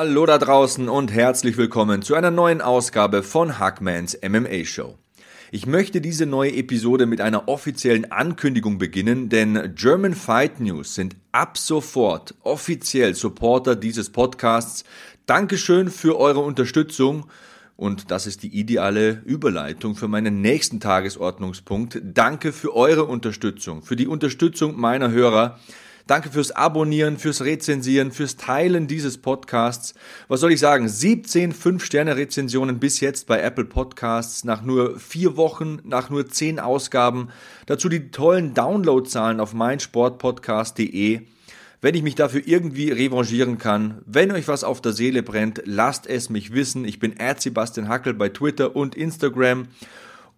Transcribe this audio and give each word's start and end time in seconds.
Hallo 0.00 0.26
da 0.26 0.38
draußen 0.38 0.88
und 0.88 1.10
herzlich 1.10 1.56
willkommen 1.56 2.02
zu 2.02 2.14
einer 2.14 2.30
neuen 2.30 2.60
Ausgabe 2.60 3.24
von 3.24 3.58
Hackmans 3.58 4.16
MMA 4.22 4.64
Show. 4.64 4.96
Ich 5.50 5.66
möchte 5.66 6.00
diese 6.00 6.24
neue 6.24 6.54
Episode 6.54 7.04
mit 7.04 7.20
einer 7.20 7.48
offiziellen 7.48 8.12
Ankündigung 8.12 8.78
beginnen, 8.78 9.28
denn 9.28 9.74
German 9.74 10.14
Fight 10.14 10.60
News 10.60 10.94
sind 10.94 11.16
ab 11.32 11.58
sofort 11.58 12.36
offiziell 12.44 13.16
Supporter 13.16 13.74
dieses 13.74 14.10
Podcasts. 14.10 14.84
Dankeschön 15.26 15.90
für 15.90 16.16
eure 16.16 16.42
Unterstützung. 16.42 17.26
Und 17.76 18.12
das 18.12 18.28
ist 18.28 18.44
die 18.44 18.56
ideale 18.56 19.20
Überleitung 19.24 19.96
für 19.96 20.06
meinen 20.06 20.40
nächsten 20.40 20.78
Tagesordnungspunkt. 20.78 22.00
Danke 22.04 22.52
für 22.52 22.72
eure 22.76 23.06
Unterstützung, 23.06 23.82
für 23.82 23.96
die 23.96 24.06
Unterstützung 24.06 24.78
meiner 24.78 25.10
Hörer. 25.10 25.58
Danke 26.08 26.30
fürs 26.30 26.52
Abonnieren, 26.52 27.18
fürs 27.18 27.42
Rezensieren, 27.42 28.12
fürs 28.12 28.38
Teilen 28.38 28.86
dieses 28.86 29.18
Podcasts. 29.18 29.92
Was 30.26 30.40
soll 30.40 30.52
ich 30.52 30.58
sagen? 30.58 30.88
17 30.88 31.52
5-Sterne-Rezensionen 31.52 32.78
bis 32.78 33.00
jetzt 33.00 33.26
bei 33.26 33.42
Apple 33.42 33.66
Podcasts 33.66 34.42
nach 34.42 34.62
nur 34.62 34.98
vier 34.98 35.36
Wochen, 35.36 35.80
nach 35.84 36.08
nur 36.08 36.26
zehn 36.26 36.60
Ausgaben. 36.60 37.28
Dazu 37.66 37.90
die 37.90 38.10
tollen 38.10 38.54
Downloadzahlen 38.54 39.38
auf 39.38 39.52
meinsportpodcast.de. 39.52 41.20
Wenn 41.82 41.94
ich 41.94 42.02
mich 42.02 42.14
dafür 42.14 42.40
irgendwie 42.42 42.90
revanchieren 42.90 43.58
kann, 43.58 44.00
wenn 44.06 44.32
euch 44.32 44.48
was 44.48 44.64
auf 44.64 44.80
der 44.80 44.94
Seele 44.94 45.22
brennt, 45.22 45.60
lasst 45.66 46.06
es 46.06 46.30
mich 46.30 46.54
wissen. 46.54 46.86
Ich 46.86 47.00
bin 47.00 47.16
Sebastian 47.36 47.88
Hackel 47.88 48.14
bei 48.14 48.30
Twitter 48.30 48.74
und 48.74 48.94
Instagram. 48.94 49.68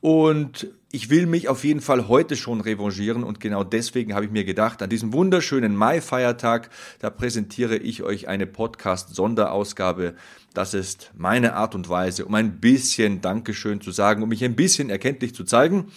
Und 0.01 0.69
ich 0.93 1.11
will 1.11 1.27
mich 1.27 1.49
auf 1.49 1.63
jeden 1.63 1.81
Fall 1.81 2.09
heute 2.09 2.37
schon 2.37 2.61
revanchieren 2.61 3.23
und 3.23 3.39
genau 3.39 3.63
deswegen 3.63 4.15
habe 4.15 4.25
ich 4.25 4.31
mir 4.31 4.45
gedacht, 4.45 4.83
an 4.83 4.91
diesem 4.91 5.13
wunderschönen 5.13 5.77
Mai-Feiertag, 5.77 6.71
da 6.99 7.11
präsentiere 7.11 7.77
ich 7.77 8.03
euch 8.03 8.27
eine 8.27 8.47
Podcast-Sonderausgabe. 8.47 10.15
Das 10.53 10.75
ist 10.75 11.13
meine 11.17 11.55
Art 11.55 11.77
und 11.77 11.89
Weise, 11.89 12.25
um 12.25 12.35
ein 12.35 12.59
bisschen 12.59 13.21
Dankeschön 13.21 13.81
zu 13.81 13.93
sagen, 13.93 14.23
um 14.23 14.31
mich 14.31 14.43
ein 14.43 14.57
bisschen 14.57 14.91
erkenntlich 14.91 15.35
zu 15.35 15.45
zeigen. 15.45 15.93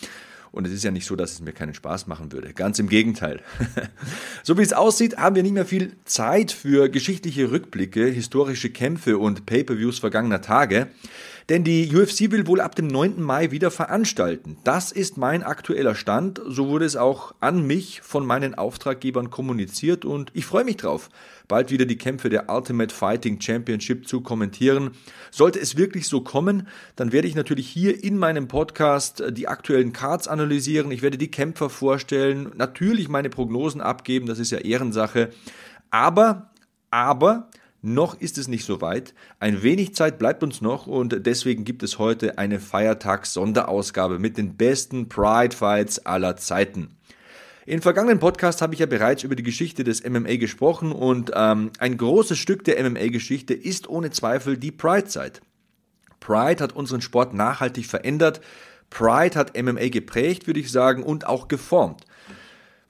Und 0.51 0.67
es 0.67 0.73
ist 0.73 0.83
ja 0.83 0.91
nicht 0.91 1.07
so, 1.07 1.15
dass 1.15 1.31
es 1.31 1.41
mir 1.41 1.53
keinen 1.53 1.73
Spaß 1.73 2.05
machen 2.05 2.31
würde. 2.31 2.53
Ganz 2.53 2.77
im 2.77 2.87
Gegenteil. 2.87 3.41
so 4.43 4.55
wie 4.59 4.61
es 4.61 4.73
aussieht, 4.73 5.17
haben 5.17 5.35
wir 5.35 5.41
nicht 5.41 5.55
mehr 5.55 5.65
viel 5.65 5.93
Zeit 6.05 6.51
für 6.51 6.89
geschichtliche 6.89 7.49
Rückblicke, 7.49 8.05
historische 8.05 8.69
Kämpfe 8.69 9.17
und 9.17 9.47
Pay-per-Views 9.47 9.97
vergangener 9.97 10.41
Tage. 10.41 10.89
Denn 11.49 11.63
die 11.63 11.93
UFC 11.93 12.31
will 12.31 12.47
wohl 12.47 12.61
ab 12.61 12.75
dem 12.75 12.87
9. 12.87 13.21
Mai 13.21 13.51
wieder 13.51 13.71
veranstalten. 13.71 14.57
Das 14.63 14.91
ist 14.91 15.17
mein 15.17 15.43
aktueller 15.43 15.95
Stand. 15.95 16.41
So 16.47 16.69
wurde 16.69 16.85
es 16.85 16.95
auch 16.95 17.35
an 17.39 17.65
mich 17.65 18.01
von 18.01 18.25
meinen 18.25 18.55
Auftraggebern 18.55 19.29
kommuniziert 19.29 20.05
und 20.05 20.31
ich 20.33 20.45
freue 20.45 20.63
mich 20.63 20.77
drauf, 20.77 21.09
bald 21.47 21.71
wieder 21.71 21.85
die 21.85 21.97
Kämpfe 21.97 22.29
der 22.29 22.49
Ultimate 22.49 22.93
Fighting 22.93 23.41
Championship 23.41 24.07
zu 24.07 24.21
kommentieren. 24.21 24.91
Sollte 25.31 25.59
es 25.59 25.77
wirklich 25.77 26.07
so 26.07 26.21
kommen, 26.21 26.67
dann 26.95 27.11
werde 27.11 27.27
ich 27.27 27.35
natürlich 27.35 27.67
hier 27.67 28.03
in 28.03 28.17
meinem 28.17 28.47
Podcast 28.47 29.23
die 29.31 29.47
aktuellen 29.47 29.93
Cards 29.93 30.27
analysieren. 30.27 30.91
Ich 30.91 31.01
werde 31.01 31.17
die 31.17 31.31
Kämpfer 31.31 31.69
vorstellen, 31.69 32.51
natürlich 32.55 33.09
meine 33.09 33.29
Prognosen 33.29 33.81
abgeben, 33.81 34.27
das 34.27 34.39
ist 34.39 34.51
ja 34.51 34.59
Ehrensache. 34.59 35.29
Aber, 35.91 36.51
aber, 36.89 37.49
noch 37.83 38.19
ist 38.19 38.37
es 38.37 38.47
nicht 38.47 38.65
so 38.65 38.81
weit. 38.81 39.13
Ein 39.39 39.61
wenig 39.61 39.93
Zeit 39.93 40.17
bleibt 40.17 40.41
uns 40.41 40.61
noch 40.61 40.87
und 40.87 41.25
deswegen 41.25 41.65
gibt 41.65 41.83
es 41.83 41.99
heute 41.99 42.37
eine 42.37 42.59
Feiertags-Sonderausgabe 42.59 44.19
mit 44.19 44.37
den 44.37 44.55
besten 44.55 45.09
Pride 45.09 45.55
Fights 45.55 46.05
aller 46.05 46.37
Zeiten. 46.37 46.95
In 47.65 47.81
vergangenen 47.81 48.19
Podcast 48.19 48.61
habe 48.61 48.73
ich 48.73 48.79
ja 48.79 48.85
bereits 48.85 49.23
über 49.23 49.35
die 49.35 49.43
Geschichte 49.43 49.83
des 49.83 50.03
MMA 50.07 50.37
gesprochen 50.37 50.91
und 50.91 51.31
ähm, 51.35 51.71
ein 51.77 51.97
großes 51.97 52.37
Stück 52.37 52.63
der 52.63 52.81
MMA-Geschichte 52.89 53.53
ist 53.53 53.87
ohne 53.87 54.11
Zweifel 54.11 54.57
die 54.57 54.71
Pride-Zeit. 54.71 55.41
Pride 56.19 56.63
hat 56.63 56.73
unseren 56.73 57.01
Sport 57.01 57.33
nachhaltig 57.33 57.85
verändert. 57.85 58.39
Pride 58.89 59.37
hat 59.37 59.61
MMA 59.61 59.89
geprägt, 59.89 60.47
würde 60.47 60.61
ich 60.61 60.71
sagen, 60.71 61.03
und 61.03 61.27
auch 61.27 61.49
geformt. 61.49 62.05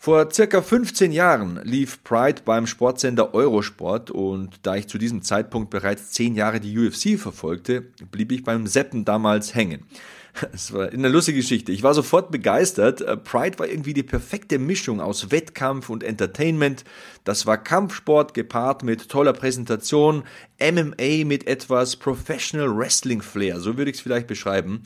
Vor 0.04 0.30
circa 0.34 0.62
15 0.62 1.14
Jahren 1.14 1.62
lief 1.64 2.04
Pride 2.04 2.42
beim 2.44 2.68
Sportsender 2.68 3.34
Eurosport 3.34 4.12
und 4.12 4.60
da 4.64 4.76
ich 4.76 4.90
zu 4.90 4.98
diesem 4.98 5.22
Zeitpunkt 5.22 5.70
bereits 5.70 6.12
10 6.12 6.36
Jahre 6.36 6.60
die 6.60 6.78
UFC 6.78 7.18
verfolgte, 7.18 7.80
blieb 8.12 8.34
ich 8.34 8.44
beim 8.44 8.68
Seppen 8.68 9.06
damals 9.06 9.56
hängen. 9.56 9.86
Es 10.52 10.74
war 10.74 10.90
eine 10.90 11.08
lustige 11.08 11.38
Geschichte. 11.38 11.72
Ich 11.72 11.84
war 11.84 11.94
sofort 11.94 12.32
begeistert. 12.32 13.00
Äh, 13.00 13.16
Pride 13.16 13.60
war 13.60 13.68
irgendwie 13.70 13.94
die 13.94 14.04
perfekte 14.04 14.60
Mischung 14.60 15.00
aus 15.00 15.32
Wettkampf 15.32 15.90
und 15.90 16.04
Entertainment. 16.04 16.84
Das 17.24 17.46
war 17.46 17.58
Kampfsport 17.58 18.34
gepaart 18.34 18.84
mit 18.84 19.08
toller 19.08 19.32
Präsentation, 19.32 20.24
MMA 20.60 21.24
mit 21.24 21.48
etwas 21.48 21.96
Professional 21.96 22.78
Wrestling 22.78 23.22
Flair, 23.22 23.62
so 23.62 23.78
würde 23.78 23.92
ich 23.92 23.98
es 23.98 24.04
vielleicht 24.04 24.28
beschreiben. 24.28 24.84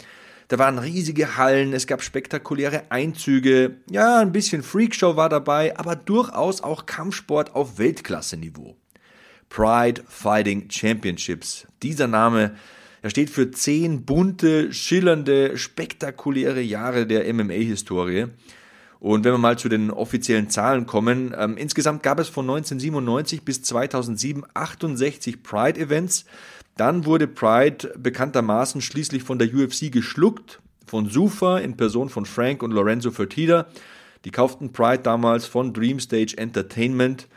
Da 0.49 0.57
waren 0.57 0.79
riesige 0.79 1.35
Hallen, 1.35 1.73
es 1.73 1.87
gab 1.87 2.01
spektakuläre 2.01 2.89
Einzüge, 2.89 3.77
ja, 3.89 4.19
ein 4.19 4.31
bisschen 4.31 4.63
Freakshow 4.63 5.17
war 5.17 5.27
dabei, 5.27 5.77
aber 5.77 5.97
durchaus 5.97 6.61
auch 6.61 6.85
Kampfsport 6.85 7.53
auf 7.53 7.77
Weltklasse-Niveau. 7.77 8.77
Pride 9.49 10.03
Fighting 10.07 10.69
Championships. 10.69 11.67
Dieser 11.83 12.07
Name, 12.07 12.55
er 13.01 13.09
steht 13.09 13.29
für 13.29 13.51
zehn 13.51 14.05
bunte, 14.05 14.71
schillernde, 14.71 15.57
spektakuläre 15.57 16.61
Jahre 16.61 17.05
der 17.07 17.31
MMA-Historie. 17.33 18.27
Und 18.99 19.25
wenn 19.25 19.33
wir 19.33 19.37
mal 19.37 19.59
zu 19.59 19.69
den 19.69 19.91
offiziellen 19.91 20.49
Zahlen 20.49 20.85
kommen, 20.85 21.35
ähm, 21.37 21.55
insgesamt 21.57 22.03
gab 22.03 22.19
es 22.19 22.29
von 22.29 22.45
1997 22.45 23.43
bis 23.43 23.61
2007 23.63 24.43
68 24.53 25.43
Pride-Events. 25.43 26.25
Dann 26.77 27.05
wurde 27.05 27.27
Pride 27.27 27.93
bekanntermaßen 27.97 28.81
schließlich 28.81 29.23
von 29.23 29.39
der 29.39 29.53
UFC 29.53 29.91
geschluckt, 29.91 30.61
von 30.85 31.09
Sufa 31.09 31.57
in 31.57 31.75
Person 31.75 32.09
von 32.09 32.25
Frank 32.25 32.61
und 32.61 32.71
Lorenzo 32.71 33.11
Fertitta. 33.11 33.65
Die 34.25 34.31
kauften 34.31 34.71
Pride 34.71 34.99
damals 35.03 35.45
von 35.47 35.73
Dreamstage 35.73 36.37
Entertainment. 36.37 37.27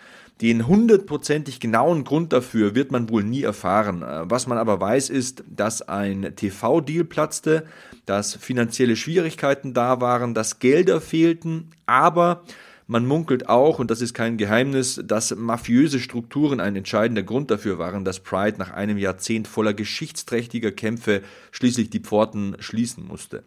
Den 0.40 0.66
hundertprozentig 0.66 1.60
genauen 1.60 2.04
Grund 2.04 2.32
dafür 2.32 2.74
wird 2.74 2.92
man 2.92 3.10
wohl 3.10 3.24
nie 3.24 3.42
erfahren. 3.42 4.02
Was 4.24 4.46
man 4.46 4.56
aber 4.56 4.80
weiß, 4.80 5.10
ist, 5.10 5.44
dass 5.48 5.82
ein 5.82 6.32
TV-Deal 6.34 7.04
platzte, 7.04 7.66
dass 8.06 8.36
finanzielle 8.36 8.96
Schwierigkeiten 8.96 9.74
da 9.74 10.00
waren, 10.00 10.32
dass 10.32 10.58
Gelder 10.58 11.00
fehlten, 11.00 11.70
aber 11.84 12.42
man 12.90 13.06
munkelt 13.06 13.48
auch, 13.48 13.78
und 13.78 13.88
das 13.92 14.00
ist 14.00 14.14
kein 14.14 14.36
Geheimnis, 14.36 15.00
dass 15.04 15.34
mafiöse 15.36 16.00
Strukturen 16.00 16.58
ein 16.58 16.74
entscheidender 16.74 17.22
Grund 17.22 17.48
dafür 17.48 17.78
waren, 17.78 18.04
dass 18.04 18.18
Pride 18.18 18.58
nach 18.58 18.72
einem 18.72 18.98
Jahrzehnt 18.98 19.46
voller 19.46 19.74
geschichtsträchtiger 19.74 20.72
Kämpfe 20.72 21.22
schließlich 21.52 21.90
die 21.90 22.00
Pforten 22.00 22.56
schließen 22.58 23.06
musste. 23.06 23.44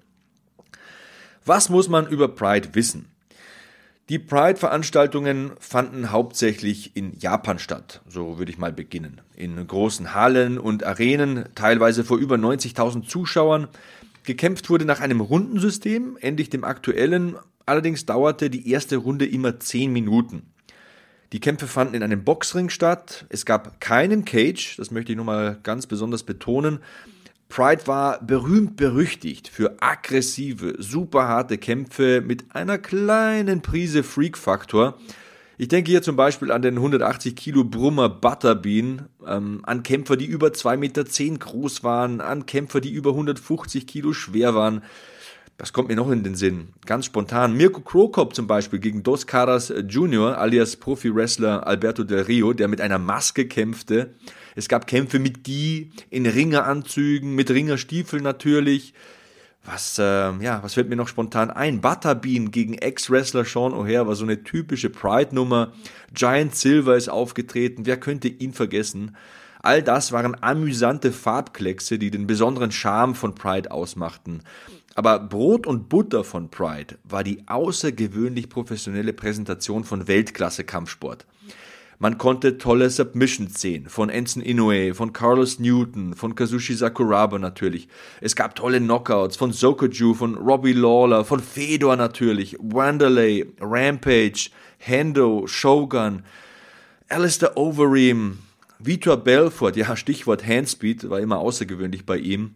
Was 1.44 1.68
muss 1.68 1.90
man 1.90 2.08
über 2.08 2.30
Pride 2.30 2.70
wissen? 2.72 3.08
Die 4.08 4.18
Pride-Veranstaltungen 4.18 5.52
fanden 5.60 6.12
hauptsächlich 6.12 6.96
in 6.96 7.12
Japan 7.20 7.60
statt, 7.60 8.02
so 8.08 8.38
würde 8.38 8.52
ich 8.52 8.58
mal 8.58 8.72
beginnen. 8.72 9.20
In 9.36 9.68
großen 9.68 10.14
Hallen 10.16 10.58
und 10.58 10.86
Arenen, 10.86 11.50
teilweise 11.54 12.06
vor 12.06 12.18
über 12.18 12.38
90.000 12.38 13.10
Zuschauern. 13.10 13.68
Gekämpft 14.24 14.70
wurde 14.70 14.86
nach 14.86 15.02
einem 15.02 15.20
Rundensystem, 15.20 16.18
ähnlich 16.22 16.50
dem 16.50 16.64
aktuellen, 16.64 17.36
Allerdings 17.66 18.06
dauerte 18.06 18.50
die 18.50 18.70
erste 18.70 18.98
Runde 18.98 19.26
immer 19.26 19.60
10 19.60 19.92
Minuten. 19.92 20.44
Die 21.32 21.40
Kämpfe 21.40 21.68
fanden 21.68 21.96
in 21.96 22.04
einem 22.04 22.24
Boxring 22.24 22.70
statt. 22.70 23.26
Es 23.30 23.46
gab 23.46 23.82
keinen 23.82 24.24
Cage, 24.24 24.78
das 24.78 24.92
möchte 24.92 25.14
ich 25.14 25.18
nochmal 25.18 25.60
ganz 25.64 25.88
besonders 25.88 26.24
betonen. 26.24 26.80
Pride 27.50 27.88
war 27.88 28.20
berühmt 28.24 28.78
berüchtigt 28.78 29.48
für 29.48 29.78
aggressive, 29.80 30.76
super 30.80 31.28
harte 31.28 31.58
Kämpfe 31.58 32.22
mit 32.22 32.56
einer 32.56 32.78
kleinen 32.78 33.62
Prise 33.62 34.04
Freak-Faktor. 34.04 34.98
Ich 35.58 35.68
denke 35.68 35.92
hier 35.92 36.02
zum 36.02 36.16
Beispiel 36.16 36.52
an 36.52 36.64
den 36.64 36.78
180 36.78 37.36
Kilo 37.36 37.64
Brummer 37.64 38.10
Butterbean, 38.10 39.08
ähm, 39.26 39.62
an 39.64 39.84
Kämpfer, 39.84 40.18
die 40.18 40.26
über 40.26 40.48
2,10 40.48 40.78
Meter 40.78 41.04
groß 41.04 41.84
waren, 41.84 42.22
an 42.22 42.48
Kämpfer, 42.48 42.82
die 42.82 42.92
über 42.92 43.12
150 43.12 43.86
Kilo 43.86 44.14
schwer 44.14 44.56
waren. 44.56 44.82
Das 45.64 45.72
kommt 45.72 45.88
mir 45.88 45.96
noch 45.96 46.12
in 46.12 46.26
den 46.26 46.36
Sinn. 46.36 46.74
Ganz 46.86 47.06
spontan. 47.06 47.56
Mirko 47.56 47.80
Krokop 47.80 48.36
zum 48.36 48.48
Beispiel 48.48 48.80
gegen 48.80 49.02
Dos 49.02 49.28
Caras 49.28 49.74
Jr., 49.88 50.38
alias 50.38 50.76
Profi-Wrestler 50.76 51.66
Alberto 51.66 52.04
Del 52.04 52.24
Rio, 52.24 52.52
der 52.52 52.68
mit 52.68 52.82
einer 52.82 53.00
Maske 53.00 53.48
kämpfte. 53.48 54.14
Es 54.56 54.68
gab 54.68 54.88
Kämpfe 54.88 55.20
mit 55.20 55.46
Gi, 55.46 55.92
in 56.10 56.26
Ringeranzügen, 56.26 57.34
mit 57.34 57.50
Ringerstiefeln 57.50 58.24
natürlich. 58.24 58.94
Was, 59.64 59.98
äh, 60.00 60.04
ja, 60.42 60.62
was 60.62 60.74
fällt 60.74 60.90
mir 60.90 60.98
noch 60.98 61.08
spontan 61.08 61.50
ein? 61.50 61.80
Butterbean 61.80 62.52
gegen 62.52 62.74
Ex-Wrestler 62.74 63.46
Sean 63.46 63.72
O'Hare 63.72 64.06
war 64.06 64.16
so 64.16 64.26
eine 64.26 64.44
typische 64.44 64.90
Pride-Nummer. 64.90 65.72
Giant 66.14 66.58
Silver 66.58 66.98
ist 66.98 67.08
aufgetreten. 67.08 67.86
Wer 67.86 67.96
könnte 67.96 68.28
ihn 68.28 68.52
vergessen? 68.52 69.16
All 69.66 69.82
das 69.82 70.12
waren 70.12 70.36
amüsante 70.44 71.14
Farbkleckse, 71.14 71.98
die 71.98 72.12
den 72.12 72.28
besonderen 72.28 72.74
Charme 72.74 73.16
von 73.16 73.34
Pride 73.34 73.72
ausmachten. 73.72 74.42
Aber 74.96 75.20
Brot 75.20 75.66
und 75.66 75.90
Butter 75.90 76.24
von 76.24 76.50
Pride 76.50 77.00
war 77.04 77.24
die 77.24 77.44
außergewöhnlich 77.48 78.50
professionelle 78.50 79.14
Präsentation 79.14 79.84
von 79.84 80.08
Weltklasse-Kampfsport. 80.08 81.26
Man 82.00 82.18
konnte 82.18 82.58
tolle 82.58 82.90
Submissions 82.90 83.62
sehen, 83.62 83.88
von 83.88 84.10
Ensign 84.10 84.42
Inoue, 84.42 84.94
von 84.94 85.14
Carlos 85.14 85.60
Newton, 85.60 86.16
von 86.16 86.36
Kazushi 86.36 86.74
Sakuraba 86.74 87.40
natürlich. 87.40 87.88
Es 88.20 88.36
gab 88.36 88.56
tolle 88.56 88.80
Knockouts 88.80 89.38
von 89.38 89.52
Sokoju, 89.52 90.14
von 90.14 90.36
Robbie 90.36 90.74
Lawler, 90.74 91.24
von 91.24 91.40
Fedor 91.40 91.96
natürlich, 91.96 92.58
Wanderlei, 92.60 93.46
Rampage, 93.62 94.50
Hendo, 94.80 95.48
Shogun, 95.48 96.24
Alistair 97.08 97.58
Overeem, 97.58 98.40
Vitor 98.80 99.18
Belfort, 99.18 99.78
ja, 99.78 99.96
Stichwort 99.96 100.46
Handspeed, 100.46 101.10
war 101.10 101.22
immer 101.22 101.38
außergewöhnlich 101.38 102.06
bei 102.06 102.18
ihm. 102.18 102.56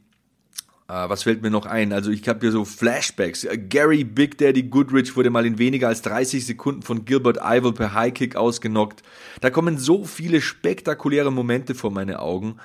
Uh, 0.89 1.09
was 1.09 1.23
fällt 1.23 1.41
mir 1.41 1.49
noch 1.49 1.65
ein? 1.65 1.91
Also 1.91 2.11
ich 2.11 2.25
habe 2.29 2.39
hier 2.39 2.53
so 2.53 2.63
Flashbacks. 2.63 3.45
Gary 3.67 4.05
Big 4.05 4.37
Daddy 4.37 4.63
Goodrich 4.63 5.17
wurde 5.17 5.29
mal 5.29 5.45
in 5.45 5.57
weniger 5.57 5.89
als 5.89 6.01
30 6.01 6.45
Sekunden 6.45 6.81
von 6.81 7.03
Gilbert 7.03 7.39
Ivel 7.43 7.73
per 7.73 7.93
Highkick 7.93 8.37
ausgenockt. 8.37 9.03
Da 9.41 9.49
kommen 9.49 9.77
so 9.77 10.05
viele 10.05 10.39
spektakuläre 10.39 11.29
Momente 11.29 11.75
vor 11.75 11.91
meine 11.91 12.19
Augen. 12.19 12.55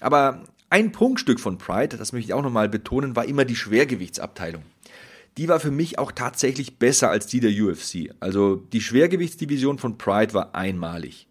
Aber 0.00 0.44
ein 0.70 0.92
Prunkstück 0.92 1.40
von 1.40 1.58
Pride, 1.58 1.98
das 1.98 2.12
möchte 2.12 2.28
ich 2.28 2.34
auch 2.34 2.42
nochmal 2.42 2.70
betonen, 2.70 3.16
war 3.16 3.26
immer 3.26 3.44
die 3.44 3.56
Schwergewichtsabteilung. 3.56 4.62
Die 5.36 5.48
war 5.48 5.60
für 5.60 5.70
mich 5.70 5.98
auch 5.98 6.12
tatsächlich 6.12 6.78
besser 6.78 7.10
als 7.10 7.26
die 7.26 7.40
der 7.40 7.50
UFC. 7.50 8.14
Also 8.18 8.56
die 8.56 8.80
Schwergewichtsdivision 8.80 9.78
von 9.78 9.98
Pride 9.98 10.32
war 10.32 10.54
einmalig. 10.54 11.28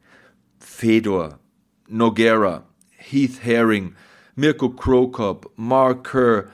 Fedor, 0.59 1.39
Noguera, 1.87 2.67
Heath 2.91 3.43
Herring, 3.43 3.95
Mirko 4.39 4.69
Krokop, 4.69 5.51
Mark 5.55 6.11
Kerr, 6.11 6.51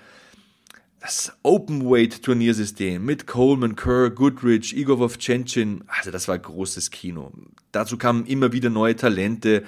das 1.01 1.33
Open-Weight-Turniersystem 1.43 3.03
mit 3.03 3.27
Coleman, 3.27 3.75
Kerr, 3.75 4.09
Goodrich, 4.09 4.73
Igor 4.73 4.99
Vovchenchin, 4.99 5.83
also 5.87 6.09
das 6.09 6.29
war 6.29 6.39
großes 6.39 6.91
Kino. 6.91 7.33
Dazu 7.73 7.97
kamen 7.97 8.25
immer 8.25 8.53
wieder 8.53 8.69
neue 8.69 8.95
Talente, 8.95 9.63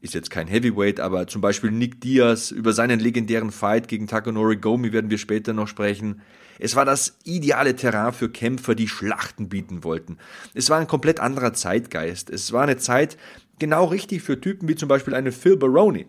ist 0.00 0.12
jetzt 0.12 0.28
kein 0.28 0.48
Heavyweight, 0.48 0.98
aber 0.98 1.28
zum 1.28 1.40
Beispiel 1.40 1.70
Nick 1.70 2.00
Diaz, 2.00 2.50
über 2.50 2.72
seinen 2.72 2.98
legendären 2.98 3.52
Fight 3.52 3.86
gegen 3.86 4.08
Takanori 4.08 4.56
Gomi 4.56 4.92
werden 4.92 5.10
wir 5.10 5.18
später 5.18 5.52
noch 5.52 5.68
sprechen. 5.68 6.20
Es 6.58 6.74
war 6.74 6.84
das 6.84 7.16
ideale 7.22 7.76
Terrain 7.76 8.12
für 8.12 8.28
Kämpfer, 8.28 8.74
die 8.74 8.88
Schlachten 8.88 9.48
bieten 9.48 9.84
wollten. 9.84 10.18
Es 10.52 10.68
war 10.68 10.80
ein 10.80 10.88
komplett 10.88 11.20
anderer 11.20 11.52
Zeitgeist. 11.52 12.28
Es 12.28 12.50
war 12.52 12.64
eine 12.64 12.78
Zeit 12.78 13.16
genau 13.60 13.84
richtig 13.84 14.22
für 14.22 14.40
Typen 14.40 14.66
wie 14.66 14.74
zum 14.74 14.88
Beispiel 14.88 15.14
eine 15.14 15.30
Phil 15.30 15.56
Baroni. 15.56 16.06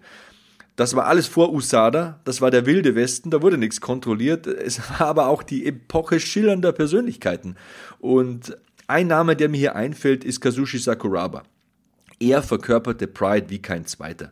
Das 0.75 0.95
war 0.95 1.05
alles 1.05 1.27
vor 1.27 1.53
USADA, 1.53 2.19
das 2.23 2.41
war 2.41 2.49
der 2.49 2.65
wilde 2.65 2.95
Westen, 2.95 3.29
da 3.29 3.43
wurde 3.43 3.59
nichts 3.59 3.79
kontrolliert. 3.79 4.47
Es 4.47 4.79
war 4.99 5.07
aber 5.07 5.27
auch 5.27 5.43
die 5.43 5.65
Epoche 5.65 6.19
schillernder 6.19 6.71
Persönlichkeiten. 6.71 7.55
Und 7.99 8.57
ein 8.87 9.07
Name, 9.07 9.35
der 9.35 9.49
mir 9.49 9.57
hier 9.57 9.75
einfällt, 9.75 10.23
ist 10.23 10.41
Kazushi 10.41 10.79
Sakuraba. 10.79 11.43
Er 12.19 12.41
verkörperte 12.41 13.07
Pride 13.07 13.49
wie 13.49 13.61
kein 13.61 13.85
zweiter. 13.85 14.31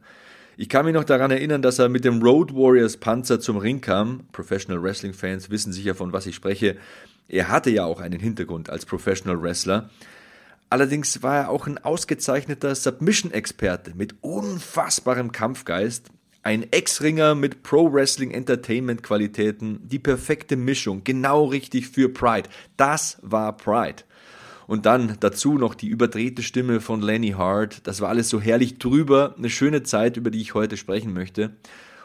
Ich 0.58 0.70
kann 0.70 0.86
mich 0.86 0.94
noch 0.94 1.04
daran 1.04 1.32
erinnern, 1.32 1.62
dass 1.62 1.80
er 1.80 1.90
mit 1.90 2.06
dem 2.06 2.22
Road 2.22 2.54
Warriors 2.54 2.98
Panzer 2.98 3.40
zum 3.40 3.58
Ring 3.58 3.82
kam. 3.82 4.22
Professional 4.32 4.82
Wrestling 4.84 5.14
Fans 5.14 5.50
wissen 5.50 5.74
sicher, 5.74 5.96
von 5.96 6.14
was 6.14 6.26
ich 6.26 6.36
spreche. 6.36 6.78
Er 7.28 7.50
hatte 7.50 7.70
ja 7.70 7.86
auch 7.86 8.00
einen 8.00 8.20
Hintergrund 8.20 8.70
als 8.70 8.86
Professional 8.86 9.42
Wrestler. 9.42 9.90
Allerdings 10.70 11.24
war 11.24 11.38
er 11.38 11.50
auch 11.50 11.68
ein 11.68 11.78
ausgezeichneter 11.78 12.76
Submission-Experte 12.76 13.94
mit 13.96 14.16
unfassbarem 14.22 15.32
Kampfgeist 15.32 16.10
ein 16.44 16.72
Ex-Ringer 16.72 17.36
mit 17.36 17.62
Pro-Wrestling-Entertainment-Qualitäten, 17.64 19.88
die 19.88 20.00
perfekte 20.00 20.56
Mischung, 20.56 21.04
genau 21.04 21.46
richtig 21.46 21.90
für 21.90 22.10
Pride. 22.10 22.50
Das 22.78 23.20
war 23.22 23.56
Pride. 23.56 24.04
Und 24.68 24.86
dann 24.86 25.18
dazu 25.20 25.58
noch 25.58 25.76
die 25.76 25.88
überdrehte 25.88 26.44
Stimme 26.44 26.82
von 26.82 27.02
Lenny 27.02 27.32
Hart. 27.32 27.86
Das 27.88 28.02
war 28.02 28.10
alles 28.10 28.30
so 28.30 28.40
herrlich 28.40 28.80
drüber. 28.80 29.36
Eine 29.38 29.50
schöne 29.50 29.84
Zeit, 29.84 30.18
über 30.18 30.32
die 30.32 30.42
ich 30.42 30.54
heute 30.54 30.78
sprechen 30.78 31.14
möchte. 31.14 31.52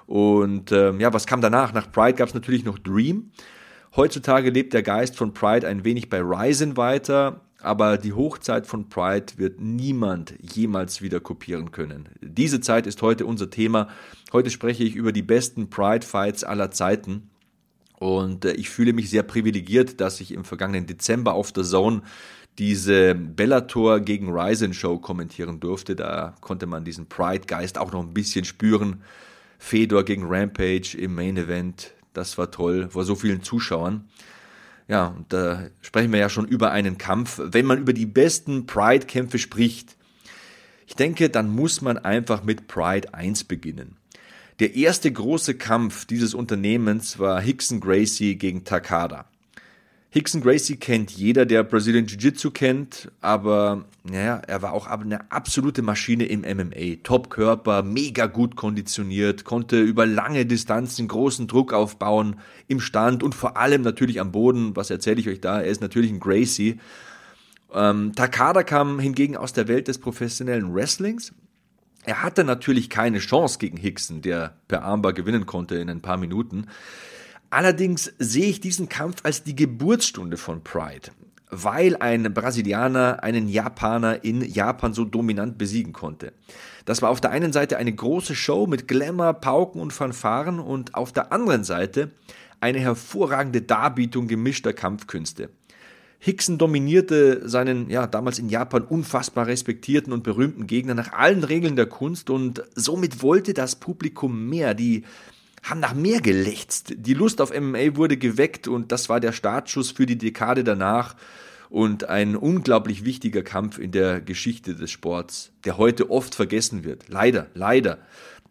Und 0.06 0.72
ähm, 0.72 1.00
ja, 1.00 1.12
was 1.12 1.26
kam 1.26 1.40
danach? 1.40 1.72
Nach 1.72 1.90
Pride 1.90 2.14
gab 2.14 2.28
es 2.28 2.34
natürlich 2.34 2.64
noch 2.64 2.78
Dream. 2.78 3.30
Heutzutage 3.94 4.50
lebt 4.50 4.74
der 4.74 4.82
Geist 4.82 5.16
von 5.16 5.32
Pride 5.32 5.66
ein 5.66 5.84
wenig 5.84 6.10
bei 6.10 6.20
Ryzen 6.20 6.76
weiter 6.76 7.40
aber 7.60 7.98
die 7.98 8.12
Hochzeit 8.12 8.66
von 8.66 8.88
Pride 8.88 9.34
wird 9.36 9.60
niemand 9.60 10.34
jemals 10.40 11.02
wieder 11.02 11.20
kopieren 11.20 11.72
können. 11.72 12.08
Diese 12.20 12.60
Zeit 12.60 12.86
ist 12.86 13.02
heute 13.02 13.26
unser 13.26 13.50
Thema. 13.50 13.88
Heute 14.32 14.50
spreche 14.50 14.84
ich 14.84 14.94
über 14.94 15.12
die 15.12 15.22
besten 15.22 15.70
Pride-Fights 15.70 16.44
aller 16.44 16.70
Zeiten. 16.70 17.30
Und 17.98 18.44
äh, 18.44 18.52
ich 18.52 18.68
fühle 18.68 18.92
mich 18.92 19.10
sehr 19.10 19.22
privilegiert, 19.22 20.00
dass 20.00 20.20
ich 20.20 20.32
im 20.32 20.44
vergangenen 20.44 20.86
Dezember 20.86 21.34
auf 21.34 21.52
der 21.52 21.64
Zone 21.64 22.02
diese 22.58 23.14
Bellator 23.14 24.00
gegen 24.00 24.30
Ryzen 24.30 24.74
Show 24.74 24.98
kommentieren 24.98 25.60
durfte. 25.60 25.96
Da 25.96 26.34
konnte 26.40 26.66
man 26.66 26.84
diesen 26.84 27.06
Pride-Geist 27.06 27.78
auch 27.78 27.92
noch 27.92 28.02
ein 28.02 28.14
bisschen 28.14 28.44
spüren. 28.44 29.02
Fedor 29.58 30.04
gegen 30.04 30.24
Rampage 30.26 30.96
im 30.98 31.14
Main 31.14 31.36
Event, 31.36 31.92
das 32.12 32.36
war 32.38 32.50
toll, 32.50 32.88
vor 32.90 33.04
so 33.04 33.14
vielen 33.14 33.42
Zuschauern. 33.42 34.08
Ja, 34.88 35.08
und 35.08 35.32
da 35.32 35.66
sprechen 35.82 36.12
wir 36.12 36.20
ja 36.20 36.28
schon 36.28 36.46
über 36.46 36.70
einen 36.70 36.96
Kampf. 36.96 37.40
Wenn 37.42 37.66
man 37.66 37.78
über 37.78 37.92
die 37.92 38.06
besten 38.06 38.66
Pride-Kämpfe 38.66 39.38
spricht, 39.38 39.96
ich 40.86 40.94
denke, 40.94 41.28
dann 41.28 41.50
muss 41.50 41.80
man 41.80 41.98
einfach 41.98 42.44
mit 42.44 42.68
Pride 42.68 43.12
1 43.12 43.44
beginnen. 43.44 43.96
Der 44.60 44.74
erste 44.74 45.12
große 45.12 45.56
Kampf 45.56 46.06
dieses 46.06 46.32
Unternehmens 46.32 47.18
war 47.18 47.40
Hickson 47.40 47.80
Gracie 47.80 48.36
gegen 48.36 48.64
Takada. 48.64 49.26
Hickson 50.16 50.40
Gracie 50.40 50.78
kennt 50.78 51.10
jeder, 51.10 51.44
der 51.44 51.62
Brazilian 51.62 52.06
Jiu-Jitsu 52.06 52.50
kennt, 52.50 53.12
aber 53.20 53.84
naja, 54.02 54.40
er 54.46 54.62
war 54.62 54.72
auch 54.72 54.86
eine 54.86 55.30
absolute 55.30 55.82
Maschine 55.82 56.24
im 56.24 56.40
MMA. 56.40 57.02
Top-Körper, 57.02 57.82
mega 57.82 58.24
gut 58.24 58.56
konditioniert, 58.56 59.44
konnte 59.44 59.78
über 59.78 60.06
lange 60.06 60.46
Distanzen 60.46 61.06
großen 61.06 61.48
Druck 61.48 61.74
aufbauen 61.74 62.36
im 62.66 62.80
Stand 62.80 63.22
und 63.22 63.34
vor 63.34 63.58
allem 63.58 63.82
natürlich 63.82 64.18
am 64.18 64.32
Boden. 64.32 64.74
Was 64.74 64.88
erzähle 64.88 65.20
ich 65.20 65.28
euch 65.28 65.42
da? 65.42 65.60
Er 65.60 65.66
ist 65.66 65.82
natürlich 65.82 66.10
ein 66.10 66.20
Gracie. 66.20 66.80
Ähm, 67.74 68.14
Takada 68.14 68.62
kam 68.62 68.98
hingegen 68.98 69.36
aus 69.36 69.52
der 69.52 69.68
Welt 69.68 69.86
des 69.86 69.98
professionellen 69.98 70.74
Wrestlings. 70.74 71.34
Er 72.06 72.22
hatte 72.22 72.42
natürlich 72.42 72.88
keine 72.88 73.18
Chance 73.18 73.58
gegen 73.58 73.76
Hickson, 73.76 74.22
der 74.22 74.56
per 74.66 74.82
Armbar 74.82 75.12
gewinnen 75.12 75.44
konnte 75.44 75.74
in 75.74 75.90
ein 75.90 76.00
paar 76.00 76.16
Minuten. 76.16 76.68
Allerdings 77.56 78.12
sehe 78.18 78.50
ich 78.50 78.60
diesen 78.60 78.90
Kampf 78.90 79.20
als 79.22 79.42
die 79.42 79.56
Geburtsstunde 79.56 80.36
von 80.36 80.62
Pride, 80.62 81.08
weil 81.48 81.96
ein 81.96 82.34
Brasilianer 82.34 83.22
einen 83.22 83.48
Japaner 83.48 84.22
in 84.24 84.42
Japan 84.42 84.92
so 84.92 85.06
dominant 85.06 85.56
besiegen 85.56 85.94
konnte. 85.94 86.34
Das 86.84 87.00
war 87.00 87.08
auf 87.08 87.22
der 87.22 87.30
einen 87.30 87.54
Seite 87.54 87.78
eine 87.78 87.94
große 87.94 88.34
Show 88.34 88.66
mit 88.66 88.86
Glamour, 88.86 89.32
Pauken 89.32 89.80
und 89.80 89.94
Fanfaren 89.94 90.58
und 90.58 90.94
auf 90.94 91.14
der 91.14 91.32
anderen 91.32 91.64
Seite 91.64 92.10
eine 92.60 92.78
hervorragende 92.78 93.62
Darbietung 93.62 94.28
gemischter 94.28 94.74
Kampfkünste. 94.74 95.48
Hickson 96.18 96.58
dominierte 96.58 97.48
seinen 97.48 97.88
ja 97.88 98.06
damals 98.06 98.38
in 98.38 98.50
Japan 98.50 98.82
unfassbar 98.82 99.46
respektierten 99.46 100.12
und 100.12 100.24
berühmten 100.24 100.66
Gegner 100.66 100.92
nach 100.92 101.14
allen 101.14 101.42
Regeln 101.42 101.76
der 101.76 101.86
Kunst 101.86 102.28
und 102.28 102.62
somit 102.74 103.22
wollte 103.22 103.54
das 103.54 103.76
Publikum 103.76 104.46
mehr. 104.46 104.74
Die 104.74 105.04
haben 105.66 105.80
nach 105.80 105.94
mehr 105.94 106.20
gelächzt. 106.20 106.94
Die 106.96 107.14
Lust 107.14 107.40
auf 107.40 107.52
MMA 107.52 107.96
wurde 107.96 108.16
geweckt 108.16 108.68
und 108.68 108.92
das 108.92 109.08
war 109.08 109.20
der 109.20 109.32
Startschuss 109.32 109.90
für 109.90 110.06
die 110.06 110.16
Dekade 110.18 110.64
danach 110.64 111.16
und 111.68 112.08
ein 112.08 112.36
unglaublich 112.36 113.04
wichtiger 113.04 113.42
Kampf 113.42 113.78
in 113.78 113.90
der 113.90 114.20
Geschichte 114.20 114.74
des 114.74 114.90
Sports, 114.90 115.52
der 115.64 115.76
heute 115.76 116.10
oft 116.10 116.34
vergessen 116.34 116.84
wird. 116.84 117.08
Leider, 117.08 117.48
leider. 117.54 117.98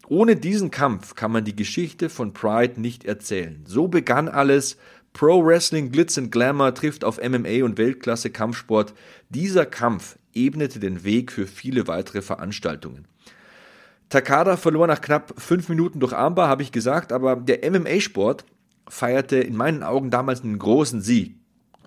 Ohne 0.08 0.36
diesen 0.36 0.70
Kampf 0.70 1.14
kann 1.14 1.32
man 1.32 1.44
die 1.44 1.56
Geschichte 1.56 2.10
von 2.10 2.32
Pride 2.32 2.80
nicht 2.80 3.04
erzählen. 3.04 3.64
So 3.66 3.88
begann 3.88 4.28
alles. 4.28 4.76
Pro 5.14 5.42
Wrestling, 5.42 5.90
Glitz 5.90 6.18
und 6.18 6.30
Glamour 6.30 6.74
trifft 6.74 7.02
auf 7.02 7.18
MMA 7.18 7.64
und 7.64 7.78
Weltklasse 7.78 8.28
Kampfsport. 8.28 8.92
Dieser 9.30 9.64
Kampf 9.64 10.18
ebnete 10.34 10.78
den 10.78 11.04
Weg 11.04 11.32
für 11.32 11.46
viele 11.46 11.88
weitere 11.88 12.20
Veranstaltungen. 12.20 13.06
Takada 14.08 14.56
verlor 14.56 14.86
nach 14.86 15.00
knapp 15.00 15.34
fünf 15.36 15.68
Minuten 15.68 16.00
durch 16.00 16.12
Armbar, 16.12 16.48
habe 16.48 16.62
ich 16.62 16.72
gesagt, 16.72 17.12
aber 17.12 17.36
der 17.36 17.68
MMA-Sport 17.70 18.44
feierte 18.88 19.36
in 19.36 19.56
meinen 19.56 19.82
Augen 19.82 20.10
damals 20.10 20.42
einen 20.42 20.58
großen 20.58 21.00
Sieg. 21.00 21.36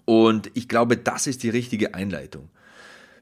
Und 0.05 0.51
ich 0.53 0.67
glaube, 0.67 0.97
das 0.97 1.27
ist 1.27 1.43
die 1.43 1.49
richtige 1.49 1.93
Einleitung. 1.93 2.49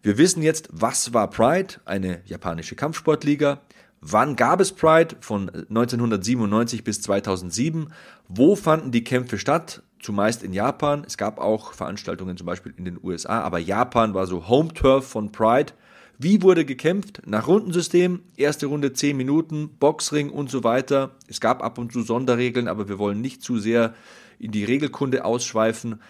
Wir 0.02 0.18
wissen 0.18 0.42
jetzt, 0.42 0.70
was 0.72 1.14
war 1.14 1.30
Pride, 1.30 1.76
eine 1.86 2.22
japanische 2.26 2.76
Kampfsportliga, 2.76 3.62
Wann 4.02 4.36
gab 4.36 4.60
es 4.60 4.74
Pride? 4.74 5.16
Von 5.22 5.50
1997 5.50 6.84
bis 6.84 7.02
2007. 7.02 7.92
Wo 8.28 8.56
fanden 8.56 8.92
die 8.92 9.04
Kämpfe 9.04 9.38
statt? 9.38 9.82
Zumeist 10.00 10.44
in 10.44 10.54
Japan. 10.54 11.04
Es 11.06 11.18
gab 11.18 11.40
auch 11.40 11.74
Veranstaltungen 11.74 12.38
zum 12.38 12.46
Beispiel 12.46 12.74
in 12.78 12.86
den 12.86 13.00
USA, 13.02 13.42
aber 13.42 13.58
Japan 13.58 14.14
war 14.14 14.28
so 14.28 14.48
Home 14.48 14.74
Turf 14.74 15.08
von 15.08 15.32
Pride. 15.32 15.74
Wie 16.20 16.42
wurde 16.42 16.66
gekämpft? 16.66 17.22
Nach 17.28 17.48
Rundensystem, 17.48 18.22
erste 18.38 18.66
Runde 18.66 18.92
10 18.92 19.16
Minuten, 19.16 19.70
Boxring 19.80 20.32
und 20.32 20.50
so 20.50 20.64
weiter. 20.64 21.12
Es 21.28 21.40
gab 21.40 21.64
ab 21.64 21.78
und 21.78 21.94
zu 21.94 22.02
Sonderregeln, 22.02 22.68
aber 22.68 22.90
wir 22.90 22.98
wollen 22.98 23.22
nicht 23.22 23.44
zu 23.44 23.60
sehr 23.60 23.94
in 24.40 24.52
die 24.52 24.64
Regelkunde 24.64 25.26
ausschweifen, 25.26 26.02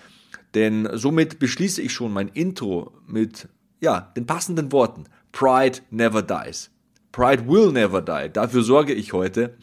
denn 0.53 0.87
somit 0.93 1.39
beschließe 1.39 1.81
ich 1.81 1.91
schon 1.91 2.13
mein 2.13 2.29
Intro 2.29 2.93
mit 3.05 3.49
ja, 3.81 4.13
den 4.15 4.25
passenden 4.25 4.71
Worten. 4.71 5.03
Pride 5.33 5.79
never 5.91 6.21
dies. 6.21 6.69
Pride 7.11 7.45
will 7.45 7.73
never 7.73 8.01
die. 8.01 8.31
Dafür 8.31 8.63
sorge 8.63 8.93
ich 8.93 9.11
heute. 9.11 9.57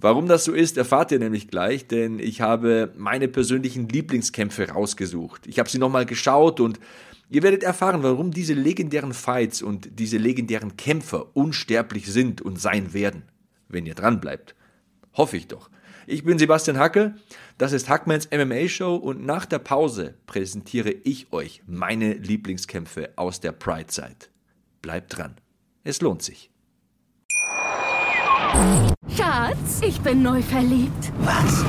Warum 0.00 0.26
das 0.26 0.44
so 0.44 0.52
ist, 0.52 0.76
erfahrt 0.76 1.12
ihr 1.12 1.18
nämlich 1.20 1.48
gleich, 1.48 1.86
denn 1.86 2.18
ich 2.18 2.40
habe 2.40 2.92
meine 2.96 3.28
persönlichen 3.28 3.88
Lieblingskämpfe 3.88 4.70
rausgesucht. 4.70 5.46
Ich 5.46 5.58
habe 5.58 5.68
sie 5.68 5.78
nochmal 5.78 6.06
geschaut 6.06 6.60
und 6.60 6.78
ihr 7.30 7.42
werdet 7.42 7.62
erfahren, 7.62 8.02
warum 8.02 8.30
diese 8.30 8.54
legendären 8.54 9.14
Fights 9.14 9.62
und 9.62 9.98
diese 9.98 10.18
legendären 10.18 10.76
Kämpfer 10.76 11.36
unsterblich 11.36 12.06
sind 12.06 12.40
und 12.40 12.60
sein 12.60 12.92
werden, 12.92 13.24
wenn 13.68 13.86
ihr 13.86 13.94
dran 13.94 14.20
bleibt. 14.20 14.54
Hoffe 15.14 15.36
ich 15.36 15.48
doch. 15.48 15.70
Ich 16.06 16.24
bin 16.24 16.38
Sebastian 16.38 16.78
Hacke, 16.78 17.16
das 17.58 17.72
ist 17.72 17.90
Hackmans 17.90 18.30
MMA 18.30 18.68
Show 18.68 18.96
und 18.96 19.26
nach 19.26 19.44
der 19.44 19.58
Pause 19.58 20.14
präsentiere 20.26 20.90
ich 20.90 21.32
euch 21.32 21.62
meine 21.66 22.14
Lieblingskämpfe 22.14 23.10
aus 23.16 23.40
der 23.40 23.52
Pride-Zeit. 23.52 24.30
Bleibt 24.80 25.18
dran. 25.18 25.34
Es 25.84 26.00
lohnt 26.00 26.22
sich. 26.22 26.50
Schatz, 29.14 29.82
ich 29.82 30.00
bin 30.00 30.22
neu 30.22 30.40
verliebt. 30.40 31.12
Was? 31.20 31.64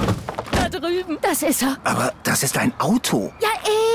Da 0.72 0.80
drüben. 0.80 1.18
Das 1.22 1.44
ist 1.44 1.62
er. 1.62 1.78
Aber 1.84 2.14
das 2.24 2.44
ist 2.44 2.58
ein 2.58 2.74
Auto. 2.80 3.34
Ja, 3.42 3.50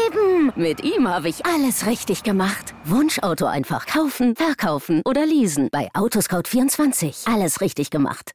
eben. 0.06 0.52
Mit 0.56 0.82
ihm 0.82 1.08
habe 1.08 1.28
ich 1.28 1.46
alles 1.46 1.86
richtig 1.86 2.22
gemacht. 2.22 2.74
Wunschauto 2.84 3.46
einfach 3.46 3.86
kaufen, 3.86 4.34
verkaufen 4.36 5.02
oder 5.04 5.24
leasen. 5.24 5.68
Bei 5.70 5.90
Autoscout24. 5.92 7.32
Alles 7.32 7.60
richtig 7.60 7.90
gemacht. 7.90 8.32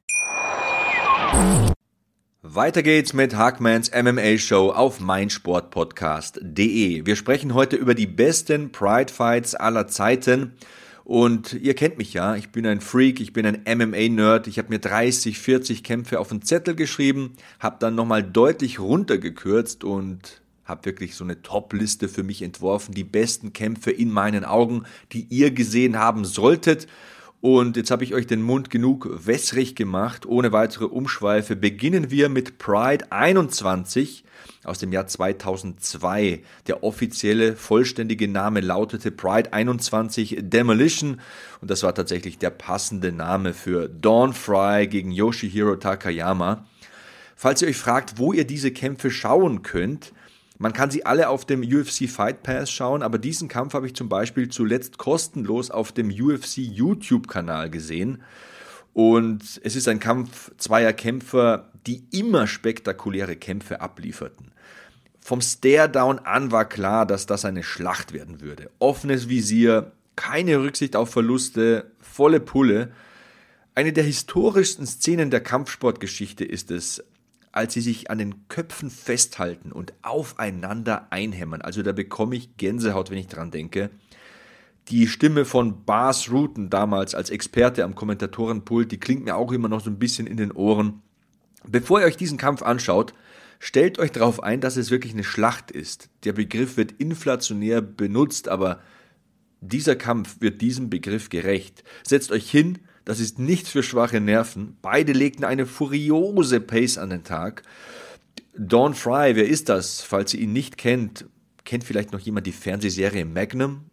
Weiter 2.42 2.82
geht's 2.82 3.12
mit 3.12 3.36
Hackmans 3.36 3.90
MMA 3.90 4.38
Show 4.38 4.70
auf 4.70 5.00
meinsportpodcast.de. 5.00 7.04
Wir 7.04 7.16
sprechen 7.16 7.54
heute 7.54 7.76
über 7.76 7.94
die 7.94 8.06
besten 8.06 8.72
Pride 8.72 9.12
Fights 9.12 9.54
aller 9.54 9.88
Zeiten. 9.88 10.56
Und 11.10 11.54
ihr 11.54 11.74
kennt 11.74 11.98
mich 11.98 12.14
ja, 12.14 12.36
ich 12.36 12.50
bin 12.50 12.64
ein 12.64 12.80
Freak, 12.80 13.18
ich 13.18 13.32
bin 13.32 13.44
ein 13.44 13.64
MMA-Nerd. 13.66 14.46
Ich 14.46 14.58
habe 14.58 14.68
mir 14.68 14.78
30, 14.78 15.40
40 15.40 15.82
Kämpfe 15.82 16.20
auf 16.20 16.28
den 16.28 16.40
Zettel 16.40 16.76
geschrieben, 16.76 17.32
habe 17.58 17.78
dann 17.80 17.96
nochmal 17.96 18.22
deutlich 18.22 18.78
runtergekürzt 18.78 19.82
und 19.82 20.40
habe 20.64 20.84
wirklich 20.84 21.16
so 21.16 21.24
eine 21.24 21.42
Top-Liste 21.42 22.08
für 22.08 22.22
mich 22.22 22.42
entworfen. 22.42 22.94
Die 22.94 23.02
besten 23.02 23.52
Kämpfe 23.52 23.90
in 23.90 24.12
meinen 24.12 24.44
Augen, 24.44 24.84
die 25.10 25.26
ihr 25.30 25.50
gesehen 25.50 25.98
haben 25.98 26.24
solltet. 26.24 26.86
Und 27.40 27.78
jetzt 27.78 27.90
habe 27.90 28.04
ich 28.04 28.14
euch 28.14 28.26
den 28.26 28.42
Mund 28.42 28.68
genug 28.68 29.08
wässrig 29.26 29.74
gemacht. 29.74 30.26
Ohne 30.26 30.52
weitere 30.52 30.84
Umschweife 30.84 31.56
beginnen 31.56 32.10
wir 32.10 32.28
mit 32.28 32.58
Pride 32.58 33.10
21 33.10 34.24
aus 34.64 34.78
dem 34.78 34.92
Jahr 34.92 35.06
2002. 35.06 36.42
Der 36.66 36.84
offizielle 36.84 37.56
vollständige 37.56 38.28
Name 38.28 38.60
lautete 38.60 39.10
Pride 39.10 39.54
21 39.54 40.36
Demolition 40.40 41.20
und 41.62 41.70
das 41.70 41.82
war 41.82 41.94
tatsächlich 41.94 42.36
der 42.36 42.50
passende 42.50 43.10
Name 43.10 43.54
für 43.54 43.88
Dawn 43.88 44.34
Fry 44.34 44.86
gegen 44.86 45.10
Yoshihiro 45.10 45.76
Takayama. 45.76 46.66
Falls 47.36 47.62
ihr 47.62 47.68
euch 47.68 47.78
fragt, 47.78 48.18
wo 48.18 48.34
ihr 48.34 48.46
diese 48.46 48.70
Kämpfe 48.70 49.10
schauen 49.10 49.62
könnt, 49.62 50.12
man 50.60 50.74
kann 50.74 50.90
sie 50.90 51.06
alle 51.06 51.30
auf 51.30 51.46
dem 51.46 51.62
UFC 51.62 52.06
Fight 52.06 52.42
Pass 52.42 52.70
schauen, 52.70 53.02
aber 53.02 53.16
diesen 53.16 53.48
Kampf 53.48 53.72
habe 53.72 53.86
ich 53.86 53.94
zum 53.94 54.10
Beispiel 54.10 54.50
zuletzt 54.50 54.98
kostenlos 54.98 55.70
auf 55.70 55.90
dem 55.90 56.10
UFC 56.10 56.58
YouTube-Kanal 56.58 57.70
gesehen. 57.70 58.22
Und 58.92 59.58
es 59.64 59.74
ist 59.74 59.88
ein 59.88 60.00
Kampf 60.00 60.50
zweier 60.58 60.92
Kämpfer, 60.92 61.70
die 61.86 62.04
immer 62.10 62.46
spektakuläre 62.46 63.36
Kämpfe 63.36 63.80
ablieferten. 63.80 64.52
Vom 65.22 65.40
Stare-Down 65.40 66.18
an 66.18 66.52
war 66.52 66.66
klar, 66.66 67.06
dass 67.06 67.24
das 67.24 67.46
eine 67.46 67.62
Schlacht 67.62 68.12
werden 68.12 68.42
würde. 68.42 68.70
Offenes 68.80 69.30
Visier, 69.30 69.92
keine 70.14 70.60
Rücksicht 70.60 70.94
auf 70.94 71.08
Verluste, 71.08 71.90
volle 72.00 72.38
Pulle. 72.38 72.92
Eine 73.74 73.94
der 73.94 74.04
historischsten 74.04 74.86
Szenen 74.86 75.30
der 75.30 75.40
Kampfsportgeschichte 75.40 76.44
ist 76.44 76.70
es, 76.70 77.02
als 77.52 77.74
sie 77.74 77.80
sich 77.80 78.10
an 78.10 78.18
den 78.18 78.48
Köpfen 78.48 78.90
festhalten 78.90 79.72
und 79.72 79.92
aufeinander 80.02 81.08
einhämmern. 81.10 81.62
Also 81.62 81.82
da 81.82 81.92
bekomme 81.92 82.36
ich 82.36 82.56
Gänsehaut, 82.56 83.10
wenn 83.10 83.18
ich 83.18 83.26
dran 83.26 83.50
denke. 83.50 83.90
Die 84.88 85.06
Stimme 85.06 85.44
von 85.44 85.84
Bas 85.84 86.30
Rutten 86.30 86.70
damals 86.70 87.14
als 87.14 87.30
Experte 87.30 87.84
am 87.84 87.94
Kommentatorenpult, 87.94 88.90
die 88.90 88.98
klingt 88.98 89.24
mir 89.24 89.36
auch 89.36 89.52
immer 89.52 89.68
noch 89.68 89.80
so 89.80 89.90
ein 89.90 89.98
bisschen 89.98 90.26
in 90.26 90.36
den 90.36 90.52
Ohren. 90.52 91.02
Bevor 91.66 92.00
ihr 92.00 92.06
euch 92.06 92.16
diesen 92.16 92.38
Kampf 92.38 92.62
anschaut, 92.62 93.14
stellt 93.58 93.98
euch 93.98 94.12
darauf 94.12 94.42
ein, 94.42 94.60
dass 94.60 94.76
es 94.76 94.90
wirklich 94.90 95.12
eine 95.12 95.24
Schlacht 95.24 95.70
ist. 95.70 96.08
Der 96.24 96.32
Begriff 96.32 96.76
wird 96.76 96.92
inflationär 96.92 97.82
benutzt, 97.82 98.48
aber 98.48 98.80
dieser 99.60 99.96
Kampf 99.96 100.40
wird 100.40 100.60
diesem 100.60 100.88
Begriff 100.88 101.28
gerecht. 101.28 101.84
Setzt 102.02 102.32
euch 102.32 102.50
hin, 102.50 102.78
das 103.10 103.18
ist 103.18 103.40
nichts 103.40 103.70
für 103.70 103.82
schwache 103.82 104.20
Nerven. 104.20 104.76
Beide 104.82 105.10
legten 105.10 105.44
eine 105.44 105.66
furiose 105.66 106.60
Pace 106.60 106.96
an 106.96 107.10
den 107.10 107.24
Tag. 107.24 107.64
Dawn 108.56 108.94
Fry, 108.94 109.34
wer 109.34 109.48
ist 109.48 109.68
das? 109.68 110.00
Falls 110.00 110.32
ihr 110.32 110.38
ihn 110.38 110.52
nicht 110.52 110.78
kennt, 110.78 111.24
kennt 111.64 111.82
vielleicht 111.82 112.12
noch 112.12 112.20
jemand 112.20 112.46
die 112.46 112.52
Fernsehserie 112.52 113.24
Magnum? 113.24 113.86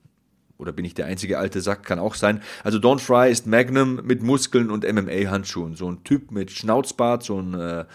Oder 0.60 0.72
bin 0.72 0.86
ich 0.86 0.94
der 0.94 1.08
einzige 1.08 1.40
alte 1.40 1.62
Sack? 1.62 1.84
Kann 1.84 1.98
auch 1.98 2.14
sein. 2.14 2.44
Also 2.64 2.78
Don 2.78 3.00
Fry 3.00 3.32
ist 3.32 3.48
Magnum 3.48 4.02
mit 4.04 4.22
Muskeln 4.22 4.70
und 4.70 4.86
MMA-Handschuhen. 4.86 5.74
So 5.74 5.90
ein 5.90 6.04
Typ 6.04 6.30
mit 6.30 6.52
Schnauzbart, 6.52 7.24
so 7.24 7.42
ein, 7.42 7.56
äh, 7.56 7.86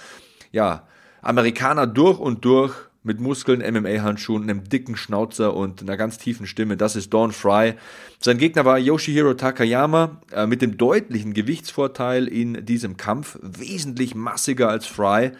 ja, 0.50 0.88
Amerikaner 1.20 1.86
durch 1.86 2.18
und 2.18 2.44
durch 2.44 2.74
mit 3.04 3.21
Muskeln, 3.21 3.61
MMA-Handschuhen, 3.61 4.44
einem 4.44 4.68
dicken 4.68 4.97
Schnauzer 4.97 5.54
und 5.54 5.82
einer 5.82 5.97
ganz 5.97 6.18
tiefen 6.18 6.47
Stimme. 6.47 6.76
Das 6.76 6.94
ist 6.94 7.12
Dawn 7.12 7.32
Fry. 7.32 7.75
Sein 8.21 8.38
Gegner 8.38 8.64
war 8.64 8.78
Yoshihiro 8.78 9.35
Takayama 9.35 10.21
äh, 10.30 10.47
mit 10.47 10.62
dem 10.62 10.76
deutlichen 10.76 11.35
Gewichtsvorteil 11.35 12.28
in 12.28 12.64
diesem 12.64 12.97
Kampf. 12.97 13.38
Wesentlich 13.42 14.14
massiger 14.14 14.68
als 14.68 14.87
Fry. 14.87 15.32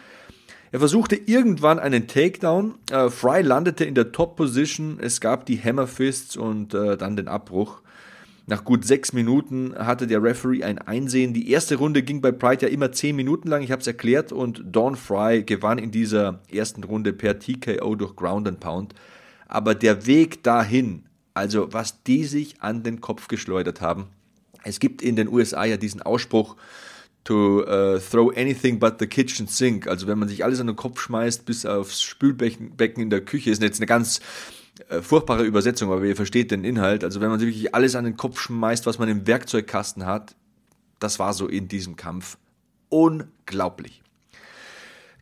Er 0.73 0.79
versuchte 0.79 1.15
irgendwann 1.15 1.77
einen 1.77 2.07
Takedown. 2.07 2.75
Äh, 2.91 3.09
Fry 3.09 3.43
landete 3.43 3.85
in 3.85 3.93
der 3.93 4.11
Top-Position. 4.11 4.97
Es 4.99 5.21
gab 5.21 5.45
die 5.45 5.61
Hammerfists 5.61 6.35
und 6.35 6.73
äh, 6.73 6.97
dann 6.97 7.15
den 7.15 7.27
Abbruch. 7.27 7.82
Nach 8.45 8.65
gut 8.65 8.85
sechs 8.85 9.13
Minuten 9.13 9.73
hatte 9.75 10.05
der 10.05 10.21
Referee 10.21 10.63
ein 10.63 10.77
Einsehen. 10.77 11.33
Die 11.33 11.49
erste 11.49 11.75
Runde 11.75 12.03
ging 12.03 12.19
bei 12.19 12.33
Pride 12.33 12.65
ja 12.65 12.67
immer 12.67 12.91
zehn 12.91 13.15
Minuten 13.15 13.47
lang, 13.47 13.61
ich 13.61 13.71
habe 13.71 13.79
es 13.79 13.87
erklärt, 13.87 14.33
und 14.33 14.63
Dawn 14.65 14.97
Fry 14.97 15.43
gewann 15.43 15.77
in 15.77 15.91
dieser 15.91 16.41
ersten 16.51 16.83
Runde 16.83 17.13
per 17.13 17.39
TKO 17.39 17.95
durch 17.95 18.15
Ground 18.17 18.47
and 18.47 18.59
Pound. 18.59 18.95
Aber 19.47 19.75
der 19.75 20.05
Weg 20.07 20.43
dahin, 20.43 21.03
also 21.33 21.71
was 21.71 22.03
die 22.03 22.25
sich 22.25 22.61
an 22.61 22.83
den 22.83 22.99
Kopf 22.99 23.29
geschleudert 23.29 23.79
haben, 23.79 24.07
es 24.63 24.79
gibt 24.79 25.01
in 25.01 25.15
den 25.15 25.29
USA 25.29 25.63
ja 25.63 25.77
diesen 25.77 26.01
Ausspruch, 26.01 26.57
to 27.23 27.61
uh, 27.61 27.99
throw 27.99 28.29
anything 28.35 28.79
but 28.79 28.99
the 28.99 29.07
kitchen 29.07 29.47
sink. 29.47 29.87
Also 29.87 30.07
wenn 30.07 30.19
man 30.19 30.27
sich 30.27 30.43
alles 30.43 30.59
an 30.59 30.67
den 30.67 30.75
Kopf 30.75 30.99
schmeißt, 30.99 31.45
bis 31.45 31.65
aufs 31.65 32.01
Spülbecken 32.01 33.01
in 33.01 33.09
der 33.09 33.21
Küche, 33.21 33.51
ist 33.51 33.61
jetzt 33.61 33.79
eine 33.79 33.85
ganz 33.85 34.19
äh, 34.89 35.01
furchtbare 35.01 35.43
Übersetzung, 35.43 35.91
aber 35.91 36.03
ihr 36.03 36.15
versteht 36.15 36.51
den 36.51 36.63
Inhalt. 36.63 37.03
Also 37.03 37.21
wenn 37.21 37.29
man 37.29 37.39
sich 37.39 37.49
wirklich 37.49 37.75
alles 37.75 37.95
an 37.95 38.05
den 38.05 38.17
Kopf 38.17 38.39
schmeißt, 38.39 38.85
was 38.85 38.99
man 38.99 39.09
im 39.09 39.27
Werkzeugkasten 39.27 40.05
hat, 40.05 40.35
das 40.99 41.19
war 41.19 41.33
so 41.33 41.47
in 41.47 41.67
diesem 41.67 41.95
Kampf 41.95 42.37
unglaublich. 42.89 44.03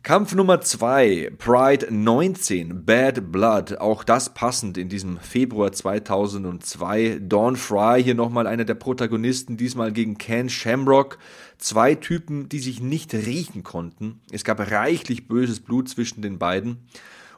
Kampf 0.04 0.34
Nummer 0.34 0.60
2, 0.60 1.34
Pride 1.38 1.86
19, 1.88 2.84
Bad 2.84 3.30
Blood, 3.30 3.78
auch 3.78 4.02
das 4.02 4.34
passend 4.34 4.76
in 4.76 4.88
diesem 4.88 5.18
Februar 5.18 5.70
2002. 5.70 7.20
Dawn 7.22 7.54
Fry, 7.54 8.02
hier 8.02 8.16
nochmal 8.16 8.48
einer 8.48 8.64
der 8.64 8.74
Protagonisten, 8.74 9.56
diesmal 9.56 9.92
gegen 9.92 10.18
Ken 10.18 10.48
Shamrock. 10.48 11.18
Zwei 11.56 11.94
Typen, 11.94 12.48
die 12.48 12.58
sich 12.58 12.80
nicht 12.80 13.14
riechen 13.14 13.62
konnten. 13.62 14.20
Es 14.32 14.42
gab 14.42 14.58
reichlich 14.72 15.28
böses 15.28 15.60
Blut 15.60 15.88
zwischen 15.88 16.20
den 16.20 16.40
beiden. 16.40 16.78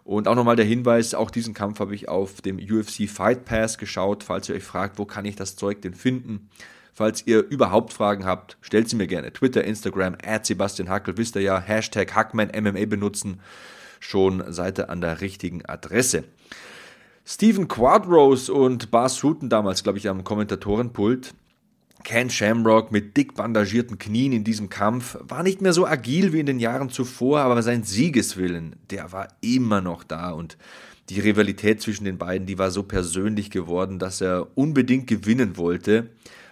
Und 0.04 0.28
auch 0.28 0.34
nochmal 0.34 0.56
der 0.56 0.66
Hinweis, 0.66 1.14
auch 1.14 1.30
diesen 1.30 1.54
Kampf 1.54 1.80
habe 1.80 1.94
ich 1.94 2.08
auf 2.08 2.42
dem 2.42 2.58
UFC 2.58 3.08
Fight 3.08 3.46
Pass 3.46 3.78
geschaut, 3.78 4.22
falls 4.22 4.48
ihr 4.50 4.54
euch 4.54 4.62
fragt, 4.62 4.98
wo 4.98 5.06
kann 5.06 5.24
ich 5.24 5.34
das 5.34 5.56
Zeug 5.56 5.80
denn 5.80 5.94
finden. 5.94 6.50
Falls 6.92 7.26
ihr 7.26 7.40
überhaupt 7.40 7.92
Fragen 7.92 8.24
habt, 8.24 8.58
stellt 8.60 8.88
sie 8.88 8.96
mir 8.96 9.06
gerne. 9.06 9.32
Twitter, 9.32 9.64
Instagram, 9.64 10.16
Sebastian 10.42 10.90
Hackel, 10.90 11.16
wisst 11.16 11.34
ihr 11.36 11.42
ja, 11.42 11.58
Hashtag 11.58 12.14
HackmanMMA 12.14 12.84
benutzen. 12.84 13.40
Schon 13.98 14.44
seid 14.52 14.78
ihr 14.78 14.90
an 14.90 15.00
der 15.00 15.22
richtigen 15.22 15.64
Adresse. 15.64 16.24
Stephen 17.24 17.66
Quadros 17.66 18.50
und 18.50 18.90
Bas 18.90 19.24
Rutten 19.24 19.48
damals, 19.48 19.82
glaube 19.82 19.96
ich, 19.96 20.08
am 20.10 20.22
Kommentatorenpult. 20.22 21.34
Ken 22.02 22.28
Shamrock 22.28 22.90
mit 22.92 23.16
dick 23.16 23.34
bandagierten 23.34 23.98
Knien 23.98 24.32
in 24.32 24.44
diesem 24.44 24.68
Kampf 24.68 25.16
war 25.20 25.42
nicht 25.42 25.62
mehr 25.62 25.72
so 25.72 25.86
agil 25.86 26.32
wie 26.32 26.40
in 26.40 26.46
den 26.46 26.58
Jahren 26.58 26.90
zuvor, 26.90 27.40
aber 27.40 27.62
sein 27.62 27.84
Siegeswillen, 27.84 28.76
der 28.90 29.12
war 29.12 29.28
immer 29.40 29.80
noch 29.80 30.04
da 30.04 30.30
und 30.30 30.58
die 31.08 31.20
Rivalität 31.20 31.80
zwischen 31.80 32.04
den 32.04 32.18
beiden, 32.18 32.46
die 32.46 32.58
war 32.58 32.70
so 32.70 32.82
persönlich 32.82 33.50
geworden, 33.50 33.98
dass 33.98 34.20
er 34.20 34.48
unbedingt 34.56 35.06
gewinnen 35.06 35.56
wollte. 35.56 36.10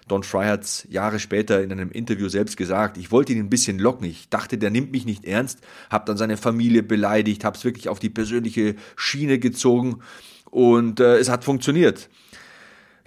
Don 0.08 0.22
Fry 0.22 0.46
hat 0.46 0.86
Jahre 0.90 1.18
später 1.18 1.62
in 1.62 1.72
einem 1.72 1.90
Interview 1.90 2.28
selbst 2.28 2.56
gesagt, 2.56 2.98
ich 2.98 3.10
wollte 3.10 3.32
ihn 3.32 3.38
ein 3.38 3.50
bisschen 3.50 3.78
locken, 3.78 4.06
ich 4.06 4.28
dachte, 4.28 4.58
der 4.58 4.70
nimmt 4.70 4.92
mich 4.92 5.06
nicht 5.06 5.24
ernst, 5.24 5.60
habe 5.90 6.04
dann 6.06 6.16
seine 6.16 6.36
Familie 6.36 6.82
beleidigt, 6.82 7.44
habe 7.44 7.56
es 7.56 7.64
wirklich 7.64 7.88
auf 7.88 7.98
die 7.98 8.10
persönliche 8.10 8.74
Schiene 8.96 9.38
gezogen 9.38 10.00
und 10.50 11.00
äh, 11.00 11.18
es 11.18 11.30
hat 11.30 11.44
funktioniert. 11.44 12.10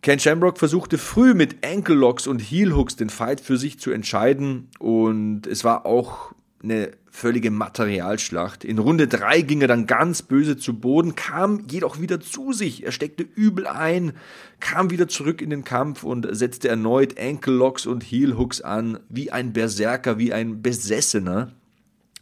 Ken 0.05 0.19
Shamrock 0.19 0.59
versuchte 0.59 0.99
früh 0.99 1.33
mit 1.33 1.65
Ankle 1.65 1.95
Locks 1.95 2.27
und 2.27 2.37
Heel 2.39 2.75
Hooks 2.75 2.95
den 2.95 3.09
Fight 3.09 3.41
für 3.41 3.57
sich 3.57 3.79
zu 3.79 3.89
entscheiden 3.89 4.67
und 4.77 5.47
es 5.47 5.63
war 5.63 5.87
auch 5.87 6.31
eine 6.61 6.91
völlige 7.09 7.49
Materialschlacht. 7.49 8.63
In 8.63 8.77
Runde 8.77 9.07
3 9.07 9.41
ging 9.41 9.61
er 9.61 9.67
dann 9.67 9.87
ganz 9.87 10.21
böse 10.21 10.57
zu 10.57 10.79
Boden, 10.79 11.15
kam 11.15 11.65
jedoch 11.71 11.99
wieder 11.99 12.19
zu 12.19 12.53
sich. 12.53 12.85
Er 12.85 12.91
steckte 12.91 13.23
übel 13.23 13.65
ein, 13.65 14.13
kam 14.59 14.91
wieder 14.91 15.07
zurück 15.07 15.41
in 15.41 15.49
den 15.49 15.63
Kampf 15.63 16.03
und 16.03 16.27
setzte 16.29 16.67
erneut 16.67 17.19
Ankle 17.19 17.55
Locks 17.55 17.87
und 17.87 18.03
Heel 18.03 18.37
Hooks 18.37 18.61
an, 18.61 18.99
wie 19.09 19.31
ein 19.31 19.53
Berserker, 19.53 20.19
wie 20.19 20.31
ein 20.31 20.61
Besessener. 20.61 21.53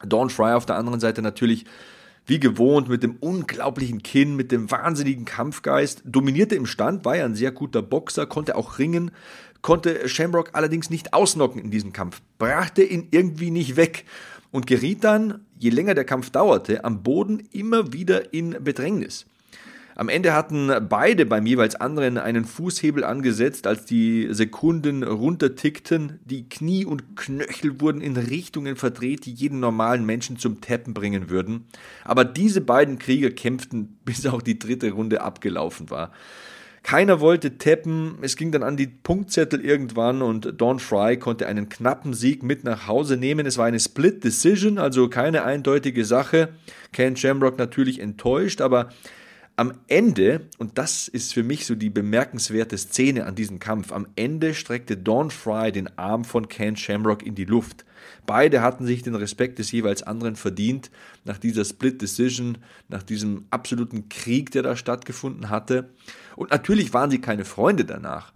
Dawn 0.06 0.30
Fry 0.30 0.54
auf 0.54 0.66
der 0.66 0.78
anderen 0.78 1.02
Seite 1.02 1.22
natürlich 1.22 1.66
wie 2.26 2.40
gewohnt 2.40 2.90
mit 2.90 3.04
dem 3.04 3.18
unglaublichen 3.20 4.02
Kinn, 4.02 4.36
mit 4.36 4.52
dem 4.52 4.72
wahnsinnigen 4.72 5.26
Kampfgeist, 5.26 6.04
dominierte 6.06 6.56
im 6.56 6.66
Stand, 6.66 7.06
war 7.06 7.18
ja 7.18 7.26
ein 7.26 7.36
sehr 7.36 7.52
guter 7.52 7.82
Boxer, 7.82 8.26
konnte 8.26 8.56
auch 8.56 8.80
ringen, 8.80 9.12
konnte 9.62 10.08
Shamrock 10.08 10.52
allerdings 10.54 10.90
nicht 10.90 11.14
ausnocken 11.14 11.60
in 11.60 11.72
diesem 11.72 11.94
Kampf, 11.94 12.22
brachte 12.38 12.84
ihn 12.84 13.08
irgendwie 13.12 13.52
nicht 13.52 13.76
weg 13.76 14.06
und 14.52 14.68
geriet 14.68 15.04
dann, 15.04 15.46
je 15.58 15.70
länger 15.70 15.96
der 15.96 16.06
Kampf 16.06 16.30
dauerte, 16.30 16.86
am 16.86 17.04
Boden 17.04 17.44
immer 17.52 17.92
wieder 17.92 18.34
in 18.34 18.64
Bedrängnis. 18.64 19.26
Am 19.96 20.10
Ende 20.10 20.34
hatten 20.34 20.72
beide 20.90 21.26
beim 21.26 21.46
jeweils 21.46 21.76
anderen 21.76 22.18
einen 22.18 22.46
Fußhebel 22.46 23.04
angesetzt, 23.04 23.68
als 23.68 23.86
die 23.86 24.28
Sekunden 24.32 25.04
runtertickten. 25.04 26.20
Die 26.26 26.50
Knie 26.50 26.86
und 26.86 27.16
Knöchel 27.16 27.80
wurden 27.80 28.02
in 28.02 28.18
Richtungen 28.18 28.76
verdreht, 28.76 29.26
die 29.26 29.34
jeden 29.34 29.60
normalen 29.60 30.06
Menschen 30.06 30.38
zum 30.38 30.62
Tappen 30.62 30.94
bringen 30.94 31.30
würden. 31.30 31.66
Aber 32.04 32.26
diese 32.26 32.62
beiden 32.62 32.98
Krieger 32.98 33.30
kämpften, 33.30 33.98
bis 34.06 34.26
auch 34.26 34.42
die 34.42 34.58
dritte 34.58 34.92
Runde 34.92 35.22
abgelaufen 35.22 35.90
war. 35.90 36.12
Keiner 36.82 37.22
wollte 37.22 37.58
tappen, 37.58 38.18
es 38.22 38.36
ging 38.36 38.52
dann 38.52 38.62
an 38.62 38.76
die 38.76 38.88
Punktzettel 38.88 39.64
irgendwann 39.64 40.22
und 40.22 40.60
Don 40.60 40.80
Fry 40.80 41.16
konnte 41.18 41.48
einen 41.48 41.70
knappen 41.70 42.14
Sieg 42.14 42.44
mit 42.44 42.66
nach 42.66 42.90
Hause 42.90 43.16
nehmen. 43.16 43.46
Es 43.46 43.58
war 43.58 43.66
eine 43.66 43.80
Split 43.80 44.22
Decision, 44.26 44.78
also 44.78 45.08
keine 45.08 45.46
eindeutige 45.46 46.04
Sache. 46.04 46.50
Ken 46.92 47.16
Shamrock 47.16 47.58
natürlich 47.58 48.00
enttäuscht, 48.00 48.60
aber 48.60 48.90
am 49.56 49.74
Ende, 49.88 50.48
und 50.58 50.78
das 50.78 51.08
ist 51.08 51.34
für 51.34 51.44
mich 51.44 51.66
so 51.66 51.76
die 51.76 51.92
bemerkenswerte 51.92 52.78
Szene 52.78 53.26
an 53.26 53.36
diesem 53.36 53.60
Kampf, 53.60 53.92
am 53.92 54.08
Ende 54.16 54.54
streckte 54.54 54.98
Don 54.98 55.30
Fry 55.30 55.72
den 55.72 55.96
Arm 55.98 56.26
von 56.26 56.48
Ken 56.48 56.76
Shamrock 56.76 57.24
in 57.24 57.36
die 57.36 57.46
Luft. 57.46 57.86
Beide 58.26 58.62
hatten 58.62 58.86
sich 58.86 59.04
den 59.04 59.16
Respekt 59.16 59.60
des 59.60 59.72
jeweils 59.72 60.02
anderen 60.02 60.36
verdient, 60.36 60.90
nach 61.24 61.38
dieser 61.38 61.66
Split 61.66 62.02
Decision, 62.02 62.58
nach 62.90 63.04
diesem 63.04 63.46
absoluten 63.52 64.10
Krieg, 64.10 64.52
der 64.52 64.64
da 64.64 64.76
stattgefunden 64.76 65.50
hatte. 65.50 65.90
Und 66.36 66.52
natürlich 66.52 66.94
waren 66.94 67.12
sie 67.12 67.22
keine 67.22 67.46
Freunde 67.46 67.86
danach, 67.86 68.34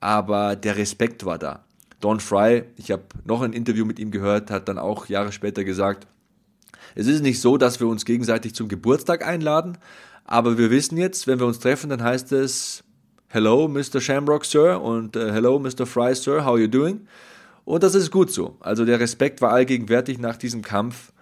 aber 0.00 0.54
der 0.54 0.76
Respekt 0.76 1.24
war 1.24 1.38
da. 1.38 1.64
Don 2.00 2.20
Fry, 2.20 2.64
ich 2.76 2.90
habe 2.90 3.04
noch 3.24 3.42
ein 3.42 3.52
Interview 3.52 3.84
mit 3.84 3.98
ihm 3.98 4.10
gehört, 4.10 4.50
hat 4.50 4.68
dann 4.68 4.78
auch 4.78 5.06
Jahre 5.06 5.32
später 5.32 5.64
gesagt, 5.64 6.06
es 6.94 7.06
ist 7.06 7.22
nicht 7.22 7.40
so, 7.40 7.56
dass 7.56 7.80
wir 7.80 7.86
uns 7.86 8.04
gegenseitig 8.04 8.54
zum 8.54 8.68
Geburtstag 8.68 9.26
einladen, 9.26 9.78
aber 10.24 10.58
wir 10.58 10.70
wissen 10.70 10.96
jetzt, 10.96 11.26
wenn 11.26 11.38
wir 11.38 11.46
uns 11.46 11.58
treffen, 11.58 11.90
dann 11.90 12.02
heißt 12.02 12.32
es 12.32 12.84
Hello, 13.28 13.66
Mr. 13.66 14.00
Shamrock, 14.00 14.44
Sir 14.44 14.80
und 14.80 15.16
uh, 15.16 15.30
Hello, 15.32 15.58
Mr. 15.58 15.86
Fry, 15.86 16.14
Sir, 16.14 16.44
how 16.44 16.52
are 16.52 16.60
you 16.60 16.68
doing? 16.68 17.06
Und 17.64 17.82
das 17.82 17.94
ist 17.94 18.10
gut 18.10 18.30
so. 18.30 18.56
Also 18.60 18.84
der 18.84 19.00
Respekt 19.00 19.40
war 19.40 19.52
allgegenwärtig 19.52 20.18
nach 20.18 20.36
diesem 20.36 20.62
Kampf 20.62 21.12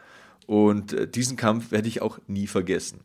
und 0.47 0.93
uh, 0.93 1.07
diesen 1.07 1.37
Kampf 1.37 1.71
werde 1.71 1.89
ich 1.89 2.03
auch 2.03 2.19
nie 2.27 2.47
vergessen. 2.47 3.01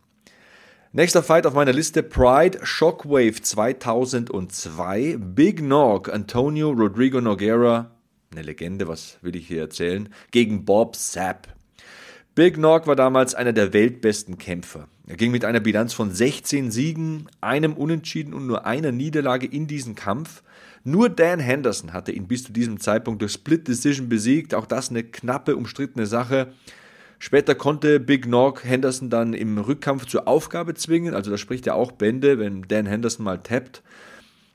Nächster 0.91 1.21
Fight 1.23 1.45
auf 1.45 1.53
meiner 1.53 1.73
Liste 1.73 2.03
Pride 2.03 2.59
Shockwave 2.63 3.41
2002. 3.41 5.17
Big 5.19 5.61
Nog, 5.61 6.11
Antonio 6.11 6.71
Rodrigo 6.71 7.19
Noguera, 7.19 7.91
eine 8.31 8.41
Legende, 8.41 8.87
was 8.87 9.17
will 9.21 9.35
ich 9.35 9.47
hier 9.47 9.61
erzählen, 9.61 10.09
gegen 10.31 10.65
Bob 10.65 10.95
Sapp. 10.95 11.54
Big 12.35 12.57
Nog 12.57 12.85
war 12.85 12.97
damals 12.97 13.33
einer 13.33 13.53
der 13.53 13.71
weltbesten 13.71 14.37
Kämpfer. 14.37 14.89
Er 15.07 15.15
ging 15.15 15.31
mit 15.31 15.45
einer 15.45 15.61
Bilanz 15.61 15.93
von 15.93 16.11
16 16.11 16.69
Siegen, 16.69 17.27
einem 17.39 17.71
Unentschieden 17.71 18.33
und 18.33 18.45
nur 18.45 18.65
einer 18.65 18.91
Niederlage 18.91 19.47
in 19.47 19.67
diesen 19.67 19.95
Kampf. 19.95 20.43
Nur 20.83 21.07
Dan 21.07 21.39
Henderson 21.39 21.93
hatte 21.93 22.11
ihn 22.11 22.27
bis 22.27 22.43
zu 22.43 22.51
diesem 22.51 22.81
Zeitpunkt 22.81 23.21
durch 23.21 23.31
Split 23.31 23.69
Decision 23.69 24.09
besiegt. 24.09 24.53
Auch 24.53 24.65
das 24.65 24.89
eine 24.89 25.05
knappe, 25.05 25.55
umstrittene 25.55 26.07
Sache. 26.07 26.51
Später 27.19 27.55
konnte 27.55 28.01
Big 28.01 28.27
Nog 28.27 28.65
Henderson 28.65 29.09
dann 29.09 29.33
im 29.33 29.57
Rückkampf 29.57 30.05
zur 30.05 30.27
Aufgabe 30.27 30.73
zwingen, 30.73 31.13
also 31.13 31.31
da 31.31 31.37
spricht 31.37 31.65
er 31.67 31.75
auch 31.75 31.93
Bände, 31.93 32.37
wenn 32.37 32.63
Dan 32.63 32.85
Henderson 32.85 33.23
mal 33.23 33.37
tappt. 33.37 33.81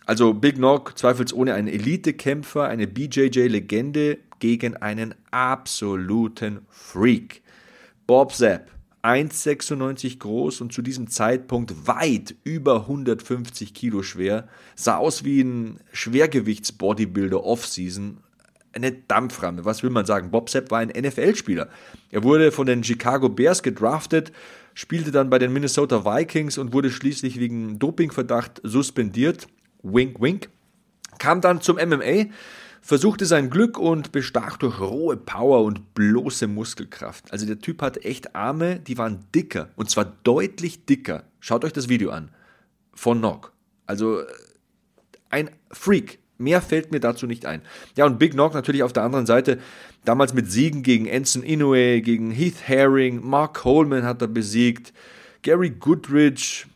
Also 0.05 0.35
Big 0.35 0.59
Nog 0.59 0.97
zweifelsohne 0.97 1.55
ein 1.55 1.66
Elitekämpfer, 1.66 2.69
eine 2.69 2.87
BJJ-Legende 2.87 4.19
gegen 4.38 4.77
einen 4.77 5.14
absoluten 5.31 6.59
Freak. 6.69 7.40
Bob 8.11 8.35
Zapp, 8.35 8.73
1,96 9.05 10.18
groß 10.18 10.62
und 10.62 10.73
zu 10.73 10.83
diesem 10.83 11.07
Zeitpunkt 11.07 11.87
weit 11.87 12.35
über 12.42 12.81
150 12.81 13.73
Kilo 13.73 14.03
schwer, 14.03 14.49
sah 14.75 14.96
aus 14.96 15.23
wie 15.23 15.42
ein 15.42 15.79
Schwergewichts-Bodybuilder 15.92 17.44
Off-Season, 17.44 18.16
eine 18.73 18.90
Dampframme. 18.90 19.64
Was 19.64 19.85
will 19.85 19.90
man 19.90 20.07
sagen? 20.07 20.33
Bob 20.33 20.51
Sepp 20.51 20.73
war 20.73 20.81
ein 20.81 20.88
NFL-Spieler. 20.88 21.68
Er 22.11 22.25
wurde 22.25 22.51
von 22.51 22.66
den 22.66 22.83
Chicago 22.83 23.29
Bears 23.29 23.62
gedraftet, 23.62 24.33
spielte 24.75 25.12
dann 25.12 25.31
bei 25.31 25.38
den 25.38 25.53
Minnesota 25.53 26.05
Vikings 26.05 26.59
und 26.59 26.73
wurde 26.73 26.90
schließlich 26.90 27.38
wegen 27.38 27.79
Dopingverdacht 27.79 28.61
suspendiert. 28.64 29.46
Wink, 29.85 30.20
wink. 30.20 30.49
Kam 31.20 31.40
dann 31.40 31.61
zum 31.61 31.77
MMA, 31.77 32.25
versuchte 32.81 33.27
sein 33.27 33.51
Glück 33.51 33.79
und 33.79 34.12
bestach 34.12 34.57
durch 34.57 34.81
rohe 34.81 35.16
Power 35.16 35.64
und 35.64 35.95
bloße 35.95 36.47
Muskelkraft. 36.47 37.33
Also 37.33 37.47
der 37.47 37.59
Typ 37.59 37.83
hatte 37.83 38.05
echt 38.05 38.35
Arme, 38.35 38.81
die 38.81 38.99
waren 38.99 39.25
dicker 39.35 39.69
und 39.77 39.90
zwar 39.90 40.05
deutlich 40.23 40.87
dicker. 40.87 41.25
Schaut 41.40 41.64
euch 41.64 41.73
das 41.73 41.88
Video 41.88 42.11
an. 42.11 42.31
Von 42.95 43.21
Nock. 43.21 43.53
Also 43.87 44.21
äh, 44.21 44.27
ein 45.31 45.51
Freak. 45.71 46.19
Mehr 46.38 46.62
fällt 46.62 46.90
mir 46.90 47.01
dazu 47.01 47.27
nicht 47.27 47.45
ein. 47.45 47.61
Ja, 47.97 48.07
und 48.07 48.19
Big 48.19 48.33
Knock 48.33 48.55
natürlich 48.55 48.83
auf 48.83 48.95
der 48.95 49.03
anderen 49.03 49.27
Seite, 49.27 49.59
damals 50.07 50.33
mit 50.33 50.51
Siegen 50.51 50.83
gegen 50.83 51.11
Anson 51.11 51.43
Inoue, 51.43 52.01
gegen 52.01 52.31
Heath 52.31 52.62
Herring, 52.66 53.21
Mark 53.23 53.59
Coleman 53.59 54.05
hat 54.05 54.23
er 54.23 54.29
besiegt, 54.29 54.95
Gary 55.43 55.69
Goodrich, 55.69 56.66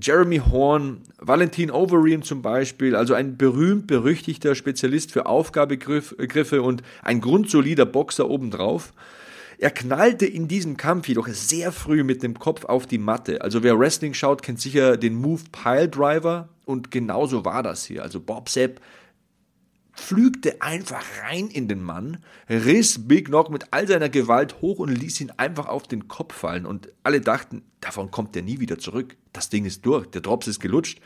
Jeremy 0.00 0.38
Horn, 0.38 1.02
Valentin 1.18 1.70
Overeem 1.70 2.22
zum 2.22 2.40
Beispiel, 2.40 2.96
also 2.96 3.12
ein 3.12 3.36
berühmt 3.36 3.86
berüchtigter 3.86 4.54
Spezialist 4.54 5.12
für 5.12 5.26
Aufgabegriffe 5.26 6.62
und 6.62 6.82
ein 7.02 7.20
grundsolider 7.20 7.84
Boxer 7.84 8.30
obendrauf. 8.30 8.94
Er 9.58 9.70
knallte 9.70 10.26
in 10.26 10.48
diesem 10.48 10.76
Kampf 10.76 11.08
jedoch 11.08 11.28
sehr 11.28 11.72
früh 11.72 12.02
mit 12.02 12.22
dem 12.22 12.38
Kopf 12.38 12.64
auf 12.64 12.86
die 12.86 12.98
Matte. 12.98 13.42
Also 13.42 13.62
wer 13.62 13.78
Wrestling 13.78 14.14
schaut, 14.14 14.42
kennt 14.42 14.60
sicher 14.60 14.96
den 14.96 15.14
Move 15.14 15.42
Pile 15.52 15.88
Driver. 15.88 16.48
Und 16.64 16.90
genauso 16.90 17.44
war 17.44 17.62
das 17.62 17.84
hier. 17.84 18.02
Also 18.02 18.18
Bob 18.18 18.48
Sepp 18.48 18.80
pflügte 19.94 20.62
einfach 20.62 21.04
rein 21.22 21.48
in 21.48 21.68
den 21.68 21.82
Mann, 21.82 22.18
riss 22.48 23.06
Big 23.06 23.26
Knock 23.26 23.50
mit 23.50 23.66
all 23.70 23.86
seiner 23.86 24.08
Gewalt 24.08 24.60
hoch 24.60 24.78
und 24.78 24.88
ließ 24.88 25.20
ihn 25.20 25.32
einfach 25.36 25.66
auf 25.66 25.86
den 25.86 26.08
Kopf 26.08 26.34
fallen. 26.34 26.66
Und 26.66 26.92
alle 27.02 27.20
dachten, 27.20 27.62
davon 27.80 28.10
kommt 28.10 28.34
er 28.36 28.42
nie 28.42 28.60
wieder 28.60 28.78
zurück. 28.78 29.16
Das 29.32 29.48
Ding 29.48 29.64
ist 29.64 29.84
durch, 29.84 30.06
der 30.06 30.22
Drops 30.22 30.46
ist 30.46 30.60
gelutscht. 30.60 31.00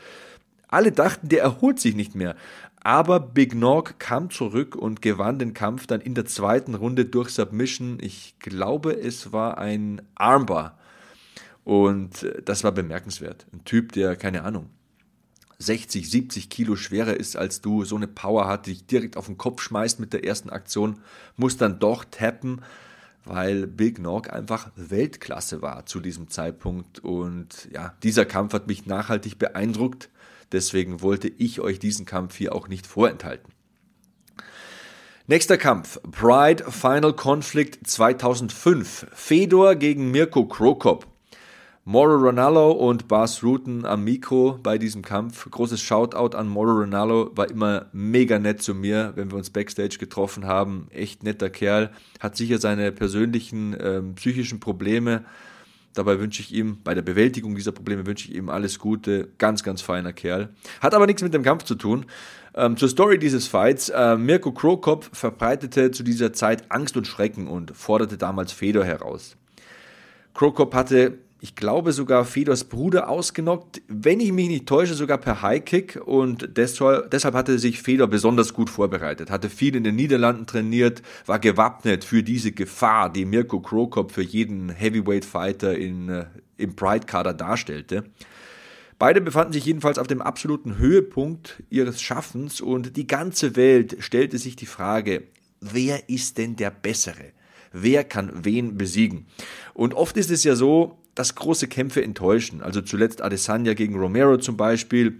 Alle 0.69 0.91
dachten, 0.91 1.29
der 1.29 1.41
erholt 1.41 1.79
sich 1.79 1.95
nicht 1.95 2.15
mehr. 2.15 2.35
Aber 2.81 3.19
Big 3.19 3.55
Nog 3.55 3.95
kam 3.99 4.29
zurück 4.29 4.75
und 4.75 5.01
gewann 5.01 5.39
den 5.39 5.53
Kampf 5.53 5.87
dann 5.87 6.01
in 6.01 6.13
der 6.13 6.25
zweiten 6.25 6.75
Runde 6.75 7.05
durch 7.05 7.29
Submission. 7.29 7.97
Ich 8.01 8.35
glaube, 8.39 8.93
es 8.93 9.33
war 9.33 9.57
ein 9.57 10.01
Armbar. 10.15 10.77
Und 11.63 12.25
das 12.45 12.63
war 12.63 12.71
bemerkenswert. 12.71 13.45
Ein 13.51 13.65
Typ, 13.65 13.91
der, 13.91 14.15
keine 14.15 14.43
Ahnung, 14.43 14.69
60, 15.59 16.09
70 16.09 16.49
Kilo 16.49 16.75
schwerer 16.75 17.15
ist 17.15 17.35
als 17.35 17.61
du, 17.61 17.83
so 17.83 17.95
eine 17.95 18.07
Power 18.07 18.47
hat, 18.47 18.67
die 18.67 18.73
dich 18.73 18.85
direkt 18.85 19.17
auf 19.17 19.25
den 19.25 19.37
Kopf 19.37 19.61
schmeißt 19.61 19.99
mit 19.99 20.13
der 20.13 20.23
ersten 20.23 20.49
Aktion, 20.49 20.99
muss 21.35 21.57
dann 21.57 21.79
doch 21.79 22.05
tappen, 22.05 22.61
weil 23.25 23.67
Big 23.67 23.99
Nog 23.99 24.29
einfach 24.31 24.71
Weltklasse 24.75 25.61
war 25.61 25.85
zu 25.85 25.99
diesem 25.99 26.29
Zeitpunkt. 26.29 26.99
Und 26.99 27.69
ja, 27.73 27.95
dieser 28.03 28.25
Kampf 28.25 28.53
hat 28.53 28.67
mich 28.67 28.85
nachhaltig 28.85 29.39
beeindruckt. 29.39 30.09
Deswegen 30.51 31.01
wollte 31.01 31.27
ich 31.27 31.59
euch 31.59 31.79
diesen 31.79 32.05
Kampf 32.05 32.35
hier 32.37 32.55
auch 32.55 32.67
nicht 32.67 32.87
vorenthalten. 32.87 33.51
Nächster 35.25 35.57
Kampf, 35.57 35.99
Pride 36.09 36.71
Final 36.71 37.13
Conflict 37.13 37.85
2005, 37.85 39.07
Fedor 39.11 39.75
gegen 39.75 40.09
Mirko 40.11 40.45
Krokop. 40.45 41.05
Moro 41.89 42.17
Ronaldo 42.17 42.71
und 42.71 43.07
Bas 43.07 43.41
Rutten 43.43 43.85
am 43.85 44.03
Mikro 44.03 44.59
bei 44.61 44.77
diesem 44.77 45.03
Kampf. 45.03 45.49
Großes 45.49 45.79
Shoutout 45.79 46.35
an 46.35 46.49
Moro 46.49 46.73
Ronaldo, 46.81 47.31
war 47.33 47.49
immer 47.49 47.85
mega 47.93 48.39
nett 48.39 48.61
zu 48.61 48.75
mir, 48.75 49.13
wenn 49.15 49.31
wir 49.31 49.37
uns 49.37 49.51
backstage 49.51 49.97
getroffen 49.97 50.45
haben. 50.47 50.87
Echt 50.91 51.23
netter 51.23 51.49
Kerl, 51.49 51.91
hat 52.19 52.35
sicher 52.35 52.57
seine 52.57 52.91
persönlichen 52.91 53.73
ähm, 53.79 54.15
psychischen 54.15 54.59
Probleme. 54.59 55.23
Dabei 55.93 56.19
wünsche 56.19 56.41
ich 56.41 56.53
ihm, 56.53 56.79
bei 56.83 56.93
der 56.93 57.03
Bewältigung 57.03 57.55
dieser 57.55 57.71
Probleme 57.71 58.05
wünsche 58.05 58.29
ich 58.29 58.35
ihm 58.35 58.49
alles 58.49 58.79
Gute. 58.79 59.29
Ganz, 59.37 59.63
ganz 59.63 59.81
feiner 59.81 60.11
Kerl. 60.11 60.49
Hat 60.81 60.93
aber 60.93 61.05
nichts 61.07 61.23
mit 61.23 61.33
dem 61.33 61.43
Kampf 61.43 61.63
zu 61.63 61.75
tun. 61.75 62.05
Ähm, 62.53 62.75
zur 62.75 62.89
Story 62.89 63.17
dieses 63.17 63.47
Fights. 63.47 63.87
Äh, 63.87 64.17
Mirko 64.17 64.51
Krokop 64.51 65.07
verbreitete 65.13 65.91
zu 65.91 66.03
dieser 66.03 66.33
Zeit 66.33 66.69
Angst 66.69 66.97
und 66.97 67.07
Schrecken 67.07 67.47
und 67.47 67.77
forderte 67.77 68.17
damals 68.17 68.51
Fedor 68.51 68.83
heraus. 68.83 69.37
Krokop 70.33 70.75
hatte, 70.75 71.19
ich 71.39 71.55
glaube, 71.55 71.93
sogar 71.93 72.25
Fedors 72.25 72.63
Bruder 72.63 73.09
ausgenockt, 73.09 73.81
wenn 73.87 74.19
ich 74.19 74.31
mich 74.31 74.47
nicht 74.47 74.65
täusche, 74.65 74.95
sogar 74.95 75.19
per 75.19 75.43
Highkick 75.43 75.99
und 76.03 76.57
deshalb, 76.57 77.11
deshalb 77.11 77.35
hatte 77.35 77.59
sich 77.59 77.81
Fedor 77.81 78.07
besonders 78.07 78.53
gut 78.53 78.69
vorbereitet, 78.69 79.29
hatte 79.29 79.49
viel 79.49 79.75
in 79.75 79.83
den 79.83 79.95
Niederlanden 79.95 80.47
trainiert, 80.47 81.03
war 81.27 81.37
gewappnet 81.37 82.03
für 82.03 82.23
diese 82.23 82.51
Gefahr, 82.51 83.11
die 83.11 83.25
Mirko 83.25 83.59
Krokop 83.59 84.11
für 84.11 84.23
jeden 84.23 84.69
Heavyweight-Fighter 84.69 85.77
in, 85.77 86.09
äh, 86.09 86.25
im 86.57 86.75
Pride-Kader 86.75 87.33
darstellte. 87.33 88.05
Beide 88.97 89.21
befanden 89.21 89.53
sich 89.53 89.65
jedenfalls 89.65 89.99
auf 89.99 90.07
dem 90.07 90.23
absoluten 90.23 90.79
Höhepunkt 90.79 91.61
ihres 91.69 92.01
Schaffens 92.01 92.61
und 92.61 92.97
die 92.97 93.05
ganze 93.05 93.55
Welt 93.55 93.97
stellte 93.99 94.39
sich 94.39 94.55
die 94.55 94.65
Frage, 94.65 95.23
wer 95.61 96.09
ist 96.09 96.39
denn 96.39 96.55
der 96.55 96.71
Bessere? 96.71 97.31
Wer 97.71 98.03
kann 98.03 98.31
wen 98.43 98.75
besiegen? 98.75 99.27
Und 99.75 99.93
oft 99.93 100.17
ist 100.17 100.31
es 100.31 100.43
ja 100.43 100.55
so, 100.55 100.97
dass 101.17 101.33
große 101.33 101.67
Kämpfe 101.67 102.03
enttäuschen. 102.03 102.61
Also 102.61 102.81
zuletzt 102.81 103.23
Adesanya 103.23 103.73
gegen 103.73 103.95
Romero 103.95 104.37
zum 104.37 104.55
Beispiel. 104.55 105.19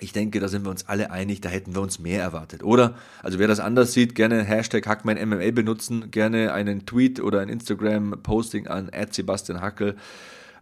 Ich 0.00 0.12
denke, 0.12 0.40
da 0.40 0.48
sind 0.48 0.64
wir 0.64 0.70
uns 0.70 0.88
alle 0.88 1.10
einig, 1.10 1.40
da 1.42 1.48
hätten 1.48 1.74
wir 1.74 1.82
uns 1.82 1.98
mehr 1.98 2.22
erwartet, 2.22 2.62
oder? 2.62 2.94
Also 3.22 3.38
wer 3.38 3.48
das 3.48 3.60
anders 3.60 3.92
sieht, 3.92 4.14
gerne 4.14 4.42
Hashtag 4.42 4.86
HackmeinMMA 4.86 5.50
benutzen, 5.50 6.10
gerne 6.10 6.52
einen 6.54 6.86
Tweet 6.86 7.20
oder 7.20 7.40
ein 7.40 7.48
Instagram-Posting 7.48 8.68
an 8.68 8.90
Sebastian 9.10 9.60
Hackel. 9.60 9.96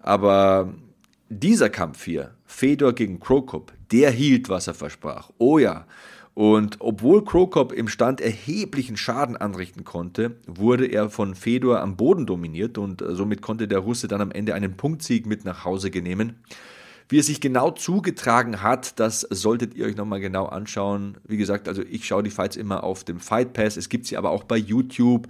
Aber 0.00 0.74
dieser 1.28 1.70
Kampf 1.70 2.04
hier, 2.04 2.32
Fedor 2.44 2.92
gegen 2.94 3.20
Krokop, 3.20 3.72
der 3.92 4.10
hielt, 4.10 4.48
was 4.48 4.66
er 4.66 4.74
versprach. 4.74 5.30
Oh 5.38 5.58
ja. 5.58 5.86
Und 6.36 6.76
obwohl 6.80 7.24
Krokop 7.24 7.72
im 7.72 7.88
Stand 7.88 8.20
erheblichen 8.20 8.98
Schaden 8.98 9.38
anrichten 9.38 9.84
konnte, 9.84 10.36
wurde 10.46 10.84
er 10.84 11.08
von 11.08 11.34
Fedor 11.34 11.80
am 11.80 11.96
Boden 11.96 12.26
dominiert 12.26 12.76
und 12.76 13.02
somit 13.08 13.40
konnte 13.40 13.66
der 13.66 13.78
Russe 13.78 14.06
dann 14.06 14.20
am 14.20 14.30
Ende 14.30 14.52
einen 14.52 14.76
Punktsieg 14.76 15.24
mit 15.24 15.46
nach 15.46 15.64
Hause 15.64 15.90
genehmen. 15.90 16.34
Wie 17.08 17.16
es 17.16 17.26
sich 17.28 17.40
genau 17.40 17.70
zugetragen 17.70 18.60
hat, 18.60 19.00
das 19.00 19.22
solltet 19.22 19.76
ihr 19.76 19.86
euch 19.86 19.96
nochmal 19.96 20.20
genau 20.20 20.44
anschauen. 20.44 21.16
Wie 21.26 21.38
gesagt, 21.38 21.68
also 21.68 21.80
ich 21.80 22.04
schaue 22.04 22.22
die 22.22 22.30
Fights 22.30 22.56
immer 22.56 22.84
auf 22.84 23.02
dem 23.02 23.18
Fight 23.18 23.54
Pass. 23.54 23.78
Es 23.78 23.88
gibt 23.88 24.04
sie 24.04 24.18
aber 24.18 24.28
auch 24.28 24.44
bei 24.44 24.58
YouTube. 24.58 25.28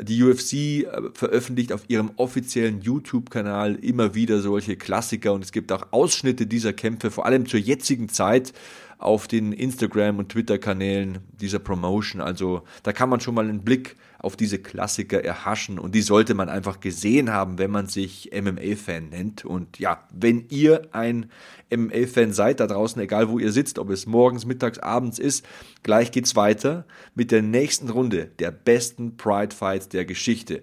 Die 0.00 0.22
UFC 0.22 0.52
äh, 0.52 0.86
veröffentlicht 1.14 1.72
auf 1.72 1.82
ihrem 1.88 2.12
offiziellen 2.14 2.80
YouTube-Kanal 2.80 3.74
immer 3.74 4.14
wieder 4.14 4.40
solche 4.40 4.76
Klassiker 4.76 5.32
und 5.32 5.44
es 5.44 5.50
gibt 5.50 5.72
auch 5.72 5.88
Ausschnitte 5.90 6.46
dieser 6.46 6.72
Kämpfe, 6.72 7.10
vor 7.10 7.26
allem 7.26 7.46
zur 7.46 7.58
jetzigen 7.58 8.08
Zeit 8.08 8.52
auf 8.98 9.28
den 9.28 9.52
Instagram- 9.52 10.18
und 10.18 10.30
Twitter-Kanälen 10.30 11.18
dieser 11.40 11.58
Promotion. 11.58 12.20
Also 12.20 12.62
da 12.82 12.92
kann 12.92 13.08
man 13.08 13.20
schon 13.20 13.34
mal 13.34 13.48
einen 13.48 13.64
Blick 13.64 13.96
auf 14.18 14.36
diese 14.36 14.58
Klassiker 14.58 15.22
erhaschen 15.22 15.78
und 15.78 15.94
die 15.94 16.00
sollte 16.00 16.34
man 16.34 16.48
einfach 16.48 16.80
gesehen 16.80 17.30
haben, 17.30 17.58
wenn 17.58 17.70
man 17.70 17.86
sich 17.86 18.30
MMA-Fan 18.32 19.10
nennt. 19.10 19.44
Und 19.44 19.78
ja, 19.78 20.08
wenn 20.12 20.46
ihr 20.48 20.88
ein 20.92 21.30
MMA-Fan 21.70 22.32
seid 22.32 22.60
da 22.60 22.66
draußen, 22.66 23.00
egal 23.02 23.28
wo 23.28 23.38
ihr 23.38 23.52
sitzt, 23.52 23.78
ob 23.78 23.90
es 23.90 24.06
morgens, 24.06 24.46
mittags, 24.46 24.78
abends 24.78 25.18
ist, 25.18 25.44
gleich 25.82 26.10
geht's 26.10 26.36
weiter 26.36 26.86
mit 27.14 27.30
der 27.30 27.42
nächsten 27.42 27.90
Runde 27.90 28.30
der 28.38 28.50
besten 28.50 29.16
Pride 29.16 29.54
Fights 29.54 29.88
der 29.88 30.04
Geschichte. 30.04 30.62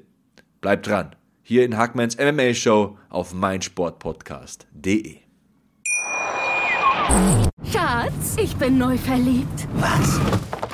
Bleibt 0.59 0.87
dran. 0.87 1.15
Hier 1.43 1.65
in 1.65 1.77
Hackmans 1.77 2.17
MMA 2.17 2.53
Show 2.53 2.97
auf 3.09 3.33
meinsportpodcast.de. 3.33 5.30
Schatz, 7.71 8.35
ich 8.37 8.55
bin 8.55 8.77
neu 8.77 8.97
verliebt. 8.97 9.67
Was? 9.75 10.19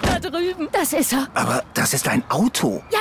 Da 0.02 0.19
drüben. 0.19 0.67
Das 0.71 0.93
ist 0.93 1.13
er. 1.13 1.28
Aber 1.34 1.63
das 1.73 1.93
ist 1.93 2.08
ein 2.08 2.23
Auto. 2.30 2.82
Ja, 2.91 3.00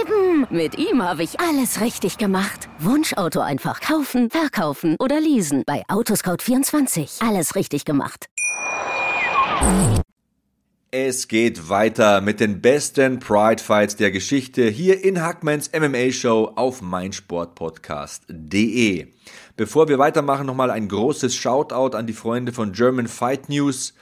eben. 0.00 0.46
Mit 0.50 0.78
ihm 0.78 1.02
habe 1.02 1.22
ich 1.22 1.38
alles 1.40 1.80
richtig 1.80 2.18
gemacht. 2.18 2.68
Wunschauto 2.78 3.40
einfach 3.40 3.80
kaufen, 3.80 4.30
verkaufen 4.30 4.96
oder 4.98 5.20
leasen. 5.20 5.62
Bei 5.66 5.82
Autoscout24. 5.88 7.26
Alles 7.26 7.54
richtig 7.54 7.84
gemacht. 7.84 8.26
Es 10.92 11.28
geht 11.28 11.68
weiter 11.68 12.20
mit 12.20 12.40
den 12.40 12.60
besten 12.62 13.18
Pride 13.18 13.62
Fights 13.62 13.96
der 13.96 14.10
Geschichte 14.10 14.66
hier 14.68 15.04
in 15.04 15.20
Hackmans 15.20 15.70
MMA 15.78 16.10
Show 16.12 16.52
auf 16.56 16.80
meinsportpodcast.de. 16.80 19.08
Bevor 19.56 19.88
wir 19.88 19.98
weitermachen, 19.98 20.44
nochmal 20.44 20.70
ein 20.70 20.86
großes 20.86 21.34
Shoutout 21.34 21.96
an 21.96 22.06
die 22.06 22.12
Freunde 22.12 22.52
von 22.52 22.72
German 22.72 23.08
Fight 23.08 23.48
News. 23.48 23.94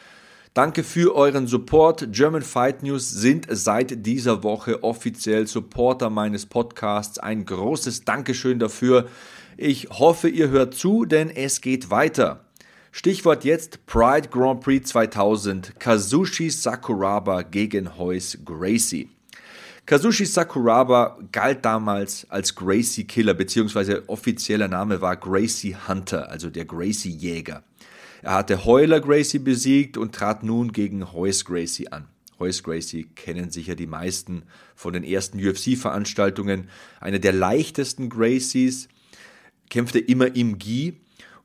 Danke 0.53 0.83
für 0.83 1.15
euren 1.15 1.47
Support. 1.47 2.09
German 2.11 2.43
Fight 2.43 2.83
News 2.83 3.09
sind 3.09 3.47
seit 3.49 4.05
dieser 4.05 4.43
Woche 4.43 4.83
offiziell 4.83 5.47
Supporter 5.47 6.11
meines 6.11 6.47
Podcasts. 6.47 7.21
Ein 7.21 7.45
großes 7.45 8.05
Dankeschön 8.05 8.59
dafür. 8.59 9.07
Ich 9.57 9.91
hoffe, 9.91 10.29
ihr 10.29 10.49
hört 10.49 10.75
zu, 10.75 11.05
denn 11.05 11.31
es 11.31 11.61
geht 11.61 11.89
weiter. 11.89 12.45
Stichwort 12.91 13.45
jetzt 13.45 13.87
Pride 13.87 14.29
Grand 14.31 14.61
Prix 14.61 14.89
2000, 14.91 15.79
Kazushi 15.79 16.51
Sakuraba 16.51 17.43
gegen 17.43 17.97
Hoyce 17.97 18.39
Gracie. 18.45 19.14
Kazushi 19.87 20.25
Sakuraba 20.25 21.19
galt 21.31 21.65
damals 21.65 22.27
als 22.31 22.55
Gracie 22.55 23.05
Killer, 23.05 23.35
beziehungsweise 23.35 24.09
offizieller 24.09 24.67
Name 24.67 25.03
war 25.03 25.17
Gracie 25.17 25.77
Hunter, 25.89 26.31
also 26.31 26.49
der 26.49 26.65
Gracie 26.65 27.11
Jäger. 27.11 27.63
Er 28.23 28.33
hatte 28.33 28.65
Heuler 28.65 29.01
Gracie 29.01 29.39
besiegt 29.39 29.99
und 29.99 30.15
trat 30.15 30.43
nun 30.43 30.73
gegen 30.73 31.13
Hoyce 31.13 31.45
Gracie 31.45 31.89
an. 31.89 32.09
Hoyce 32.39 32.63
Gracie 32.63 33.05
kennen 33.15 33.51
sicher 33.51 33.75
die 33.75 33.87
meisten 33.87 34.45
von 34.75 34.95
den 34.95 35.05
ersten 35.05 35.39
UFC-Veranstaltungen. 35.39 36.71
Einer 37.01 37.19
der 37.19 37.35
leichtesten 37.35 38.09
Gracies, 38.09 38.89
kämpfte 39.69 39.99
immer 39.99 40.35
im 40.35 40.59
Gi 40.59 41.01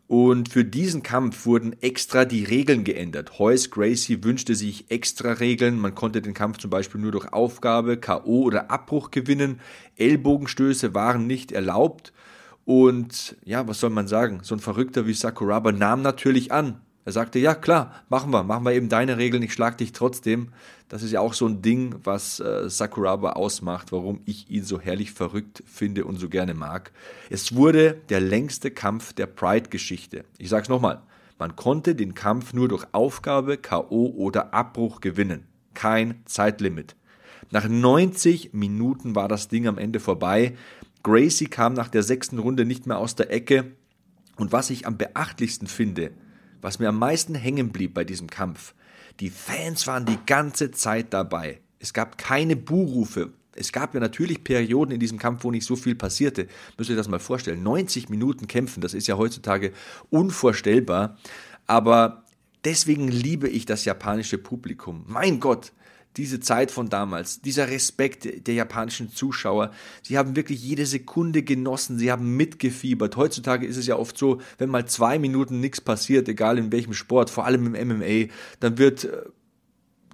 und 0.10 0.50
für 0.50 0.66
diesen 0.66 1.04
Kampf 1.04 1.46
wurden 1.46 1.80
extra 1.84 2.26
die 2.26 2.44
Regeln 2.44 2.84
geändert. 2.84 3.38
Hoyce 3.38 3.70
Gracie 3.70 4.24
wünschte 4.24 4.56
sich 4.56 4.90
extra 4.90 5.34
Regeln. 5.34 5.80
Man 5.80 5.94
konnte 5.94 6.20
den 6.24 6.34
Kampf 6.34 6.58
zum 6.58 6.72
Beispiel 6.72 7.00
nur 7.00 7.12
durch 7.12 7.32
Aufgabe, 7.32 7.96
K.O. 7.96 8.42
oder 8.42 8.72
Abbruch 8.72 9.12
gewinnen. 9.12 9.60
Ellbogenstöße 9.98 10.96
waren 10.96 11.28
nicht 11.28 11.52
erlaubt. 11.52 12.12
Und 12.66 13.38
ja, 13.46 13.68
was 13.68 13.82
soll 13.82 13.92
man 13.92 14.08
sagen? 14.08 14.40
So 14.42 14.56
ein 14.56 14.60
Verrückter 14.60 15.06
wie 15.06 15.14
Sakuraba 15.14 15.72
nahm 15.72 16.02
natürlich 16.02 16.52
an, 16.52 16.82
er 17.06 17.12
sagte, 17.12 17.40
ja 17.40 17.56
klar, 17.56 17.94
machen 18.10 18.32
wir, 18.32 18.44
machen 18.44 18.66
wir 18.66 18.74
eben 18.74 18.90
deine 18.90 19.18
Regeln, 19.18 19.42
ich 19.42 19.54
schlag 19.54 19.78
dich 19.78 19.94
trotzdem. 19.94 20.50
Das 20.90 21.02
ist 21.04 21.12
ja 21.12 21.22
auch 21.22 21.34
so 21.34 21.48
ein 21.48 21.62
Ding, 21.62 21.96
was 22.04 22.40
äh, 22.40 22.70
Sakuraba 22.70 23.34
ausmacht, 23.34 23.92
warum 23.92 24.22
ich 24.26 24.50
ihn 24.50 24.64
so 24.64 24.80
herrlich 24.80 25.12
verrückt 25.12 25.64
finde 25.66 26.06
und 26.06 26.18
so 26.18 26.30
gerne 26.30 26.54
mag. 26.54 26.92
Es 27.30 27.56
wurde 27.56 28.02
der 28.10 28.20
längste 28.20 28.72
Kampf 28.72 29.14
der 29.14 29.28
Pride-Geschichte. 29.28 30.26
Ich 30.38 30.50
sag's 30.50 30.70
nochmal, 30.70 31.02
man 31.38 31.56
konnte 31.56 31.96
den 31.96 32.16
Kampf 32.16 32.54
nur 32.54 32.68
durch 32.68 32.86
Aufgabe, 32.92 33.58
KO 33.58 34.14
oder 34.18 34.54
Abbruch 34.54 35.00
gewinnen. 35.00 35.48
Kein 35.74 36.22
Zeitlimit. 36.26 36.96
Nach 37.52 37.68
90 37.68 38.54
Minuten 38.54 39.16
war 39.16 39.28
das 39.28 39.48
Ding 39.48 39.68
am 39.68 39.78
Ende 39.78 40.00
vorbei. 40.00 40.56
Gracie 41.02 41.46
kam 41.46 41.74
nach 41.74 41.88
der 41.88 42.04
sechsten 42.04 42.40
Runde 42.40 42.66
nicht 42.66 42.86
mehr 42.88 42.98
aus 42.98 43.16
der 43.16 43.32
Ecke. 43.32 43.72
Und 44.36 44.52
was 44.52 44.70
ich 44.70 44.86
am 44.86 44.98
beachtlichsten 44.98 45.68
finde, 45.68 46.12
was 46.62 46.80
mir 46.80 46.90
am 46.90 47.00
meisten 47.00 47.36
hängen 47.36 47.70
blieb 47.72 47.94
bei 47.94 48.04
diesem 48.04 48.30
Kampf. 48.30 48.74
Die 49.20 49.30
Fans 49.30 49.88
waren 49.88 50.06
die 50.06 50.20
ganze 50.26 50.72
Zeit 50.72 51.14
dabei. 51.14 51.60
Es 51.80 51.94
gab 51.94 52.18
keine 52.18 52.56
Buhrufe. 52.56 53.34
Es 53.56 53.72
gab 53.72 53.94
ja 53.94 54.00
natürlich 54.00 54.44
Perioden 54.44 54.94
in 54.94 55.00
diesem 55.00 55.18
Kampf, 55.18 55.44
wo 55.44 55.52
nicht 55.52 55.66
so 55.66 55.76
viel 55.76 55.96
passierte. 55.96 56.48
Müsst 56.78 56.90
ihr 56.90 56.96
das 56.96 57.10
mal 57.10 57.20
vorstellen. 57.20 57.62
90 57.64 58.10
Minuten 58.10 58.48
kämpfen, 58.48 58.82
das 58.82 58.94
ist 58.94 59.08
ja 59.08 59.18
heutzutage 59.18 59.74
unvorstellbar. 60.10 61.18
Aber 61.68 62.24
deswegen 62.64 63.10
liebe 63.10 63.50
ich 63.50 63.66
das 63.66 63.86
japanische 63.86 64.38
Publikum. 64.38 65.04
Mein 65.08 65.40
Gott, 65.40 65.74
diese 66.18 66.40
Zeit 66.40 66.72
von 66.72 66.90
damals, 66.90 67.42
dieser 67.42 67.70
Respekt 67.70 68.48
der 68.48 68.54
japanischen 68.54 69.10
Zuschauer. 69.10 69.72
Sie 70.02 70.18
haben 70.18 70.36
wirklich 70.36 70.62
jede 70.62 70.86
Sekunde 70.86 71.44
genossen, 71.44 72.00
sie 72.00 72.12
haben 72.12 72.36
mitgefiebert. 72.36 73.16
Heutzutage 73.16 73.66
ist 73.66 73.78
es 73.78 73.88
ja 73.88 73.96
oft 73.96 74.18
so, 74.18 74.40
wenn 74.58 74.70
mal 74.70 74.86
zwei 74.88 75.20
Minuten 75.20 75.60
nichts 75.60 75.82
passiert, 75.82 76.28
egal 76.28 76.58
in 76.58 76.72
welchem 76.72 76.94
Sport, 76.94 77.30
vor 77.30 77.46
allem 77.46 77.74
im 77.74 77.88
MMA, 77.88 78.34
dann 78.60 78.78
wird 78.78 79.06
äh, 79.06 79.22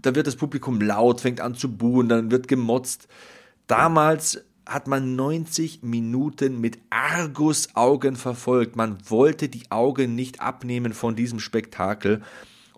da 0.05 0.13
wird 0.13 0.27
das 0.27 0.35
Publikum 0.35 0.81
laut, 0.81 1.21
fängt 1.21 1.41
an 1.41 1.55
zu 1.55 1.75
buhen, 1.75 2.09
dann 2.09 2.29
wird 2.29 2.47
gemotzt. 2.47 3.07
Damals 3.65 4.43
hat 4.67 4.87
man 4.87 5.15
90 5.15 5.83
Minuten 5.83 6.61
mit 6.61 6.79
Argusaugen 6.89 8.15
verfolgt. 8.15 8.75
Man 8.75 8.97
wollte 9.09 9.49
die 9.49 9.71
Augen 9.71 10.15
nicht 10.15 10.41
abnehmen 10.41 10.93
von 10.93 11.15
diesem 11.15 11.39
Spektakel. 11.39 12.21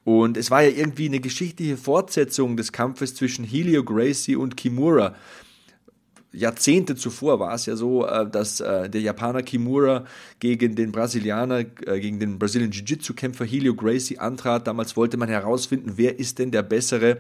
Und 0.08 0.38
es 0.38 0.50
war 0.52 0.64
ja 0.64 0.70
irgendwie 0.70 1.08
eine 1.08 1.20
geschichtliche 1.20 1.76
Fortsetzung 1.76 2.56
des 2.56 2.72
Kampfes 2.72 3.14
zwischen 3.14 3.44
Helio 3.44 3.84
Gracie 3.84 4.38
und 4.38 4.56
Kimura. 4.56 5.16
Jahrzehnte 6.32 6.96
zuvor 6.96 7.42
war 7.42 7.54
es 7.56 7.66
ja 7.66 7.76
so, 7.76 8.08
äh, 8.08 8.26
dass 8.26 8.62
äh, 8.62 8.90
der 8.90 9.02
Japaner 9.02 9.44
Kimura 9.44 10.06
gegen 10.40 10.76
den 10.76 10.94
Brasilianer, 10.94 11.66
äh, 11.86 12.00
gegen 12.00 12.22
den 12.22 12.40
Brazilian 12.40 12.72
Jiu-Jitsu-Kämpfer 12.72 13.44
Helio 13.44 13.76
Gracie 13.76 14.18
antrat. 14.18 14.66
Damals 14.66 14.96
wollte 14.96 15.18
man 15.18 15.28
herausfinden, 15.28 15.96
wer 15.98 16.18
ist 16.18 16.40
denn 16.40 16.52
der 16.52 16.64
bessere. 16.64 17.18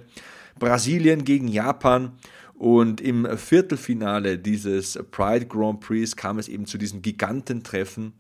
Brasilien 0.58 1.26
gegen 1.26 1.50
Japan. 1.50 2.13
Und 2.54 3.02
im 3.02 3.28
Viertelfinale 3.38 4.39
dieses 4.39 4.97
Pride 5.12 5.45
Grand 5.45 5.82
Prix 5.82 6.15
kam 6.15 6.39
es 6.39 6.47
eben 6.47 6.65
zu 6.65 6.78
diesem 6.78 7.02
Gigantentreffen, 7.02 8.13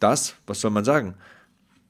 das, 0.00 0.34
was 0.48 0.60
soll 0.60 0.72
man 0.72 0.84
sagen, 0.84 1.14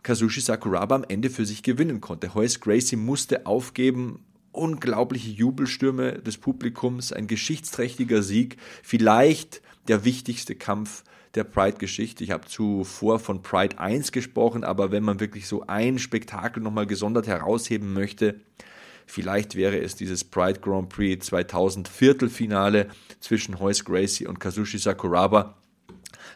Kazushi 0.03 0.41
Sakuraba 0.41 0.97
am 0.97 1.05
Ende 1.09 1.31
für 1.31 1.47
sich 1.47 1.63
gewinnen 1.63 2.01
konnte. 2.01 2.35
Horace 2.35 2.61
Gracie 2.61 2.97
musste 2.97 3.47
aufgeben, 3.47 4.25
unglaubliche 4.53 5.31
Jubelstürme 5.31 6.21
des 6.21 6.39
Publikums, 6.39 7.13
ein 7.13 7.27
geschichtsträchtiger 7.27 8.23
Sieg, 8.23 8.57
vielleicht 8.83 9.63
der 9.89 10.05
wichtigste 10.05 10.55
Kampf 10.55 11.05
der 11.35 11.45
Pride-Geschichte. 11.45 12.25
Ich 12.25 12.33
habe 12.33 12.47
zuvor 12.47 13.19
von 13.21 13.43
Pride 13.43 13.79
1 13.79 14.11
gesprochen, 14.13 14.65
aber 14.65 14.91
wenn 14.91 15.05
man 15.05 15.21
wirklich 15.21 15.47
so 15.47 15.65
ein 15.67 15.99
Spektakel 15.99 16.63
nochmal 16.63 16.87
gesondert 16.87 17.27
herausheben 17.27 17.93
möchte, 17.93 18.41
Vielleicht 19.11 19.57
wäre 19.57 19.77
es 19.81 19.97
dieses 19.97 20.23
Pride 20.23 20.61
Grand 20.61 20.89
Prix 20.89 21.27
2000 21.27 21.89
Viertelfinale 21.89 22.87
zwischen 23.19 23.59
Hoyce 23.59 23.85
Gracie 23.85 24.29
und 24.29 24.39
Kazushi 24.39 24.79
Sakuraba. 24.79 25.57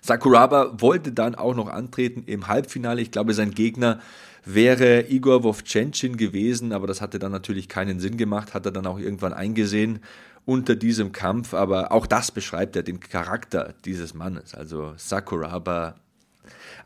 Sakuraba 0.01 0.81
wollte 0.81 1.13
dann 1.13 1.35
auch 1.35 1.55
noch 1.55 1.69
antreten 1.69 2.25
im 2.27 2.49
Halbfinale. 2.49 3.03
Ich 3.03 3.11
glaube, 3.11 3.35
sein 3.35 3.53
Gegner 3.53 4.01
wäre 4.45 5.09
Igor 5.09 5.43
Vovchenchin 5.43 6.17
gewesen, 6.17 6.73
aber 6.73 6.87
das 6.87 7.01
hatte 7.01 7.19
dann 7.19 7.33
natürlich 7.33 7.69
keinen 7.69 8.01
Sinn 8.01 8.17
gemacht, 8.17 8.55
hat 8.55 8.67
er 8.67 8.73
dann 8.73 8.87
auch 8.87 8.99
irgendwann 8.99 9.33
eingesehen 9.33 10.01
unter 10.45 10.77
diesem 10.77 11.13
Kampf. 11.13 11.55
Aber 11.55 11.93
auch 11.93 12.07
das 12.07 12.31
beschreibt 12.31 12.77
ja 12.77 12.83
den 12.83 13.01
Charakter 13.01 13.75
dieses 13.85 14.15
Mannes. 14.15 14.55
Also 14.55 14.93
Sakuraba 14.97 15.95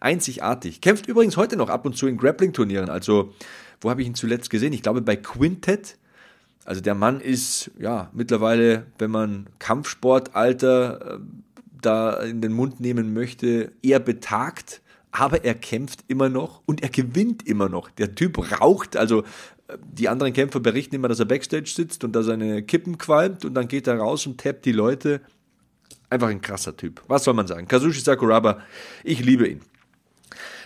einzigartig. 0.01 0.81
Kämpft 0.81 1.07
übrigens 1.07 1.37
heute 1.37 1.57
noch 1.57 1.69
ab 1.69 1.85
und 1.85 1.97
zu 1.97 2.07
in 2.07 2.17
Grappling-Turnieren. 2.17 2.89
Also 2.89 3.35
wo 3.81 3.91
habe 3.91 4.03
ich 4.03 4.09
ihn 4.09 4.15
zuletzt 4.15 4.51
gesehen? 4.51 4.73
Ich 4.73 4.83
glaube 4.83 5.03
bei 5.03 5.17
Quintet. 5.17 5.97
Also 6.65 6.81
der 6.81 6.95
Mann 6.95 7.21
ist 7.21 7.71
ja 7.79 8.11
mittlerweile, 8.13 8.87
wenn 8.99 9.11
man 9.11 9.47
Kampfsportalter 9.59 11.17
äh, 11.17 11.19
da 11.81 12.21
in 12.23 12.41
den 12.41 12.53
Mund 12.53 12.81
nehmen 12.81 13.13
möchte, 13.13 13.73
eher 13.83 14.01
betagt, 14.01 14.83
aber 15.11 15.45
er 15.45 15.55
kämpft 15.55 16.05
immer 16.09 16.29
noch 16.29 16.63
und 16.67 16.83
er 16.83 16.89
gewinnt 16.89 17.47
immer 17.47 17.69
noch. 17.69 17.91
Der 17.91 18.15
Typ 18.15 18.61
raucht, 18.61 18.97
also 18.97 19.23
äh, 19.69 19.79
die 19.93 20.09
anderen 20.09 20.33
Kämpfer 20.33 20.61
berichten 20.61 20.95
immer, 20.95 21.09
dass 21.09 21.21
er 21.21 21.27
Backstage 21.27 21.71
sitzt 21.71 22.05
und 22.05 22.13
da 22.13 22.23
seine 22.23 22.63
Kippen 22.63 22.99
qualmt 22.99 23.45
und 23.45 23.55
dann 23.55 23.69
geht 23.69 23.87
er 23.87 23.99
raus 23.99 24.27
und 24.27 24.41
tappt 24.41 24.65
die 24.65 24.73
Leute. 24.73 25.21
Einfach 26.11 26.29
ein 26.29 26.41
krasser 26.41 26.77
Typ. 26.77 27.03
Was 27.07 27.25
soll 27.25 27.35
man 27.35 27.47
sagen? 27.47 27.69
Kazushi 27.69 28.01
Sakuraba, 28.01 28.63
ich 29.05 29.25
liebe 29.25 29.47
ihn. 29.47 29.61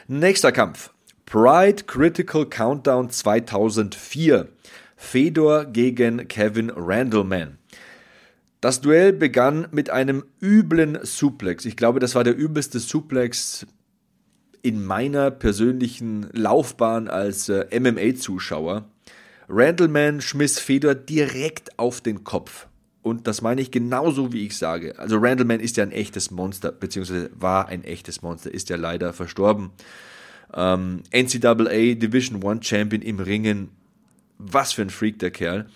Nächster 0.06 0.52
Kampf. 0.52 0.92
Pride 1.26 1.84
Critical 1.84 2.46
Countdown 2.46 3.10
2004. 3.10 4.48
Fedor 4.96 5.64
gegen 5.64 6.28
Kevin 6.28 6.70
Randleman. 6.70 7.58
Das 8.62 8.80
Duell 8.80 9.12
begann 9.12 9.66
mit 9.72 9.90
einem 9.90 10.24
üblen 10.40 11.00
Suplex. 11.02 11.64
Ich 11.64 11.76
glaube, 11.76 11.98
das 11.98 12.14
war 12.14 12.22
der 12.22 12.36
übelste 12.36 12.78
Suplex 12.78 13.66
in 14.62 14.84
meiner 14.84 15.32
persönlichen 15.32 16.28
Laufbahn 16.32 17.08
als 17.08 17.48
äh, 17.48 17.66
MMA-Zuschauer. 17.78 18.88
Randleman 19.48 20.20
schmiss 20.20 20.60
Fedor 20.60 20.94
direkt 20.94 21.76
auf 21.76 22.00
den 22.00 22.22
Kopf. 22.22 22.68
Und 23.02 23.26
das 23.26 23.42
meine 23.42 23.60
ich 23.60 23.72
genauso, 23.72 24.32
wie 24.32 24.46
ich 24.46 24.56
sage. 24.56 24.96
Also 24.96 25.18
Randleman 25.18 25.58
ist 25.58 25.76
ja 25.76 25.82
ein 25.82 25.90
echtes 25.90 26.30
Monster, 26.30 26.70
beziehungsweise 26.70 27.30
war 27.34 27.66
ein 27.66 27.82
echtes 27.82 28.22
Monster, 28.22 28.54
ist 28.54 28.70
ja 28.70 28.76
leider 28.76 29.12
verstorben 29.12 29.72
ähm, 30.54 31.02
NCAA 31.12 31.94
Division 31.96 32.44
One 32.44 32.62
Champion 32.62 33.02
im 33.02 33.18
Ringen. 33.18 33.70
Was 34.38 34.72
für 34.72 34.82
ein 34.82 34.90
Freak 34.90 35.18
der 35.18 35.32
Kerl. 35.32 35.66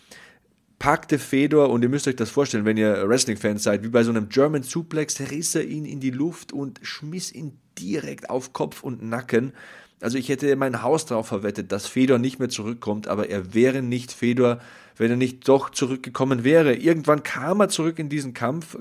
Packte 0.78 1.18
Fedor, 1.18 1.70
und 1.70 1.82
ihr 1.82 1.88
müsst 1.88 2.06
euch 2.06 2.16
das 2.16 2.30
vorstellen, 2.30 2.64
wenn 2.64 2.76
ihr 2.76 3.08
Wrestling-Fans 3.08 3.62
seid, 3.62 3.82
wie 3.82 3.88
bei 3.88 4.02
so 4.02 4.10
einem 4.10 4.28
German 4.28 4.62
Suplex, 4.62 5.20
riss 5.30 5.54
er 5.54 5.64
ihn 5.64 5.84
in 5.84 6.00
die 6.00 6.10
Luft 6.10 6.52
und 6.52 6.80
schmiss 6.82 7.32
ihn 7.32 7.58
direkt 7.78 8.28
auf 8.28 8.52
Kopf 8.52 8.82
und 8.82 9.02
Nacken. 9.02 9.52
Also 10.00 10.18
ich 10.18 10.28
hätte 10.28 10.54
mein 10.56 10.82
Haus 10.82 11.06
darauf 11.06 11.28
verwettet, 11.28 11.72
dass 11.72 11.86
Fedor 11.86 12.18
nicht 12.18 12.38
mehr 12.38 12.50
zurückkommt, 12.50 13.08
aber 13.08 13.30
er 13.30 13.54
wäre 13.54 13.80
nicht 13.80 14.12
Fedor, 14.12 14.60
wenn 14.96 15.10
er 15.10 15.16
nicht 15.16 15.48
doch 15.48 15.70
zurückgekommen 15.70 16.44
wäre. 16.44 16.74
Irgendwann 16.74 17.22
kam 17.22 17.60
er 17.60 17.68
zurück 17.68 17.98
in 17.98 18.10
diesen 18.10 18.34
Kampf, 18.34 18.76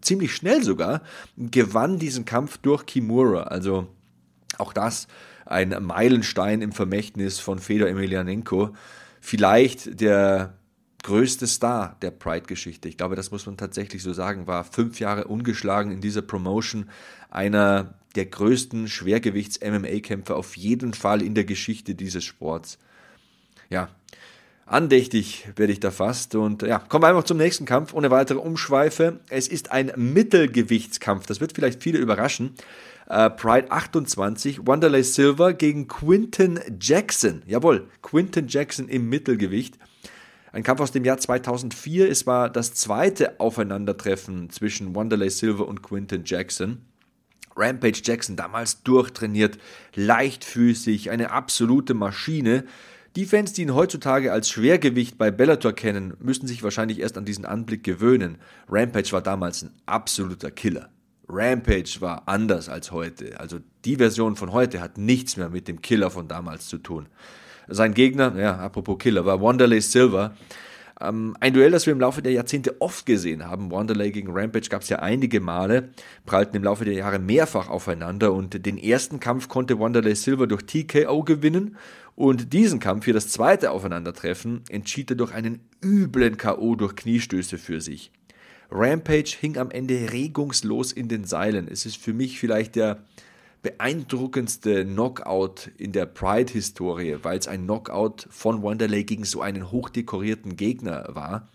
ziemlich 0.00 0.34
schnell 0.34 0.62
sogar, 0.64 1.02
gewann 1.36 1.98
diesen 1.98 2.24
Kampf 2.24 2.58
durch 2.58 2.86
Kimura. 2.86 3.44
Also 3.44 3.86
auch 4.58 4.72
das 4.72 5.06
ein 5.46 5.76
Meilenstein 5.80 6.62
im 6.62 6.72
Vermächtnis 6.72 7.38
von 7.38 7.58
Fedor 7.58 7.88
Emelianenko. 7.88 8.70
Vielleicht 9.20 10.00
der 10.00 10.58
größte 11.02 11.46
Star 11.46 11.96
der 12.02 12.10
Pride-Geschichte. 12.10 12.88
Ich 12.88 12.96
glaube, 12.96 13.16
das 13.16 13.30
muss 13.30 13.46
man 13.46 13.56
tatsächlich 13.56 14.02
so 14.02 14.12
sagen, 14.12 14.46
war 14.46 14.64
fünf 14.64 15.00
Jahre 15.00 15.24
ungeschlagen 15.24 15.90
in 15.90 16.00
dieser 16.00 16.22
Promotion. 16.22 16.88
Einer 17.30 17.94
der 18.14 18.26
größten 18.26 18.88
Schwergewichts-MMA-Kämpfer 18.88 20.36
auf 20.36 20.56
jeden 20.56 20.94
Fall 20.94 21.22
in 21.22 21.34
der 21.34 21.44
Geschichte 21.44 21.94
dieses 21.94 22.24
Sports. 22.24 22.78
Ja, 23.70 23.88
andächtig 24.66 25.48
werde 25.56 25.72
ich 25.72 25.80
da 25.80 25.90
fast. 25.90 26.34
Und 26.34 26.62
ja, 26.62 26.78
kommen 26.78 27.04
wir 27.04 27.08
einfach 27.08 27.24
zum 27.24 27.38
nächsten 27.38 27.64
Kampf, 27.64 27.94
ohne 27.94 28.10
weitere 28.10 28.38
Umschweife. 28.38 29.20
Es 29.28 29.48
ist 29.48 29.72
ein 29.72 29.92
Mittelgewichtskampf. 29.96 31.26
Das 31.26 31.40
wird 31.40 31.52
vielleicht 31.54 31.82
viele 31.82 31.98
überraschen. 31.98 32.54
Äh, 33.08 33.30
Pride 33.30 33.70
28, 33.70 34.66
Wanderlei 34.66 35.02
Silver 35.02 35.52
gegen 35.52 35.88
Quinton 35.88 36.60
Jackson. 36.80 37.42
Jawohl, 37.46 37.88
Quinton 38.02 38.46
Jackson 38.48 38.88
im 38.88 39.08
Mittelgewicht. 39.08 39.78
Ein 40.52 40.64
Kampf 40.64 40.80
aus 40.80 40.92
dem 40.92 41.06
Jahr 41.06 41.16
2004. 41.16 42.10
Es 42.10 42.26
war 42.26 42.50
das 42.50 42.74
zweite 42.74 43.40
Aufeinandertreffen 43.40 44.50
zwischen 44.50 44.94
Wanderlei 44.94 45.30
Silver 45.30 45.66
und 45.66 45.82
Quinton 45.82 46.24
Jackson. 46.26 46.82
Rampage 47.56 48.02
Jackson 48.04 48.36
damals 48.36 48.82
durchtrainiert, 48.82 49.58
leichtfüßig, 49.94 51.10
eine 51.10 51.30
absolute 51.30 51.94
Maschine. 51.94 52.64
Die 53.16 53.24
Fans, 53.24 53.54
die 53.54 53.62
ihn 53.62 53.74
heutzutage 53.74 54.30
als 54.30 54.50
Schwergewicht 54.50 55.16
bei 55.16 55.30
Bellator 55.30 55.72
kennen, 55.72 56.14
müssen 56.20 56.46
sich 56.46 56.62
wahrscheinlich 56.62 57.00
erst 57.00 57.16
an 57.16 57.24
diesen 57.24 57.46
Anblick 57.46 57.82
gewöhnen. 57.82 58.36
Rampage 58.68 59.12
war 59.12 59.22
damals 59.22 59.62
ein 59.62 59.72
absoluter 59.86 60.50
Killer. 60.50 60.90
Rampage 61.28 61.96
war 62.00 62.28
anders 62.28 62.68
als 62.68 62.90
heute. 62.90 63.40
Also 63.40 63.60
die 63.86 63.96
Version 63.96 64.36
von 64.36 64.52
heute 64.52 64.82
hat 64.82 64.98
nichts 64.98 65.38
mehr 65.38 65.48
mit 65.48 65.66
dem 65.66 65.80
Killer 65.80 66.10
von 66.10 66.28
damals 66.28 66.68
zu 66.68 66.76
tun. 66.76 67.06
Sein 67.72 67.94
Gegner, 67.94 68.38
ja, 68.38 68.56
apropos 68.56 68.98
Killer, 68.98 69.24
war 69.24 69.40
Wanderlei 69.40 69.80
Silver. 69.80 70.34
Ähm, 71.00 71.36
ein 71.40 71.52
Duell, 71.52 71.70
das 71.70 71.86
wir 71.86 71.92
im 71.92 72.00
Laufe 72.00 72.22
der 72.22 72.32
Jahrzehnte 72.32 72.80
oft 72.80 73.06
gesehen 73.06 73.46
haben. 73.46 73.70
Wanderlei 73.70 74.10
gegen 74.10 74.30
Rampage 74.32 74.68
gab 74.68 74.82
es 74.82 74.88
ja 74.88 74.98
einige 74.98 75.40
Male, 75.40 75.90
prallten 76.26 76.56
im 76.56 76.64
Laufe 76.64 76.84
der 76.84 76.94
Jahre 76.94 77.18
mehrfach 77.18 77.68
aufeinander 77.68 78.32
und 78.32 78.64
den 78.66 78.78
ersten 78.78 79.18
Kampf 79.20 79.48
konnte 79.48 79.78
Wanderlei 79.78 80.14
Silver 80.14 80.46
durch 80.46 80.62
TKO 80.62 81.24
gewinnen 81.24 81.76
und 82.14 82.52
diesen 82.52 82.78
Kampf 82.78 83.06
hier 83.06 83.14
das 83.14 83.28
zweite 83.28 83.70
Aufeinandertreffen 83.70 84.62
entschied 84.68 85.10
er 85.10 85.16
durch 85.16 85.32
einen 85.32 85.60
üblen 85.82 86.36
K.O. 86.36 86.76
durch 86.76 86.94
Kniestöße 86.94 87.58
für 87.58 87.80
sich. 87.80 88.12
Rampage 88.70 89.36
hing 89.38 89.58
am 89.58 89.70
Ende 89.70 90.12
regungslos 90.12 90.92
in 90.92 91.08
den 91.08 91.24
Seilen. 91.24 91.68
Es 91.68 91.84
ist 91.84 91.96
für 91.96 92.12
mich 92.12 92.38
vielleicht 92.38 92.76
der 92.76 93.02
beeindruckendste 93.62 94.84
Knockout 94.84 95.70
in 95.78 95.92
der 95.92 96.06
Pride-Historie, 96.06 97.18
weil 97.22 97.38
es 97.38 97.48
ein 97.48 97.64
Knockout 97.64 98.26
von 98.30 98.62
Wanderlei 98.62 99.02
gegen 99.02 99.24
so 99.24 99.40
einen 99.40 99.70
hochdekorierten 99.70 100.56
Gegner 100.56 101.06
war. 101.10 101.48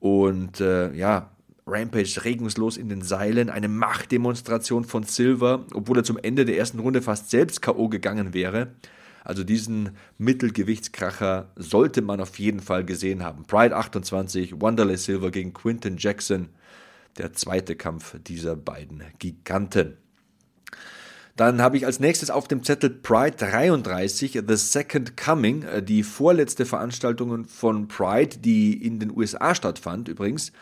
Und 0.00 0.60
äh, 0.60 0.92
ja, 0.92 1.30
Rampage 1.66 2.24
regungslos 2.24 2.76
in 2.76 2.88
den 2.88 3.02
Seilen, 3.02 3.50
eine 3.50 3.68
Machtdemonstration 3.68 4.84
von 4.84 5.02
Silver, 5.02 5.64
obwohl 5.74 5.98
er 5.98 6.04
zum 6.04 6.18
Ende 6.18 6.44
der 6.44 6.56
ersten 6.56 6.78
Runde 6.78 7.02
fast 7.02 7.30
selbst 7.30 7.62
K.O. 7.62 7.88
gegangen 7.88 8.34
wäre. 8.34 8.72
Also 9.24 9.42
diesen 9.42 9.96
Mittelgewichtskracher 10.18 11.50
sollte 11.56 12.02
man 12.02 12.20
auf 12.20 12.38
jeden 12.38 12.60
Fall 12.60 12.84
gesehen 12.84 13.24
haben. 13.24 13.44
Pride 13.44 13.74
28, 13.74 14.60
Wanderlei 14.60 14.96
Silver 14.96 15.32
gegen 15.32 15.52
Quinton 15.52 15.96
Jackson, 15.98 16.50
der 17.18 17.32
zweite 17.32 17.74
Kampf 17.74 18.16
dieser 18.22 18.54
beiden 18.54 19.02
Giganten. 19.18 19.96
Dann 21.36 21.60
habe 21.60 21.76
ich 21.76 21.84
als 21.84 22.00
nächstes 22.00 22.30
auf 22.30 22.48
dem 22.48 22.62
Zettel 22.64 22.88
Pride 22.88 23.36
33, 23.36 24.40
The 24.46 24.56
Second 24.56 25.16
Coming, 25.18 25.62
äh, 25.64 25.82
die 25.82 26.02
vorletzte 26.02 26.64
Veranstaltung 26.64 27.44
von 27.44 27.88
Pride, 27.88 28.38
die 28.38 28.72
in 28.72 28.98
den 28.98 29.14
USA 29.14 29.54
stattfand 29.54 30.08
übrigens. 30.08 30.52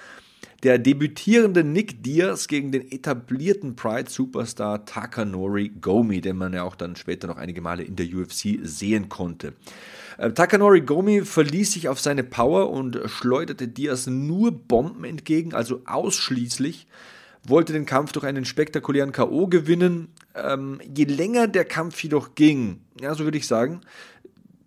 Der 0.65 0.79
debütierende 0.79 1.63
Nick 1.63 2.03
Diaz 2.03 2.49
gegen 2.49 2.73
den 2.73 2.91
etablierten 2.91 3.77
Pride-Superstar 3.77 4.85
Takanori 4.87 5.69
Gomi, 5.69 6.21
den 6.21 6.37
man 6.37 6.55
ja 6.55 6.63
auch 6.65 6.75
dann 6.75 6.97
später 6.97 7.29
noch 7.29 7.37
einige 7.37 7.61
Male 7.61 7.83
in 7.83 7.97
der 7.97 8.07
UFC 8.07 8.59
sehen 8.63 9.09
konnte. 9.09 9.53
Äh, 10.19 10.33
Takanori 10.33 10.81
Gomi 10.81 11.25
verließ 11.25 11.73
sich 11.73 11.89
auf 11.89 12.01
seine 12.01 12.25
Power 12.25 12.71
und 12.71 12.99
schleuderte 13.07 13.69
Diaz 13.69 14.09
nur 14.09 14.51
Bomben 14.51 15.05
entgegen, 15.05 15.55
also 15.55 15.83
ausschließlich 15.85 16.89
wollte 17.47 17.73
den 17.73 17.87
Kampf 17.87 18.13
durch 18.13 18.25
einen 18.25 18.45
spektakulären 18.45 19.13
K.O. 19.13 19.47
gewinnen. 19.47 20.09
Ähm, 20.35 20.81
je 20.95 21.05
länger 21.05 21.47
der 21.47 21.65
Kampf 21.65 22.03
jedoch 22.03 22.35
ging, 22.35 22.81
ja, 23.01 23.15
so 23.15 23.25
würde 23.25 23.39
ich 23.39 23.47
sagen, 23.47 23.81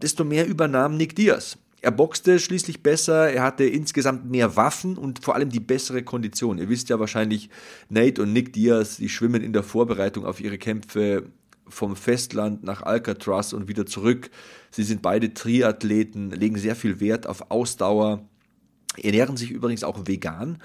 desto 0.01 0.23
mehr 0.23 0.47
übernahm 0.47 0.97
Nick 0.97 1.15
Diaz. 1.15 1.57
Er 1.81 1.91
boxte 1.91 2.39
schließlich 2.39 2.81
besser, 2.81 3.29
er 3.29 3.43
hatte 3.43 3.63
insgesamt 3.63 4.29
mehr 4.29 4.55
Waffen 4.55 4.97
und 4.97 5.23
vor 5.23 5.35
allem 5.35 5.49
die 5.49 5.59
bessere 5.59 6.03
Kondition. 6.03 6.57
Ihr 6.57 6.69
wisst 6.69 6.89
ja 6.89 6.99
wahrscheinlich, 6.99 7.49
Nate 7.89 8.21
und 8.23 8.33
Nick 8.33 8.53
Diaz, 8.53 8.97
die 8.97 9.09
schwimmen 9.09 9.43
in 9.43 9.53
der 9.53 9.63
Vorbereitung 9.63 10.25
auf 10.25 10.41
ihre 10.41 10.57
Kämpfe 10.57 11.23
vom 11.67 11.95
Festland 11.95 12.63
nach 12.63 12.81
Alcatraz 12.81 13.53
und 13.53 13.67
wieder 13.67 13.85
zurück. 13.85 14.29
Sie 14.71 14.83
sind 14.83 15.01
beide 15.01 15.33
Triathleten, 15.33 16.31
legen 16.31 16.57
sehr 16.57 16.75
viel 16.75 16.99
Wert 16.99 17.27
auf 17.27 17.51
Ausdauer, 17.51 18.27
ernähren 19.01 19.37
sich 19.37 19.51
übrigens 19.51 19.83
auch 19.83 20.07
vegan. 20.07 20.57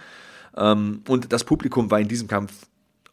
Ähm, 0.56 1.02
und 1.08 1.32
das 1.32 1.44
Publikum 1.44 1.90
war 1.90 2.00
in 2.00 2.08
diesem 2.08 2.28
Kampf 2.28 2.52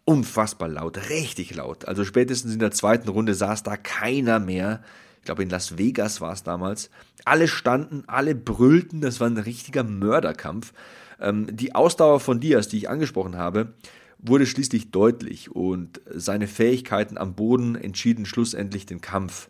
unfassbar 0.06 0.68
laut, 0.68 1.10
richtig 1.10 1.56
laut. 1.56 1.86
Also 1.86 2.04
spätestens 2.04 2.54
in 2.54 2.60
der 2.60 2.72
zweiten 2.72 3.10
Runde 3.10 3.36
saß 3.36 3.64
da 3.64 3.78
keiner 3.78 4.40
mehr 4.40 4.82
ich 5.20 5.26
glaube 5.26 5.44
in 5.44 5.50
Las 5.50 5.78
Vegas 5.78 6.22
war 6.22 6.34
es 6.34 6.44
damals. 6.44 6.90
Alle 7.26 7.48
standen, 7.48 8.04
alle 8.08 8.36
brüllten, 8.36 9.02
das 9.02 9.20
war 9.20 9.28
ein 9.28 9.38
richtiger 9.38 9.84
Mörderkampf. 9.84 10.74
Ähm, 11.20 11.48
die 11.56 11.76
Ausdauer 11.76 12.20
von 12.20 12.40
Diaz, 12.40 12.68
die 12.68 12.78
ich 12.78 12.90
angesprochen 12.90 13.38
habe, 13.38 13.74
wurde 14.18 14.46
schließlich 14.46 14.92
deutlich 14.92 15.52
und 15.52 16.02
seine 16.10 16.48
Fähigkeiten 16.48 17.18
am 17.18 17.36
Boden 17.36 17.76
entschieden 17.76 18.26
schlussendlich 18.26 18.86
den 18.86 19.02
Kampf. 19.02 19.50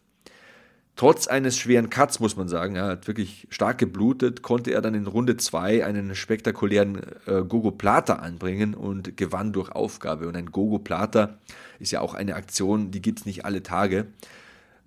Trotz 1.00 1.28
eines 1.28 1.58
schweren 1.58 1.90
Cuts, 1.90 2.20
muss 2.20 2.36
man 2.36 2.50
sagen, 2.50 2.76
er 2.76 2.88
hat 2.88 3.08
wirklich 3.08 3.48
stark 3.50 3.78
geblutet, 3.78 4.42
konnte 4.42 4.72
er 4.74 4.82
dann 4.82 4.96
in 4.96 5.08
Runde 5.08 5.38
2 5.38 5.86
einen 5.86 6.14
spektakulären 6.14 7.02
äh, 7.26 7.42
Gogo 7.48 7.72
Plata 7.72 8.16
anbringen 8.16 8.74
und 8.74 9.16
gewann 9.16 9.54
durch 9.54 9.72
Aufgabe. 9.72 10.28
Und 10.28 10.36
ein 10.36 10.48
Gogo 10.48 10.78
Plata 10.78 11.38
ist 11.80 11.94
ja 11.94 12.02
auch 12.02 12.16
eine 12.16 12.36
Aktion, 12.36 12.92
die 12.92 13.02
gibt 13.02 13.20
es 13.20 13.26
nicht 13.26 13.46
alle 13.46 13.64
Tage. 13.64 14.08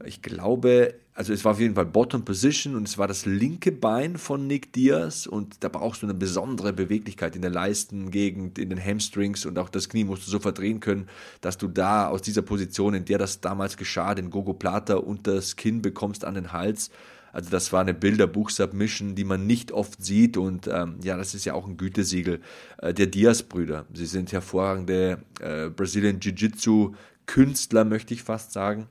Ich 0.05 0.21
glaube, 0.21 0.93
also 1.15 1.33
es 1.35 1.45
war 1.45 1.53
auf 1.53 1.61
jeden 1.61 1.75
Fall 1.75 1.85
Bottom 1.85 2.25
Position 2.25 2.75
und 2.75 2.89
es 2.89 2.97
war 2.97 3.07
das 3.07 3.27
linke 3.27 3.71
Bein 3.71 4.17
von 4.17 4.47
Nick 4.47 4.73
Diaz 4.73 5.27
und 5.27 5.63
da 5.63 5.69
brauchst 5.69 6.03
du 6.03 6.07
eine 6.07 6.15
besondere 6.15 6.73
Beweglichkeit 6.73 7.37
in 7.37 7.43
der 7.43 7.51
Leistengegend, 7.51 8.59
in 8.59 8.71
den 8.71 8.83
Hamstrings 8.83 9.45
und 9.45 9.59
auch 9.59 9.69
das 9.69 9.91
Knie 9.91 10.05
musst 10.05 10.27
du 10.27 10.31
so 10.31 10.39
verdrehen 10.39 10.81
können, 10.81 11.09
dass 11.43 11.59
du 11.59 11.69
da 11.69 12.09
aus 12.09 12.23
dieser 12.23 12.41
Position, 12.41 12.95
in 12.95 13.05
der 13.05 13.19
das 13.19 13.43
damals 13.43 13.77
geschah, 13.77 14.15
den 14.15 14.31
Gogo 14.31 14.55
Plata 14.55 14.95
unter 14.95 15.35
das 15.35 15.57
Kinn 15.57 15.83
bekommst 15.83 16.25
an 16.25 16.35
den 16.35 16.53
Hals. 16.53 16.91
Also 17.35 17.51
das 17.51 17.73
war 17.73 17.83
eine 17.83 17.95
Bilderbuch-Submission, 17.95 19.15
die 19.15 19.25
man 19.25 19.47
nicht 19.47 19.71
oft 19.71 20.03
sieht 20.03 20.39
und 20.39 20.67
ähm, 20.67 20.97
ja, 21.03 21.19
das 21.19 21.35
ist 21.35 21.45
ja 21.45 21.53
auch 21.53 21.67
ein 21.67 21.77
Gütesiegel 21.77 22.41
äh, 22.79 22.95
der 22.95 23.07
Diaz-Brüder. 23.07 23.85
Sie 23.93 24.07
sind 24.07 24.33
hervorragende 24.33 25.23
äh, 25.41 25.69
Brazilian 25.69 26.21
Jiu-Jitsu-Künstler, 26.21 27.85
möchte 27.85 28.15
ich 28.15 28.23
fast 28.23 28.53
sagen. 28.53 28.87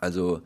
Also 0.00 0.42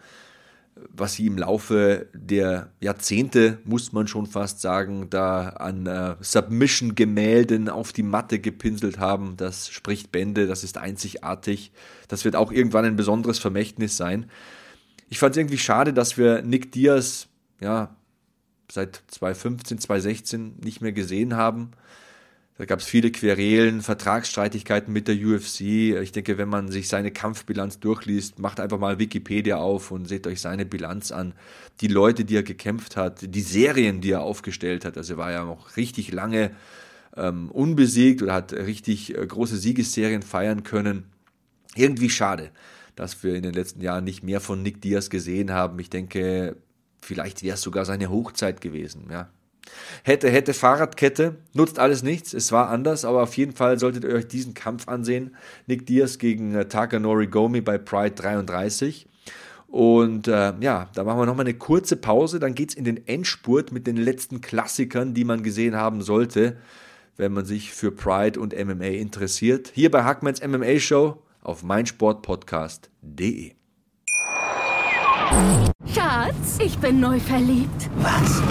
was 0.75 1.15
sie 1.15 1.27
im 1.27 1.39
Laufe 1.39 2.09
der 2.15 2.71
Jahrzehnte, 2.81 3.59
muss 3.65 3.93
man 3.93 4.07
schon 4.07 4.27
fast 4.27 4.61
sagen, 4.61 5.11
da 5.11 5.51
an 5.51 5.87
äh, 5.87 6.17
Submission-Gemälden 6.21 7.69
auf 7.69 7.93
die 7.93 8.03
Matte 8.03 8.39
gepinselt 8.39 8.99
haben, 8.99 9.37
das 9.37 9.69
spricht 9.69 10.13
Bände, 10.13 10.47
das 10.47 10.65
ist 10.65 10.79
einzigartig. 10.79 11.73
Das 12.09 12.25
wird 12.25 12.37
auch 12.37 12.53
irgendwann 12.53 12.85
ein 12.85 12.97
besonderes 12.97 13.39
Vermächtnis 13.39 13.97
sein. 13.97 14.31
Ich 15.09 15.19
fand 15.19 15.35
es 15.35 15.39
irgendwie 15.39 15.59
schade, 15.59 15.93
dass 15.93 16.17
wir 16.17 16.43
Nick 16.43 16.73
Diaz 16.73 17.29
ja, 17.61 17.95
seit 18.71 19.03
2015, 19.09 19.79
2016 19.79 20.57
nicht 20.63 20.81
mehr 20.81 20.93
gesehen 20.93 21.37
haben. 21.37 21.73
Da 22.61 22.66
gab 22.66 22.81
es 22.81 22.85
viele 22.85 23.11
Querelen, 23.11 23.81
Vertragsstreitigkeiten 23.81 24.92
mit 24.92 25.09
der 25.09 25.14
UFC. 25.14 25.62
Ich 26.03 26.12
denke, 26.12 26.37
wenn 26.37 26.51
man 26.51 26.70
sich 26.70 26.88
seine 26.88 27.11
Kampfbilanz 27.11 27.81
durchliest, 27.81 28.38
macht 28.38 28.61
einfach 28.61 28.79
mal 28.79 28.99
Wikipedia 28.99 29.57
auf 29.57 29.90
und 29.90 30.05
seht 30.05 30.27
euch 30.27 30.42
seine 30.42 30.66
Bilanz 30.66 31.11
an. 31.11 31.33
Die 31.81 31.87
Leute, 31.87 32.27
die 32.27 32.37
er 32.37 32.42
gekämpft 32.42 32.99
hat, 32.99 33.35
die 33.35 33.40
Serien, 33.40 34.03
die 34.03 34.11
er 34.11 34.20
aufgestellt 34.20 34.85
hat. 34.85 34.99
Also 34.99 35.14
er 35.14 35.16
war 35.16 35.33
ja 35.33 35.46
noch 35.46 35.79
richtig 35.79 36.12
lange 36.12 36.51
ähm, 37.16 37.51
unbesiegt 37.51 38.20
oder 38.20 38.35
hat 38.35 38.53
richtig 38.53 39.16
äh, 39.16 39.27
große 39.27 39.57
Siegesserien 39.57 40.20
feiern 40.20 40.62
können. 40.62 41.05
Irgendwie 41.77 42.11
schade, 42.11 42.51
dass 42.94 43.25
wir 43.25 43.37
in 43.37 43.42
den 43.42 43.55
letzten 43.55 43.81
Jahren 43.81 44.05
nicht 44.05 44.23
mehr 44.23 44.42
von 44.42 44.62
Nick 44.62 44.83
Diaz 44.83 45.09
gesehen 45.09 45.51
haben. 45.51 45.79
Ich 45.79 45.88
denke, 45.88 46.57
vielleicht 47.01 47.42
wäre 47.42 47.55
es 47.55 47.62
sogar 47.62 47.87
seine 47.87 48.11
Hochzeit 48.11 48.61
gewesen. 48.61 49.09
Ja, 49.11 49.31
Hätte, 50.03 50.31
hätte 50.31 50.55
Fahrradkette, 50.55 51.37
nutzt 51.53 51.79
alles 51.79 52.03
nichts. 52.03 52.33
Es 52.33 52.53
war 52.53 52.68
anders, 52.68 53.05
aber 53.05 53.23
auf 53.23 53.37
jeden 53.37 53.53
Fall 53.53 53.79
solltet 53.79 54.05
ihr 54.05 54.14
euch 54.14 54.29
diesen 54.29 54.55
Kampf 54.55 54.88
ansehen. 54.88 55.37
Nick 55.66 55.87
Diaz 55.87 56.18
gegen 56.18 56.55
äh, 56.55 56.66
Takanori 56.66 57.27
Gomi 57.27 57.61
bei 57.61 57.79
Pride 57.79 58.14
33. 58.14 59.07
Und 59.68 60.27
äh, 60.27 60.53
ja, 60.61 60.88
da 60.94 61.05
machen 61.05 61.20
wir 61.20 61.27
nochmal 61.27 61.46
eine 61.46 61.55
kurze 61.55 61.96
Pause. 61.96 62.40
Dann 62.40 62.55
geht 62.55 62.70
es 62.70 62.75
in 62.75 62.85
den 62.85 63.07
Endspurt 63.07 63.70
mit 63.70 63.87
den 63.87 63.96
letzten 63.96 64.40
Klassikern, 64.40 65.14
die 65.14 65.25
man 65.25 65.42
gesehen 65.42 65.77
haben 65.77 66.03
sollte, 66.03 66.57
wenn 67.16 67.33
man 67.33 67.44
sich 67.44 67.73
für 67.73 67.92
Pride 67.92 68.40
und 68.40 68.53
MMA 68.53 68.87
interessiert. 68.87 69.70
Hier 69.75 69.90
bei 69.90 70.03
Hackmans 70.03 70.44
MMA 70.44 70.81
Show 70.81 71.23
auf 71.42 71.62
meinsportpodcast.de. 71.62 73.53
Schatz, 75.94 76.59
ich 76.59 76.77
bin 76.79 76.99
neu 76.99 77.20
verliebt. 77.20 77.88
Was? 77.99 78.42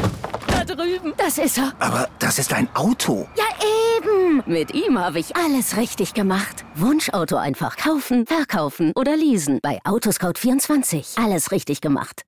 Drüben. 0.75 1.13
Das 1.17 1.37
ist 1.37 1.57
er. 1.57 1.73
Aber 1.79 2.09
das 2.19 2.39
ist 2.39 2.53
ein 2.53 2.67
Auto. 2.75 3.27
Ja, 3.35 3.45
eben. 3.97 4.43
Mit 4.45 4.73
ihm 4.73 4.97
habe 4.97 5.19
ich 5.19 5.35
alles 5.35 5.77
richtig 5.77 6.13
gemacht. 6.13 6.65
Wunschauto 6.75 7.35
einfach 7.37 7.77
kaufen, 7.77 8.25
verkaufen 8.25 8.91
oder 8.95 9.15
leasen. 9.15 9.59
Bei 9.61 9.79
Autoscout24. 9.83 11.23
Alles 11.23 11.51
richtig 11.51 11.81
gemacht. 11.81 12.23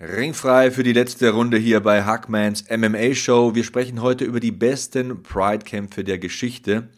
Ringfrei 0.00 0.70
für 0.70 0.84
die 0.84 0.92
letzte 0.92 1.30
Runde 1.30 1.58
hier 1.58 1.80
bei 1.80 2.04
Hackmans 2.04 2.64
MMA 2.70 3.14
Show. 3.14 3.56
Wir 3.56 3.64
sprechen 3.64 4.00
heute 4.00 4.24
über 4.24 4.38
die 4.38 4.52
besten 4.52 5.24
Pride-Kämpfe 5.24 6.04
der 6.04 6.18
Geschichte. 6.18 6.88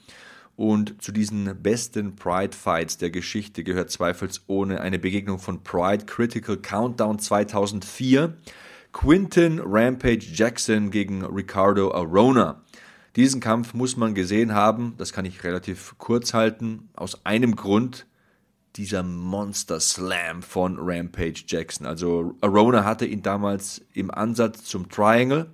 Und 0.55 1.01
zu 1.01 1.11
diesen 1.11 1.63
besten 1.63 2.17
Pride-Fights 2.17 2.99
der 2.99 3.09
Geschichte 3.09 3.65
gehört 3.65 3.91
zweifelsohne 3.91 4.83
eine 4.83 4.99
Begegnung 4.99 5.39
von 5.39 5.63
Pride 5.63 6.05
Critical 6.05 6.59
Countdown 6.59 7.19
2004. 7.19 8.37
Quinton 8.93 9.61
Rampage 9.65 10.27
Jackson 10.33 10.91
gegen 10.91 11.25
Ricardo 11.25 11.93
Arona. 11.93 12.63
Diesen 13.17 13.41
Kampf 13.41 13.75
muss 13.75 13.97
man 13.97 14.15
gesehen 14.15 14.55
haben, 14.55 14.95
das 14.99 15.13
kann 15.13 15.25
ich 15.25 15.45
relativ 15.45 15.95
kurz 15.99 16.35
halten, 16.35 16.89
aus 16.95 17.25
einem 17.25 17.57
Grund, 17.57 18.07
dieser 18.77 19.03
Monster 19.03 19.81
Slam 19.81 20.43
von 20.43 20.77
Rampage 20.79 21.45
Jackson. 21.47 21.87
Also 21.87 22.37
Arona 22.41 22.85
hatte 22.85 23.07
ihn 23.07 23.23
damals 23.23 23.85
im 23.95 24.11
Ansatz 24.11 24.65
zum 24.65 24.89
Triangle 24.89 25.51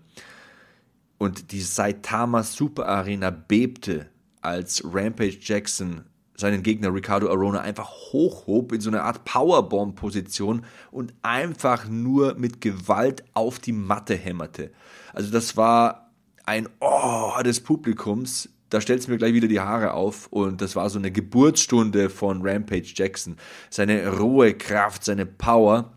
und 1.19 1.53
die 1.53 1.63
Saitama 1.63 2.43
Super 2.43 2.87
Arena 2.87 3.31
bebte, 3.31 4.11
als 4.43 4.83
Rampage 4.85 5.39
Jackson 5.41 6.05
seinen 6.37 6.63
Gegner 6.63 6.95
Ricardo 6.95 7.31
Arona 7.31 7.61
einfach 7.61 7.91
hochhob 8.13 8.73
in 8.73 8.81
so 8.81 8.91
eine 8.91 9.03
Art 9.03 9.25
Powerbomb-Position 9.25 10.65
und 10.91 11.15
einfach 11.23 11.89
nur 11.89 12.35
mit 12.35 12.61
Gewalt 12.61 13.25
auf 13.33 13.59
die 13.59 13.73
Matte 13.73 14.15
hämmerte. 14.15 14.71
Also 15.13 15.31
das 15.31 15.57
war 15.57 16.11
ein 16.45 16.69
Oh 16.81 17.33
des 17.43 17.61
Publikums. 17.61 18.49
Da 18.69 18.81
stellt 18.81 19.01
es 19.01 19.09
mir 19.09 19.17
gleich 19.17 19.33
wieder 19.33 19.49
die 19.49 19.61
Haare 19.61 19.95
auf 19.95 20.27
und 20.29 20.61
das 20.61 20.75
war 20.75 20.91
so 20.91 20.99
eine 20.99 21.13
Geburtsstunde 21.13 22.11
von 22.11 22.43
Rampage 22.43 22.93
Jackson. 22.95 23.37
Seine 23.71 24.09
rohe 24.09 24.55
Kraft, 24.55 25.05
seine 25.05 25.25
Power, 25.25 25.93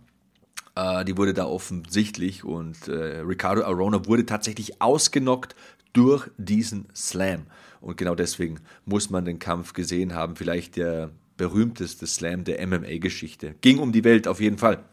äh, 0.75 1.03
die 1.03 1.17
wurde 1.17 1.33
da 1.33 1.45
offensichtlich 1.45 2.43
und 2.43 2.87
äh, 2.87 3.21
Ricardo 3.21 3.63
Arona 3.63 4.05
wurde 4.05 4.25
tatsächlich 4.25 4.81
ausgenockt 4.81 5.55
durch 5.93 6.29
diesen 6.37 6.87
Slam. 6.95 7.47
Und 7.81 7.97
genau 7.97 8.15
deswegen 8.15 8.59
muss 8.85 9.09
man 9.09 9.25
den 9.25 9.39
Kampf 9.39 9.73
gesehen 9.73 10.13
haben. 10.13 10.35
Vielleicht 10.35 10.75
der 10.75 11.11
berühmteste 11.37 12.05
Slam 12.05 12.43
der 12.43 12.65
MMA-Geschichte. 12.67 13.55
Ging 13.61 13.79
um 13.79 13.91
die 13.91 14.03
Welt 14.03 14.27
auf 14.27 14.41
jeden 14.41 14.57
Fall. 14.57 14.83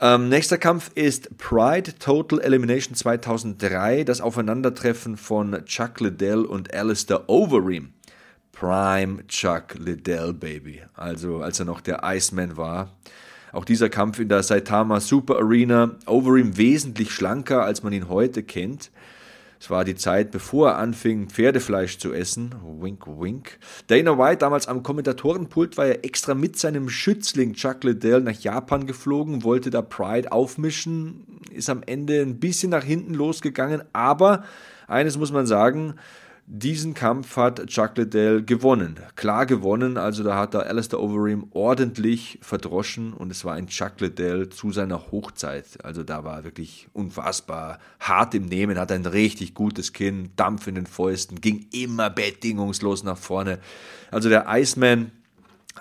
Ähm, 0.00 0.28
nächster 0.28 0.58
Kampf 0.58 0.92
ist 0.94 1.36
Pride 1.38 1.98
Total 1.98 2.40
Elimination 2.40 2.94
2003, 2.94 4.04
das 4.04 4.20
Aufeinandertreffen 4.20 5.16
von 5.16 5.64
Chuck 5.64 5.98
Liddell 5.98 6.44
und 6.44 6.72
Alistair 6.72 7.28
Overeem. 7.28 7.92
Prime 8.52 9.26
Chuck 9.26 9.74
Liddell, 9.76 10.32
Baby. 10.32 10.82
Also 10.94 11.38
als 11.38 11.58
er 11.58 11.66
noch 11.66 11.80
der 11.80 12.02
Iceman 12.04 12.56
war. 12.56 12.96
Auch 13.50 13.64
dieser 13.64 13.88
Kampf 13.88 14.20
in 14.20 14.28
der 14.28 14.44
Saitama 14.44 15.00
Super 15.00 15.38
Arena, 15.38 15.96
Overeem 16.06 16.56
wesentlich 16.56 17.10
schlanker, 17.10 17.64
als 17.64 17.82
man 17.82 17.92
ihn 17.92 18.08
heute 18.08 18.44
kennt. 18.44 18.92
Es 19.60 19.70
war 19.70 19.84
die 19.84 19.96
Zeit, 19.96 20.30
bevor 20.30 20.70
er 20.70 20.78
anfing, 20.78 21.28
Pferdefleisch 21.28 21.98
zu 21.98 22.12
essen. 22.12 22.54
Wink, 22.80 23.06
wink. 23.06 23.58
Dana 23.88 24.16
White, 24.16 24.38
damals 24.38 24.68
am 24.68 24.84
Kommentatorenpult, 24.84 25.76
war 25.76 25.86
ja 25.86 25.94
extra 25.94 26.34
mit 26.34 26.56
seinem 26.56 26.88
Schützling 26.88 27.54
Chuck 27.54 27.82
Liddell 27.82 28.20
nach 28.20 28.38
Japan 28.38 28.86
geflogen, 28.86 29.42
wollte 29.42 29.70
da 29.70 29.82
Pride 29.82 30.30
aufmischen, 30.30 31.40
ist 31.50 31.70
am 31.70 31.82
Ende 31.84 32.22
ein 32.22 32.38
bisschen 32.38 32.70
nach 32.70 32.84
hinten 32.84 33.14
losgegangen, 33.14 33.82
aber 33.92 34.44
eines 34.86 35.18
muss 35.18 35.32
man 35.32 35.46
sagen, 35.46 35.94
diesen 36.50 36.94
Kampf 36.94 37.36
hat 37.36 37.66
Chuck 37.66 37.98
Liddell 37.98 38.42
gewonnen. 38.42 38.96
Klar 39.16 39.44
gewonnen, 39.44 39.98
also 39.98 40.24
da 40.24 40.36
hat 40.36 40.54
er 40.54 40.66
Alistair 40.66 40.98
Overeem 40.98 41.46
ordentlich 41.50 42.38
verdroschen 42.40 43.12
und 43.12 43.30
es 43.30 43.44
war 43.44 43.54
ein 43.54 43.66
Chuck 43.66 44.00
Liddell 44.00 44.48
zu 44.48 44.72
seiner 44.72 45.12
Hochzeit. 45.12 45.84
Also 45.84 46.02
da 46.02 46.24
war 46.24 46.38
er 46.38 46.44
wirklich 46.44 46.88
unfassbar 46.94 47.78
hart 48.00 48.34
im 48.34 48.46
Nehmen, 48.46 48.78
hat 48.78 48.90
ein 48.92 49.04
richtig 49.04 49.52
gutes 49.52 49.92
Kinn, 49.92 50.30
Dampf 50.36 50.66
in 50.66 50.74
den 50.74 50.86
Fäusten, 50.86 51.42
ging 51.42 51.66
immer 51.70 52.08
bedingungslos 52.08 53.04
nach 53.04 53.18
vorne. 53.18 53.58
Also 54.10 54.30
der 54.30 54.46
Iceman, 54.48 55.12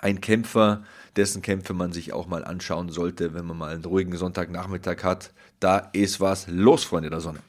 ein 0.01 0.19
Kämpfer, 0.19 0.83
dessen 1.15 1.41
Kämpfe 1.41 1.73
man 1.73 1.93
sich 1.93 2.11
auch 2.11 2.27
mal 2.27 2.43
anschauen 2.43 2.89
sollte, 2.89 3.33
wenn 3.33 3.45
man 3.45 3.57
mal 3.57 3.73
einen 3.73 3.85
ruhigen 3.85 4.15
Sonntagnachmittag 4.17 5.03
hat. 5.03 5.31
Da 5.61 5.89
ist 5.93 6.19
was 6.19 6.47
los, 6.49 6.83
Freunde 6.83 7.09
der 7.09 7.21
Sonne. 7.21 7.39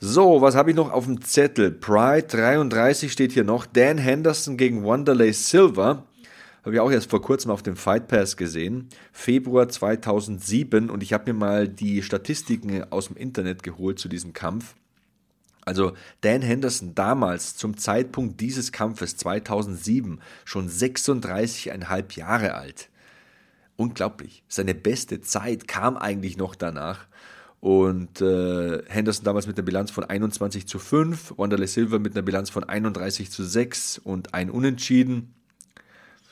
So, 0.00 0.40
was 0.40 0.54
habe 0.54 0.70
ich 0.70 0.76
noch 0.76 0.90
auf 0.90 1.04
dem 1.04 1.22
Zettel? 1.22 1.70
Pride 1.70 2.26
33 2.26 3.12
steht 3.12 3.32
hier 3.32 3.44
noch. 3.44 3.66
Dan 3.66 3.98
Henderson 3.98 4.56
gegen 4.56 4.84
Wanderlei 4.84 5.32
Silver. 5.32 6.04
Habe 6.64 6.74
ich 6.74 6.80
auch 6.80 6.90
erst 6.90 7.10
vor 7.10 7.20
kurzem 7.22 7.50
auf 7.50 7.62
dem 7.62 7.76
Fight 7.76 8.08
Pass 8.08 8.36
gesehen. 8.36 8.88
Februar 9.12 9.68
2007. 9.68 10.90
Und 10.90 11.02
ich 11.02 11.12
habe 11.12 11.32
mir 11.32 11.38
mal 11.38 11.68
die 11.68 12.02
Statistiken 12.02 12.84
aus 12.90 13.08
dem 13.08 13.16
Internet 13.16 13.62
geholt 13.62 13.98
zu 13.98 14.08
diesem 14.08 14.32
Kampf. 14.32 14.74
Also 15.64 15.92
Dan 16.20 16.42
Henderson 16.42 16.94
damals 16.94 17.56
zum 17.56 17.76
Zeitpunkt 17.76 18.40
dieses 18.40 18.72
Kampfes 18.72 19.16
2007 19.16 20.20
schon 20.44 20.68
36,5 20.68 22.16
Jahre 22.18 22.54
alt. 22.54 22.88
Unglaublich. 23.76 24.42
Seine 24.48 24.74
beste 24.74 25.20
Zeit 25.20 25.66
kam 25.68 25.96
eigentlich 25.96 26.36
noch 26.36 26.54
danach. 26.54 27.06
Und 27.64 28.20
äh, 28.20 28.82
Henderson 28.88 29.24
damals 29.24 29.46
mit 29.46 29.56
einer 29.56 29.64
Bilanz 29.64 29.90
von 29.90 30.04
21 30.04 30.68
zu 30.68 30.78
5, 30.78 31.38
Wanderlei 31.38 31.64
Silva 31.64 31.98
mit 31.98 32.14
einer 32.14 32.20
Bilanz 32.20 32.50
von 32.50 32.62
31 32.62 33.30
zu 33.30 33.42
6 33.42 34.02
und 34.04 34.34
ein 34.34 34.50
Unentschieden. 34.50 35.32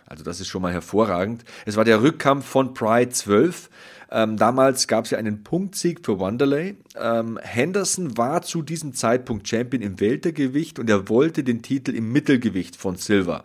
Also 0.04 0.24
das 0.24 0.40
ist 0.40 0.48
schon 0.48 0.60
mal 0.60 0.74
hervorragend. 0.74 1.42
Es 1.64 1.76
war 1.76 1.86
der 1.86 2.02
Rückkampf 2.02 2.44
von 2.44 2.74
Pride 2.74 3.12
12. 3.12 3.70
Ähm, 4.10 4.36
damals 4.36 4.86
gab 4.88 5.06
es 5.06 5.12
ja 5.12 5.16
einen 5.16 5.42
Punktsieg 5.42 6.04
für 6.04 6.20
Wanderlei. 6.20 6.74
Ähm, 7.00 7.38
Henderson 7.40 8.18
war 8.18 8.42
zu 8.42 8.60
diesem 8.60 8.92
Zeitpunkt 8.92 9.48
Champion 9.48 9.82
im 9.82 10.00
Weltergewicht 10.00 10.78
und 10.78 10.90
er 10.90 11.08
wollte 11.08 11.44
den 11.44 11.62
Titel 11.62 11.94
im 11.94 12.12
Mittelgewicht 12.12 12.76
von 12.76 12.96
Silva. 12.96 13.44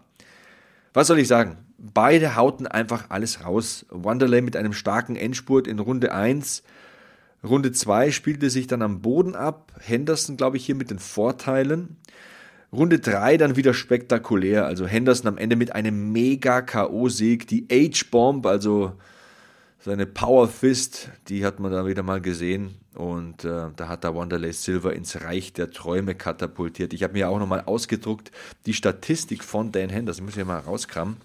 Was 0.94 1.08
soll 1.08 1.20
ich 1.20 1.30
sagen? 1.30 1.56
Beide 1.78 2.36
hauten 2.36 2.68
einfach 2.68 3.06
alles 3.12 3.46
raus. 3.46 3.86
Wanderlei 3.90 4.42
mit 4.42 4.58
einem 4.58 4.74
starken 4.74 5.16
Endspurt 5.16 5.68
in 5.68 5.80
Runde 5.80 6.14
1 6.14 6.64
Runde 7.44 7.72
2 7.72 8.12
spielte 8.12 8.50
sich 8.50 8.68
dann 8.68 8.82
am 8.82 9.02
Boden 9.02 9.36
ab. 9.36 9.74
Henderson, 9.80 10.38
glaube 10.38 10.58
ich, 10.58 10.66
hier 10.66 10.76
mit 10.76 10.90
den 10.90 11.00
Vorteilen. 11.00 11.98
Runde 12.72 13.00
3 13.00 13.38
dann 13.38 13.56
wieder 13.56 13.74
spektakulär. 13.74 14.66
Also 14.66 14.86
Henderson 14.86 15.28
am 15.28 15.38
Ende 15.38 15.56
mit 15.56 15.74
einem 15.74 16.12
mega 16.12 16.62
K.O.-Sieg. 16.62 17.48
Die 17.48 17.68
H-Bomb, 17.72 18.46
also 18.46 18.94
seine 19.80 20.06
Power 20.06 20.48
Fist, 20.48 21.10
die 21.30 21.46
hat 21.46 21.60
man 21.60 21.72
da 21.72 21.86
wieder 21.86 22.04
mal 22.04 22.20
gesehen. 22.20 22.76
Und 22.96 23.46
äh, 23.46 23.68
da 23.76 23.88
hat 23.88 24.04
der 24.04 24.16
Wanderlei 24.16 24.52
Silver 24.52 24.94
ins 24.94 25.22
Reich 25.22 25.54
der 25.54 25.70
Träume 25.70 26.16
katapultiert. 26.16 26.94
Ich 26.94 27.04
habe 27.04 27.14
mir 27.14 27.30
auch 27.30 27.40
nochmal 27.40 27.62
ausgedruckt, 27.62 28.32
die 28.66 28.74
Statistik 28.74 29.44
von 29.44 29.72
Dan 29.72 29.90
Henderson. 29.90 30.24
Ich 30.24 30.26
muss 30.26 30.36
hier 30.36 30.46
mal 30.46 30.60
rauskramen. 30.60 31.18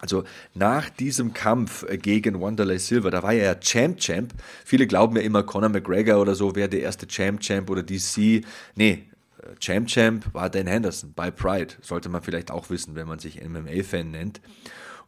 Also 0.00 0.24
nach 0.54 0.88
diesem 0.90 1.32
Kampf 1.32 1.84
äh, 1.88 1.98
gegen 1.98 2.40
Wanderlei 2.40 2.78
Silver, 2.78 3.10
da 3.10 3.22
war 3.22 3.32
er 3.32 3.44
ja 3.44 3.54
Champ 3.54 3.98
Champ. 3.98 4.34
Viele 4.64 4.86
glauben 4.86 5.16
ja 5.16 5.22
immer, 5.22 5.42
Conor 5.42 5.68
McGregor 5.68 6.20
oder 6.20 6.34
so 6.34 6.54
wäre 6.56 6.68
der 6.68 6.80
erste 6.80 7.06
Champ 7.06 7.40
Champ 7.40 7.70
oder 7.70 7.82
DC. 7.82 8.44
Nee, 8.74 9.04
äh, 9.38 9.56
Champ 9.58 9.88
Champ 9.88 10.32
war 10.32 10.50
Dan 10.50 10.66
Henderson 10.66 11.12
bei 11.14 11.30
Pride. 11.30 11.74
Sollte 11.82 12.08
man 12.08 12.22
vielleicht 12.22 12.50
auch 12.50 12.70
wissen, 12.70 12.94
wenn 12.94 13.06
man 13.06 13.18
sich 13.18 13.40
MMA-Fan 13.42 14.10
nennt. 14.10 14.40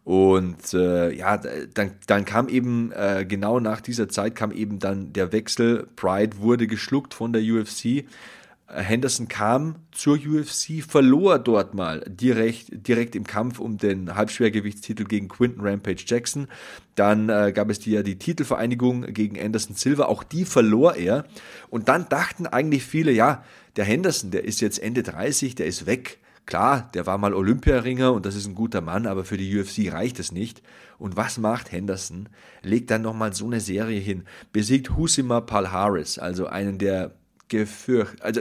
Und 0.04 0.74
äh, 0.74 1.12
ja, 1.12 1.36
dann, 1.36 1.92
dann 2.06 2.24
kam 2.24 2.48
eben, 2.48 2.90
äh, 2.92 3.24
genau 3.26 3.60
nach 3.60 3.80
dieser 3.80 4.08
Zeit 4.08 4.34
kam 4.34 4.50
eben 4.50 4.80
dann 4.80 5.12
der 5.12 5.32
Wechsel. 5.32 5.86
Pride 5.94 6.38
wurde 6.38 6.66
geschluckt 6.66 7.14
von 7.14 7.32
der 7.32 7.42
UFC. 7.42 8.04
Henderson 8.74 9.28
kam 9.28 9.76
zur 9.90 10.16
UFC, 10.16 10.82
verlor 10.86 11.38
dort 11.38 11.74
mal 11.74 12.00
direkt, 12.08 12.86
direkt 12.86 13.14
im 13.14 13.24
Kampf 13.24 13.58
um 13.58 13.76
den 13.76 14.14
Halbschwergewichtstitel 14.14 15.04
gegen 15.04 15.28
Quinton 15.28 15.66
Rampage 15.66 16.04
Jackson. 16.06 16.48
Dann 16.94 17.28
äh, 17.28 17.52
gab 17.54 17.68
es 17.70 17.84
ja 17.84 18.02
die 18.02 18.18
Titelvereinigung 18.18 19.02
gegen 19.12 19.38
Anderson 19.38 19.76
Silva, 19.76 20.04
auch 20.04 20.22
die 20.22 20.44
verlor 20.44 20.96
er. 20.96 21.26
Und 21.68 21.88
dann 21.88 22.08
dachten 22.08 22.46
eigentlich 22.46 22.84
viele, 22.84 23.12
ja, 23.12 23.44
der 23.76 23.84
Henderson, 23.84 24.30
der 24.30 24.44
ist 24.44 24.60
jetzt 24.60 24.78
Ende 24.78 25.02
30, 25.02 25.54
der 25.54 25.66
ist 25.66 25.86
weg. 25.86 26.18
Klar, 26.44 26.90
der 26.94 27.06
war 27.06 27.18
mal 27.18 27.34
Olympiaringer 27.34 28.12
und 28.12 28.26
das 28.26 28.34
ist 28.34 28.46
ein 28.46 28.54
guter 28.54 28.80
Mann, 28.80 29.06
aber 29.06 29.24
für 29.24 29.36
die 29.36 29.56
UFC 29.58 29.92
reicht 29.92 30.18
es 30.18 30.32
nicht. 30.32 30.62
Und 30.98 31.16
was 31.16 31.38
macht 31.38 31.70
Henderson? 31.70 32.28
Legt 32.62 32.90
dann 32.90 33.02
nochmal 33.02 33.32
so 33.32 33.46
eine 33.46 33.60
Serie 33.60 34.00
hin, 34.00 34.24
besiegt 34.52 34.96
Husima 34.96 35.40
Palhares, 35.40 36.18
also 36.18 36.46
einen 36.46 36.78
der 36.78 37.14
gefürchtet. 37.52 38.22
Also 38.22 38.40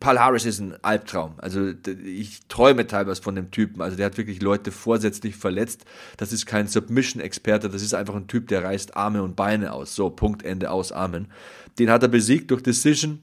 Paul 0.00 0.18
Harris 0.18 0.44
ist 0.44 0.58
ein 0.58 0.74
Albtraum. 0.82 1.34
Also 1.38 1.72
ich 2.04 2.40
träume 2.48 2.86
teilweise 2.86 3.22
von 3.22 3.36
dem 3.36 3.50
Typen. 3.52 3.80
Also 3.80 3.96
der 3.96 4.06
hat 4.06 4.18
wirklich 4.18 4.42
Leute 4.42 4.72
vorsätzlich 4.72 5.36
verletzt. 5.36 5.84
Das 6.16 6.32
ist 6.32 6.44
kein 6.44 6.66
Submission-Experte. 6.66 7.70
Das 7.70 7.82
ist 7.82 7.94
einfach 7.94 8.16
ein 8.16 8.26
Typ, 8.26 8.48
der 8.48 8.64
reißt 8.64 8.96
Arme 8.96 9.22
und 9.22 9.36
Beine 9.36 9.72
aus. 9.72 9.94
So, 9.94 10.10
Punkt, 10.10 10.44
Ende, 10.44 10.70
aus, 10.70 10.90
Amen. 10.90 11.28
Den 11.78 11.88
hat 11.88 12.02
er 12.02 12.08
besiegt 12.08 12.50
durch 12.50 12.62
Decision. 12.62 13.22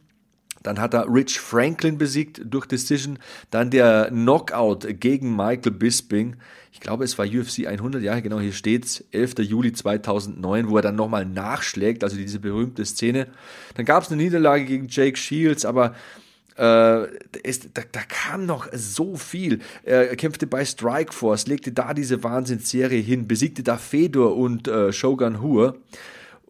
Dann 0.64 0.80
hat 0.80 0.93
er 0.93 1.05
Rich 1.14 1.39
Franklin 1.39 1.97
besiegt 1.97 2.41
durch 2.43 2.66
Decision. 2.66 3.20
Dann 3.51 3.70
der 3.70 4.10
Knockout 4.10 4.86
gegen 4.99 5.36
Michael 5.36 5.72
Bisping. 5.72 6.36
Ich 6.72 6.80
glaube, 6.80 7.03
es 7.03 7.18
war 7.18 7.26
UFC 7.26 7.68
100. 7.68 8.01
Ja, 8.01 8.20
genau, 8.20 8.39
hier 8.39 8.51
steht's. 8.51 9.03
11. 9.12 9.39
Juli 9.39 9.74
2009, 9.74 10.70
wo 10.70 10.78
er 10.78 10.82
dann 10.82 10.95
nochmal 10.95 11.26
nachschlägt. 11.26 12.03
Also 12.03 12.18
diese 12.18 12.39
berühmte 12.39 12.86
Szene. 12.86 13.28
Dann 13.76 13.86
gab 13.86 14.03
es 14.03 14.12
eine 14.12 14.22
Niederlage 14.22 14.66
gegen 14.66 14.88
Jake 14.89 15.18
Shields, 15.18 15.66
aber 15.66 15.95
äh, 16.57 17.07
ist, 17.43 17.70
da, 17.74 17.82
da, 17.89 18.01
kam 18.01 18.45
noch 18.45 18.68
so 18.74 19.16
viel. 19.16 19.60
Er 19.84 20.16
kämpfte 20.18 20.45
bei 20.45 20.66
Strikeforce, 20.66 21.47
legte 21.47 21.72
da 21.72 21.93
diese 21.93 22.22
Wahnsinnsserie 22.24 23.01
hin, 23.01 23.28
besiegte 23.28 23.64
da 23.64 23.78
Fedor 23.78 24.36
und 24.36 24.68
äh, 24.68 24.91
Shogun 24.91 25.41
Hur 25.41 25.78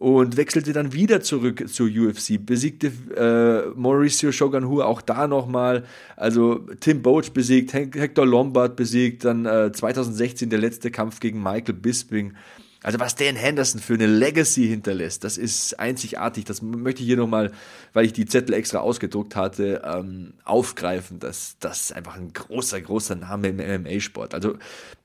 und 0.00 0.38
wechselte 0.38 0.72
dann 0.72 0.94
wieder 0.94 1.20
zurück 1.20 1.68
zur 1.68 1.86
UFC, 1.86 2.38
besiegte 2.40 2.86
äh, 3.14 3.78
Mauricio 3.78 4.32
Shogun 4.32 4.66
Hu 4.66 4.80
auch 4.80 5.02
da 5.02 5.28
nochmal, 5.28 5.84
also 6.16 6.60
Tim 6.80 7.02
Boach 7.02 7.28
besiegt, 7.34 7.74
Hector 7.74 8.24
Lombard 8.24 8.76
besiegt, 8.76 9.26
dann 9.26 9.44
äh, 9.44 9.70
2016 9.70 10.48
der 10.48 10.58
letzte 10.58 10.90
Kampf 10.90 11.20
gegen 11.20 11.42
Michael 11.42 11.74
Bisping. 11.74 12.32
Also 12.82 12.98
was 12.98 13.14
Dan 13.14 13.36
Henderson 13.36 13.80
für 13.80 13.92
eine 13.92 14.06
Legacy 14.06 14.66
hinterlässt, 14.66 15.22
das 15.22 15.36
ist 15.36 15.78
einzigartig. 15.78 16.46
Das 16.46 16.62
möchte 16.62 17.02
ich 17.02 17.08
hier 17.08 17.18
nochmal, 17.18 17.52
weil 17.92 18.06
ich 18.06 18.14
die 18.14 18.24
Zettel 18.24 18.54
extra 18.54 18.78
ausgedruckt 18.78 19.36
hatte, 19.36 19.82
ähm, 19.84 20.32
aufgreifen. 20.44 21.18
Das, 21.18 21.56
das 21.60 21.80
ist 21.80 21.92
einfach 21.92 22.16
ein 22.16 22.32
großer, 22.32 22.80
großer 22.80 23.16
Name 23.16 23.48
im 23.48 23.82
MMA-Sport. 23.82 24.34
Also 24.34 24.56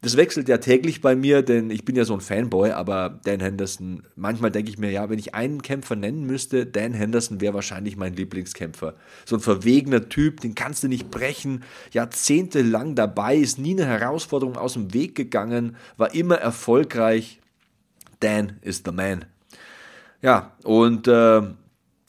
das 0.01 0.15
wechselt 0.15 0.47
ja 0.47 0.57
täglich 0.59 1.01
bei 1.01 1.17
mir, 1.17 1.41
denn 1.41 1.69
ich 1.69 1.83
bin 1.83 1.97
ja 1.97 2.05
so 2.05 2.13
ein 2.13 2.21
Fanboy, 2.21 2.71
aber 2.71 3.19
Dan 3.25 3.41
Henderson, 3.41 4.03
manchmal 4.15 4.51
denke 4.51 4.69
ich 4.71 4.77
mir, 4.77 4.91
ja, 4.91 5.09
wenn 5.09 5.19
ich 5.19 5.35
einen 5.35 5.61
Kämpfer 5.61 5.97
nennen 5.97 6.25
müsste, 6.25 6.65
Dan 6.65 6.93
Henderson 6.93 7.41
wäre 7.41 7.55
wahrscheinlich 7.55 7.97
mein 7.97 8.13
Lieblingskämpfer. 8.13 8.93
So 9.25 9.35
ein 9.35 9.41
verwegener 9.41 10.07
Typ, 10.07 10.39
den 10.39 10.55
kannst 10.55 10.83
du 10.83 10.87
nicht 10.87 11.11
brechen, 11.11 11.63
jahrzehntelang 11.91 12.95
dabei, 12.95 13.35
ist 13.35 13.59
nie 13.59 13.71
eine 13.71 13.85
Herausforderung 13.85 14.55
aus 14.55 14.73
dem 14.73 14.93
Weg 14.93 15.15
gegangen, 15.15 15.75
war 15.97 16.15
immer 16.15 16.35
erfolgreich 16.35 17.41
Dan 18.19 18.59
is 18.61 18.83
the 18.85 18.91
man. 18.91 19.25
Ja, 20.21 20.53
und 20.63 21.07
äh, 21.07 21.41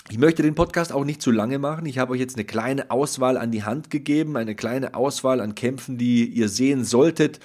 ich 0.08 0.18
möchte 0.18 0.42
den 0.42 0.54
Podcast 0.54 0.92
auch 0.92 1.04
nicht 1.04 1.20
zu 1.20 1.32
lange 1.32 1.58
machen. 1.58 1.84
Ich 1.86 1.98
habe 1.98 2.12
euch 2.12 2.20
jetzt 2.20 2.36
eine 2.36 2.44
kleine 2.44 2.90
Auswahl 2.90 3.36
an 3.36 3.50
die 3.50 3.64
Hand 3.64 3.90
gegeben, 3.90 4.36
eine 4.36 4.54
kleine 4.54 4.94
Auswahl 4.94 5.40
an 5.40 5.54
Kämpfen, 5.54 5.98
die 5.98 6.26
ihr 6.26 6.48
sehen 6.48 6.84
solltet, 6.84 7.40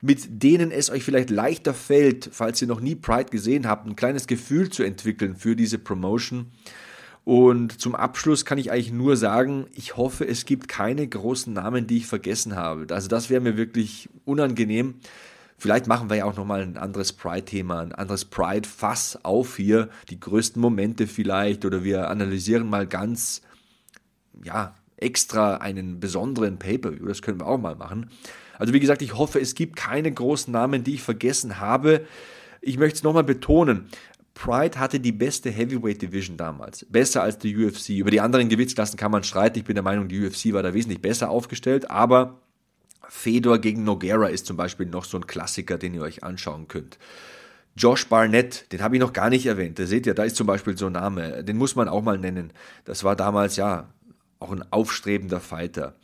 mit 0.00 0.42
denen 0.42 0.70
es 0.70 0.90
euch 0.90 1.04
vielleicht 1.04 1.30
leichter 1.30 1.74
fällt, 1.74 2.30
falls 2.32 2.62
ihr 2.62 2.68
noch 2.68 2.80
nie 2.80 2.94
Pride 2.94 3.30
gesehen 3.30 3.66
habt, 3.66 3.86
ein 3.86 3.96
kleines 3.96 4.26
Gefühl 4.26 4.70
zu 4.70 4.82
entwickeln 4.82 5.36
für 5.36 5.56
diese 5.56 5.78
Promotion. 5.78 6.46
Und 7.24 7.80
zum 7.80 7.94
Abschluss 7.94 8.44
kann 8.44 8.56
ich 8.56 8.70
eigentlich 8.70 8.92
nur 8.92 9.16
sagen, 9.16 9.66
ich 9.74 9.96
hoffe, 9.96 10.26
es 10.26 10.46
gibt 10.46 10.68
keine 10.68 11.06
großen 11.06 11.52
Namen, 11.52 11.86
die 11.86 11.98
ich 11.98 12.06
vergessen 12.06 12.56
habe. 12.56 12.86
Also 12.94 13.08
das 13.08 13.30
wäre 13.30 13.40
mir 13.40 13.56
wirklich 13.56 14.08
unangenehm. 14.24 14.94
Vielleicht 15.58 15.86
machen 15.86 16.10
wir 16.10 16.16
ja 16.16 16.24
auch 16.26 16.36
nochmal 16.36 16.62
ein 16.62 16.76
anderes 16.76 17.12
Pride-Thema, 17.12 17.80
ein 17.80 17.92
anderes 17.92 18.26
Pride-Fass 18.26 19.24
auf 19.24 19.56
hier, 19.56 19.88
die 20.10 20.20
größten 20.20 20.60
Momente 20.60 21.06
vielleicht, 21.06 21.64
oder 21.64 21.82
wir 21.82 22.10
analysieren 22.10 22.68
mal 22.68 22.86
ganz, 22.86 23.40
ja, 24.44 24.74
extra 24.98 25.56
einen 25.58 26.00
besonderen 26.00 26.58
Pay-Per-View, 26.58 27.06
das 27.06 27.22
können 27.22 27.40
wir 27.40 27.46
auch 27.46 27.58
mal 27.58 27.74
machen. 27.74 28.10
Also 28.58 28.72
wie 28.72 28.80
gesagt, 28.80 29.02
ich 29.02 29.14
hoffe, 29.14 29.40
es 29.40 29.54
gibt 29.54 29.76
keine 29.76 30.10
großen 30.12 30.52
Namen, 30.52 30.84
die 30.84 30.94
ich 30.94 31.02
vergessen 31.02 31.60
habe. 31.60 32.06
Ich 32.60 32.78
möchte 32.78 32.96
es 32.96 33.02
nochmal 33.02 33.24
betonen, 33.24 33.88
Pride 34.36 34.78
hatte 34.78 35.00
die 35.00 35.12
beste 35.12 35.50
Heavyweight 35.50 36.02
Division 36.02 36.36
damals. 36.36 36.86
Besser 36.90 37.22
als 37.22 37.38
die 37.38 37.56
UFC. 37.56 37.90
Über 37.90 38.10
die 38.10 38.20
anderen 38.20 38.50
Gewichtsklassen 38.50 38.98
kann 38.98 39.10
man 39.10 39.24
streiten. 39.24 39.58
Ich 39.58 39.64
bin 39.64 39.74
der 39.74 39.82
Meinung, 39.82 40.08
die 40.08 40.24
UFC 40.24 40.52
war 40.52 40.62
da 40.62 40.74
wesentlich 40.74 41.00
besser 41.00 41.30
aufgestellt. 41.30 41.90
Aber 41.90 42.42
Fedor 43.08 43.58
gegen 43.58 43.84
Noguera 43.84 44.26
ist 44.26 44.46
zum 44.46 44.56
Beispiel 44.56 44.86
noch 44.86 45.04
so 45.04 45.16
ein 45.16 45.26
Klassiker, 45.26 45.78
den 45.78 45.94
ihr 45.94 46.02
euch 46.02 46.24
anschauen 46.24 46.68
könnt. 46.68 46.98
Josh 47.76 48.08
Barnett, 48.08 48.72
den 48.72 48.82
habe 48.82 48.96
ich 48.96 49.00
noch 49.00 49.12
gar 49.12 49.28
nicht 49.28 49.44
erwähnt. 49.46 49.78
Da 49.78 49.84
seht 49.84 50.06
ihr, 50.06 50.14
da 50.14 50.24
ist 50.24 50.36
zum 50.36 50.46
Beispiel 50.46 50.78
so 50.78 50.86
ein 50.86 50.92
Name. 50.92 51.44
Den 51.44 51.58
muss 51.58 51.76
man 51.76 51.88
auch 51.88 52.02
mal 52.02 52.18
nennen. 52.18 52.52
Das 52.84 53.04
war 53.04 53.16
damals 53.16 53.56
ja 53.56 53.88
auch 54.38 54.50
ein 54.50 54.64
aufstrebender 54.72 55.40
Fighter. 55.40 55.94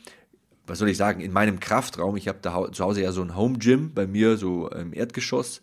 Was 0.66 0.78
soll 0.78 0.90
ich 0.90 0.96
sagen? 0.96 1.20
In 1.20 1.32
meinem 1.32 1.60
Kraftraum, 1.60 2.16
ich 2.16 2.28
habe 2.28 2.38
da 2.42 2.70
zu 2.70 2.84
Hause 2.84 3.02
ja 3.02 3.12
so 3.12 3.22
ein 3.22 3.36
Home 3.36 3.58
Gym 3.58 3.92
bei 3.94 4.06
mir, 4.06 4.36
so 4.36 4.68
im 4.68 4.92
Erdgeschoss. 4.92 5.62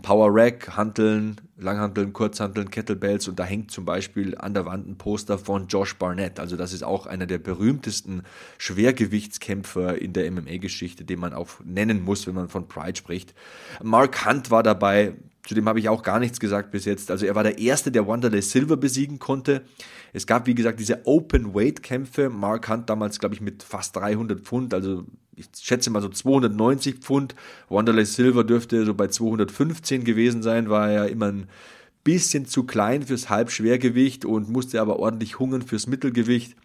Power 0.00 0.30
Rack, 0.32 0.76
Hanteln, 0.76 1.36
Langhanteln, 1.56 2.12
Kurzhanteln, 2.12 2.70
Kettlebells 2.70 3.28
und 3.28 3.38
da 3.38 3.44
hängt 3.44 3.70
zum 3.70 3.84
Beispiel 3.84 4.36
an 4.36 4.54
der 4.54 4.64
Wand 4.64 4.88
ein 4.88 4.96
Poster 4.96 5.38
von 5.38 5.68
Josh 5.68 5.96
Barnett. 5.96 6.40
Also 6.40 6.56
das 6.56 6.72
ist 6.72 6.82
auch 6.82 7.06
einer 7.06 7.26
der 7.26 7.38
berühmtesten 7.38 8.22
Schwergewichtskämpfer 8.58 10.00
in 10.00 10.12
der 10.12 10.30
MMA-Geschichte, 10.30 11.04
den 11.04 11.20
man 11.20 11.34
auch 11.34 11.48
nennen 11.64 12.02
muss, 12.04 12.26
wenn 12.26 12.34
man 12.34 12.48
von 12.48 12.68
Pride 12.68 12.96
spricht. 12.96 13.34
Mark 13.82 14.26
Hunt 14.26 14.50
war 14.50 14.62
dabei, 14.62 15.14
zu 15.44 15.54
dem 15.54 15.68
habe 15.68 15.78
ich 15.78 15.88
auch 15.88 16.02
gar 16.02 16.20
nichts 16.20 16.40
gesagt 16.40 16.70
bis 16.70 16.84
jetzt. 16.84 17.10
Also 17.10 17.26
er 17.26 17.34
war 17.34 17.42
der 17.42 17.58
Erste, 17.58 17.90
der 17.90 18.06
Wanderlei 18.06 18.40
Silver 18.40 18.76
besiegen 18.76 19.18
konnte. 19.18 19.62
Es 20.12 20.26
gab, 20.26 20.46
wie 20.46 20.54
gesagt, 20.54 20.78
diese 20.78 21.06
Open-Weight-Kämpfe. 21.06 22.28
Mark 22.28 22.68
Hunt 22.68 22.88
damals, 22.88 23.18
glaube 23.18 23.34
ich, 23.34 23.40
mit 23.40 23.62
fast 23.62 23.96
300 23.96 24.40
Pfund, 24.40 24.74
also 24.74 25.04
ich 25.34 25.46
schätze 25.60 25.90
mal 25.90 26.02
so 26.02 26.08
290 26.08 26.96
Pfund. 26.96 27.34
Wanderlei 27.68 28.04
Silver 28.04 28.44
dürfte 28.44 28.84
so 28.84 28.94
bei 28.94 29.08
215 29.08 30.04
gewesen 30.04 30.42
sein, 30.42 30.68
war 30.68 30.90
ja 30.90 31.04
immer 31.04 31.26
ein 31.26 31.48
bisschen 32.04 32.46
zu 32.46 32.64
klein 32.64 33.02
fürs 33.02 33.30
Halbschwergewicht 33.30 34.24
und 34.24 34.48
musste 34.48 34.80
aber 34.80 34.98
ordentlich 34.98 35.38
hungern 35.38 35.62
fürs 35.62 35.86
Mittelgewicht. 35.86 36.56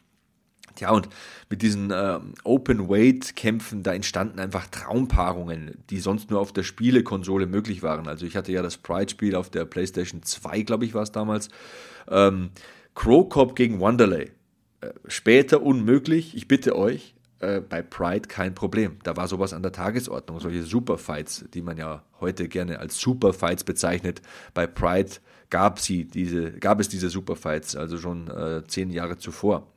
Tja, 0.76 0.92
und 0.92 1.10
mit 1.50 1.64
diesen 1.64 1.90
äh, 1.90 2.20
Open-Weight-Kämpfen, 2.44 3.82
da 3.82 3.94
entstanden 3.94 4.40
einfach 4.40 4.68
Traumpaarungen, 4.68 5.84
die 5.90 6.00
sonst 6.00 6.30
nur 6.30 6.40
auf 6.40 6.54
der 6.54 6.62
Spielekonsole 6.62 7.48
möglich 7.48 7.82
waren. 7.82 8.08
Also 8.08 8.28
ich 8.28 8.36
hatte 8.36 8.52
ja 8.52 8.62
das 8.62 8.78
Pride-Spiel 8.78 9.36
auf 9.36 9.50
der 9.50 9.66
PlayStation 9.66 10.22
2, 10.22 10.62
glaube 10.62 10.86
ich, 10.86 10.94
war 10.94 11.02
es 11.02 11.12
damals. 11.12 11.50
Ähm, 12.10 12.52
Crow 12.94 13.28
Cop 13.28 13.56
gegen 13.56 13.80
Wanderlei. 13.80 14.32
Äh, 14.82 14.92
später 15.08 15.64
unmöglich, 15.64 16.36
ich 16.36 16.48
bitte 16.48 16.76
euch. 16.76 17.16
Äh, 17.40 17.62
bei 17.62 17.84
Pride 17.84 18.28
kein 18.28 18.56
Problem. 18.56 18.98
Da 19.04 19.16
war 19.16 19.28
sowas 19.28 19.54
an 19.54 19.62
der 19.62 19.72
Tagesordnung, 19.72 20.40
solche 20.40 20.64
Superfights, 20.64 21.46
die 21.54 21.62
man 21.62 21.78
ja 21.78 22.04
heute 22.20 22.48
gerne 22.48 22.80
als 22.80 23.00
Superfights 23.00 23.64
bezeichnet. 23.64 24.24
Bei 24.56 24.66
Pride 24.66 25.12
gab, 25.52 25.80
sie 25.80 26.06
diese, 26.06 26.54
gab 26.54 26.80
es 26.80 26.90
diese 26.90 27.10
Superfights, 27.10 27.76
also 27.76 28.00
schon 28.00 28.28
äh, 28.30 28.64
zehn 28.68 28.90
Jahre 28.90 29.20
zuvor. 29.20 29.68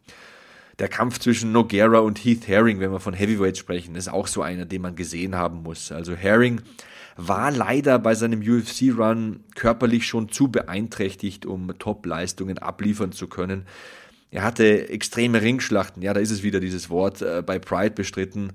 Der 0.78 0.88
Kampf 0.88 1.18
zwischen 1.18 1.52
Noguera 1.52 1.98
und 1.98 2.24
Heath 2.24 2.48
Herring, 2.48 2.80
wenn 2.80 2.92
wir 2.92 3.00
von 3.00 3.12
Heavyweights 3.12 3.58
sprechen, 3.58 3.94
ist 3.94 4.08
auch 4.08 4.26
so 4.26 4.40
einer, 4.40 4.64
den 4.64 4.80
man 4.80 4.96
gesehen 4.96 5.36
haben 5.36 5.62
muss. 5.62 5.92
Also 5.92 6.14
Herring 6.14 6.62
war 7.18 7.50
leider 7.50 7.98
bei 7.98 8.14
seinem 8.14 8.40
UFC-Run 8.40 9.44
körperlich 9.54 10.06
schon 10.06 10.30
zu 10.30 10.48
beeinträchtigt, 10.48 11.44
um 11.44 11.78
Top-Leistungen 11.78 12.56
abliefern 12.56 13.12
zu 13.12 13.26
können. 13.26 13.66
Er 14.30 14.42
hatte 14.44 14.88
extreme 14.88 15.42
Ringschlachten, 15.42 16.02
ja, 16.02 16.14
da 16.14 16.20
ist 16.20 16.30
es 16.30 16.42
wieder 16.42 16.60
dieses 16.60 16.88
Wort, 16.88 17.20
äh, 17.22 17.42
bei 17.44 17.58
Pride 17.58 17.94
bestritten. 17.94 18.52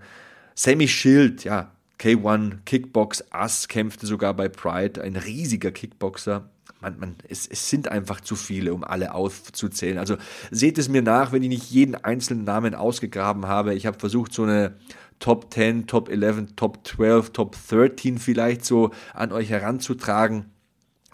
Sammy 0.56 0.88
Schild, 0.88 1.44
ja, 1.44 1.72
K1 2.00 2.60
Kickbox 2.66 3.24
Ass 3.32 3.68
kämpfte 3.68 4.06
sogar 4.06 4.34
bei 4.34 4.50
Pride, 4.50 5.02
ein 5.02 5.16
riesiger 5.16 5.72
Kickboxer. 5.72 6.50
Man, 6.82 7.00
man, 7.00 7.16
es, 7.28 7.48
es 7.48 7.70
sind 7.70 7.88
einfach 7.88 8.22
zu 8.22 8.36
viele, 8.36 8.74
um 8.74 8.84
alle 8.84 9.14
aufzuzählen. 9.14 9.98
Also 9.98 10.18
seht 10.52 10.78
es 10.78 10.90
mir 10.90 11.02
nach, 11.02 11.32
wenn 11.32 11.44
ich 11.44 11.50
nicht 11.50 11.72
jeden 11.72 11.96
einzelnen 11.96 12.44
Namen 12.44 12.76
ausgegraben 12.76 13.48
habe. 13.48 13.74
Ich 13.74 13.86
habe 13.86 14.00
versucht, 14.00 14.34
so 14.34 14.44
eine 14.44 14.76
Top 15.20 15.54
10, 15.54 15.88
Top 15.88 16.10
11, 16.10 16.56
Top 16.56 16.86
12, 16.86 17.32
Top 17.32 17.56
13 17.70 18.18
vielleicht 18.18 18.66
so 18.66 18.92
an 19.14 19.32
euch 19.32 19.50
heranzutragen. 19.50 20.46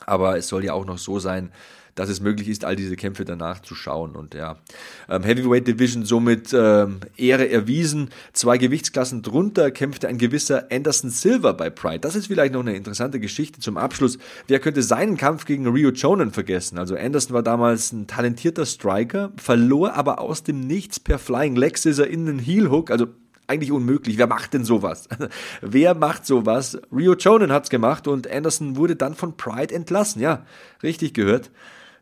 Aber 0.05 0.38
es 0.38 0.47
soll 0.47 0.66
ja 0.66 0.74
auch 0.74 0.86
noch 0.86 0.97
so 0.97 1.20
sein, 1.20 1.51
dass 1.95 2.09
es 2.09 2.21
möglich 2.21 2.47
ist, 2.47 2.65
all 2.65 2.75
diese 2.75 2.95
Kämpfe 2.95 3.25
danach 3.25 3.61
zu 3.61 3.75
schauen. 3.75 4.15
Und 4.15 4.33
ja, 4.33 4.57
ähm, 5.09 5.23
Heavyweight 5.23 5.67
Division 5.67 6.05
somit 6.05 6.53
ähm, 6.53 6.99
Ehre 7.17 7.49
erwiesen. 7.49 8.09
Zwei 8.33 8.57
Gewichtsklassen 8.57 9.21
drunter 9.21 9.71
kämpfte 9.71 10.07
ein 10.07 10.17
gewisser 10.17 10.67
Anderson 10.71 11.09
Silver 11.09 11.53
bei 11.53 11.69
Pride. 11.69 11.99
Das 11.99 12.15
ist 12.15 12.27
vielleicht 12.27 12.53
noch 12.53 12.61
eine 12.61 12.75
interessante 12.75 13.19
Geschichte 13.19 13.59
zum 13.59 13.77
Abschluss. 13.77 14.17
Wer 14.47 14.59
könnte 14.59 14.83
seinen 14.83 15.17
Kampf 15.17 15.45
gegen 15.45 15.67
Rio 15.67 15.89
Jonan 15.91 16.31
vergessen? 16.31 16.77
Also 16.77 16.95
Anderson 16.95 17.33
war 17.33 17.43
damals 17.43 17.91
ein 17.91 18.07
talentierter 18.07 18.65
Striker, 18.65 19.31
verlor 19.37 19.93
aber 19.93 20.19
aus 20.19 20.43
dem 20.43 20.61
Nichts 20.61 20.99
per 20.99 21.19
Flying 21.19 21.55
Leg 21.55 21.77
Scissor 21.77 22.07
in 22.07 22.25
den 22.25 22.39
Heel 22.39 22.69
Hook. 22.69 22.91
Also 22.91 23.07
eigentlich 23.51 23.71
unmöglich. 23.71 24.17
Wer 24.17 24.27
macht 24.27 24.53
denn 24.53 24.63
sowas? 24.63 25.09
Wer 25.61 25.93
macht 25.93 26.25
sowas? 26.25 26.79
Rio 26.95 27.15
Jonan 27.15 27.51
hat's 27.51 27.69
gemacht 27.69 28.07
und 28.07 28.31
Anderson 28.31 28.77
wurde 28.77 28.95
dann 28.95 29.13
von 29.13 29.35
Pride 29.35 29.73
entlassen. 29.73 30.21
Ja, 30.21 30.45
richtig 30.81 31.13
gehört. 31.13 31.51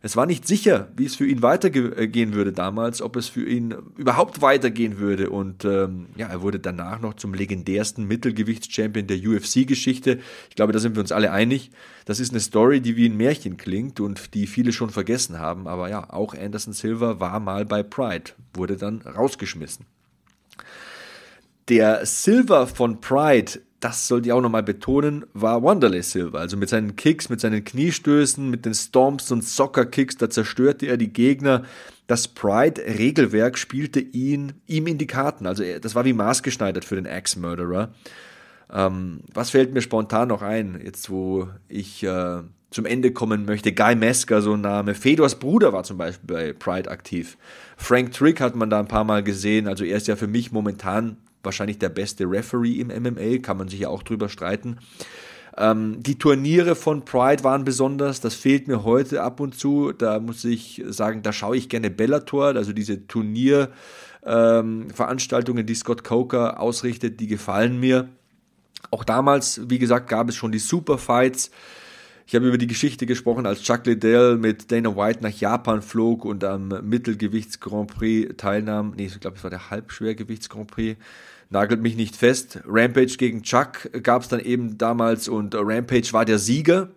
Es 0.01 0.15
war 0.15 0.25
nicht 0.25 0.47
sicher, 0.47 0.87
wie 0.95 1.05
es 1.05 1.17
für 1.17 1.27
ihn 1.27 1.41
weitergehen 1.41 2.33
würde 2.33 2.53
damals, 2.53 3.01
ob 3.01 3.17
es 3.17 3.27
für 3.27 3.45
ihn 3.45 3.75
überhaupt 3.97 4.41
weitergehen 4.41 4.97
würde. 4.97 5.29
Und 5.29 5.65
ähm, 5.65 6.07
ja, 6.15 6.27
er 6.27 6.41
wurde 6.41 6.59
danach 6.59 7.01
noch 7.01 7.15
zum 7.15 7.33
legendärsten 7.33 8.07
Mittelgewichtschampion 8.07 9.07
der 9.07 9.17
UFC-Geschichte. 9.17 10.19
Ich 10.49 10.55
glaube, 10.55 10.71
da 10.71 10.79
sind 10.79 10.95
wir 10.95 11.01
uns 11.01 11.11
alle 11.11 11.33
einig. 11.33 11.71
Das 12.05 12.21
ist 12.21 12.31
eine 12.31 12.39
Story, 12.39 12.79
die 12.79 12.95
wie 12.95 13.09
ein 13.09 13.17
Märchen 13.17 13.57
klingt 13.57 13.99
und 13.99 14.33
die 14.35 14.47
viele 14.47 14.71
schon 14.71 14.89
vergessen 14.89 15.37
haben. 15.37 15.67
Aber 15.67 15.89
ja, 15.89 16.09
auch 16.09 16.33
Anderson 16.33 16.71
Silva 16.71 17.19
war 17.19 17.41
mal 17.41 17.65
bei 17.65 17.83
Pride, 17.83 18.31
wurde 18.53 18.77
dann 18.77 19.01
rausgeschmissen. 19.01 19.85
Der 21.69 22.05
Silver 22.05 22.67
von 22.67 22.99
Pride 22.99 23.59
das 23.79 24.07
sollte 24.07 24.27
ich 24.27 24.33
auch 24.33 24.41
nochmal 24.41 24.63
betonen, 24.63 25.25
war 25.33 25.63
Wanderlei 25.63 26.01
Silver. 26.01 26.39
Also 26.39 26.57
mit 26.57 26.69
seinen 26.69 26.95
Kicks, 26.95 27.29
mit 27.29 27.39
seinen 27.39 27.63
Kniestößen, 27.63 28.49
mit 28.49 28.65
den 28.65 28.73
Stomps 28.73 29.31
und 29.31 29.43
Soccer-Kicks, 29.43 30.17
da 30.17 30.29
zerstörte 30.29 30.85
er 30.87 30.97
die 30.97 31.13
Gegner. 31.13 31.63
Das 32.07 32.27
Pride-Regelwerk 32.27 33.57
spielte 33.57 33.99
ihn, 33.99 34.53
ihm 34.67 34.87
in 34.87 34.97
die 34.97 35.07
Karten. 35.07 35.45
Also 35.45 35.63
das 35.81 35.95
war 35.95 36.05
wie 36.05 36.13
maßgeschneidert 36.13 36.83
für 36.83 36.95
den 36.95 37.07
Axe-Murderer. 37.07 37.93
Ähm, 38.71 39.21
was 39.33 39.51
fällt 39.51 39.73
mir 39.73 39.81
spontan 39.81 40.27
noch 40.27 40.41
ein, 40.41 40.79
jetzt 40.83 41.09
wo 41.09 41.47
ich 41.69 42.03
äh, 42.03 42.41
zum 42.71 42.85
Ende 42.85 43.13
kommen 43.13 43.45
möchte? 43.45 43.71
Guy 43.71 43.95
Mesker, 43.95 44.41
so 44.41 44.53
ein 44.53 44.61
Name. 44.61 44.93
Fedors 44.93 45.39
Bruder 45.39 45.71
war 45.71 45.83
zum 45.83 45.97
Beispiel 45.97 46.27
bei 46.35 46.53
Pride 46.53 46.91
aktiv. 46.91 47.37
Frank 47.77 48.11
Trick 48.11 48.41
hat 48.41 48.55
man 48.55 48.69
da 48.69 48.79
ein 48.79 48.87
paar 48.87 49.05
Mal 49.05 49.23
gesehen. 49.23 49.67
Also 49.67 49.85
er 49.85 49.97
ist 49.97 50.07
ja 50.07 50.17
für 50.17 50.27
mich 50.27 50.51
momentan 50.51 51.17
wahrscheinlich 51.43 51.79
der 51.79 51.89
beste 51.89 52.25
Referee 52.25 52.79
im 52.79 52.87
MMA, 52.87 53.39
kann 53.41 53.57
man 53.57 53.67
sich 53.67 53.81
ja 53.81 53.89
auch 53.89 54.03
drüber 54.03 54.29
streiten. 54.29 54.77
Ähm, 55.57 56.01
die 56.01 56.17
Turniere 56.17 56.75
von 56.75 57.03
Pride 57.05 57.43
waren 57.43 57.65
besonders, 57.65 58.21
das 58.21 58.35
fehlt 58.35 58.67
mir 58.67 58.83
heute 58.83 59.23
ab 59.23 59.39
und 59.39 59.59
zu. 59.59 59.91
Da 59.91 60.19
muss 60.19 60.45
ich 60.45 60.83
sagen, 60.87 61.21
da 61.21 61.33
schaue 61.33 61.57
ich 61.57 61.69
gerne 61.69 61.89
Bellator, 61.89 62.55
also 62.55 62.71
diese 62.71 63.07
Turnierveranstaltungen, 63.07 65.61
ähm, 65.61 65.67
die 65.67 65.75
Scott 65.75 66.03
Coker 66.03 66.59
ausrichtet, 66.59 67.19
die 67.19 67.27
gefallen 67.27 67.79
mir. 67.79 68.09
Auch 68.91 69.03
damals, 69.03 69.69
wie 69.69 69.79
gesagt, 69.79 70.09
gab 70.09 70.29
es 70.29 70.35
schon 70.35 70.51
die 70.51 70.59
Superfights. 70.59 71.51
Ich 72.29 72.35
habe 72.35 72.47
über 72.47 72.59
die 72.59 72.67
Geschichte 72.67 73.07
gesprochen, 73.07 73.47
als 73.47 73.63
Chuck 73.63 73.87
Liddell 73.87 74.37
mit 74.37 74.71
Dana 74.71 74.95
White 74.95 75.23
nach 75.23 75.31
Japan 75.31 75.81
flog 75.81 76.25
und 76.25 76.43
am 76.43 76.67
Mittelgewichts 76.83 77.59
Grand 77.59 77.91
Prix 77.91 78.35
teilnahm. 78.37 78.93
Nee, 78.95 79.07
ich 79.07 79.19
glaube, 79.19 79.37
es 79.37 79.43
war 79.43 79.49
der 79.49 79.71
Halbschwergewichts 79.71 80.47
Grand 80.47 80.69
Prix 80.69 80.95
nagelt 81.49 81.81
mich 81.81 81.95
nicht 81.95 82.15
fest. 82.15 82.59
Rampage 82.67 83.17
gegen 83.17 83.41
Chuck 83.41 83.89
gab 84.03 84.21
es 84.21 84.27
dann 84.27 84.41
eben 84.41 84.77
damals 84.77 85.27
und 85.27 85.55
Rampage 85.55 86.13
war 86.13 86.23
der 86.23 86.37
Sieger. 86.37 86.89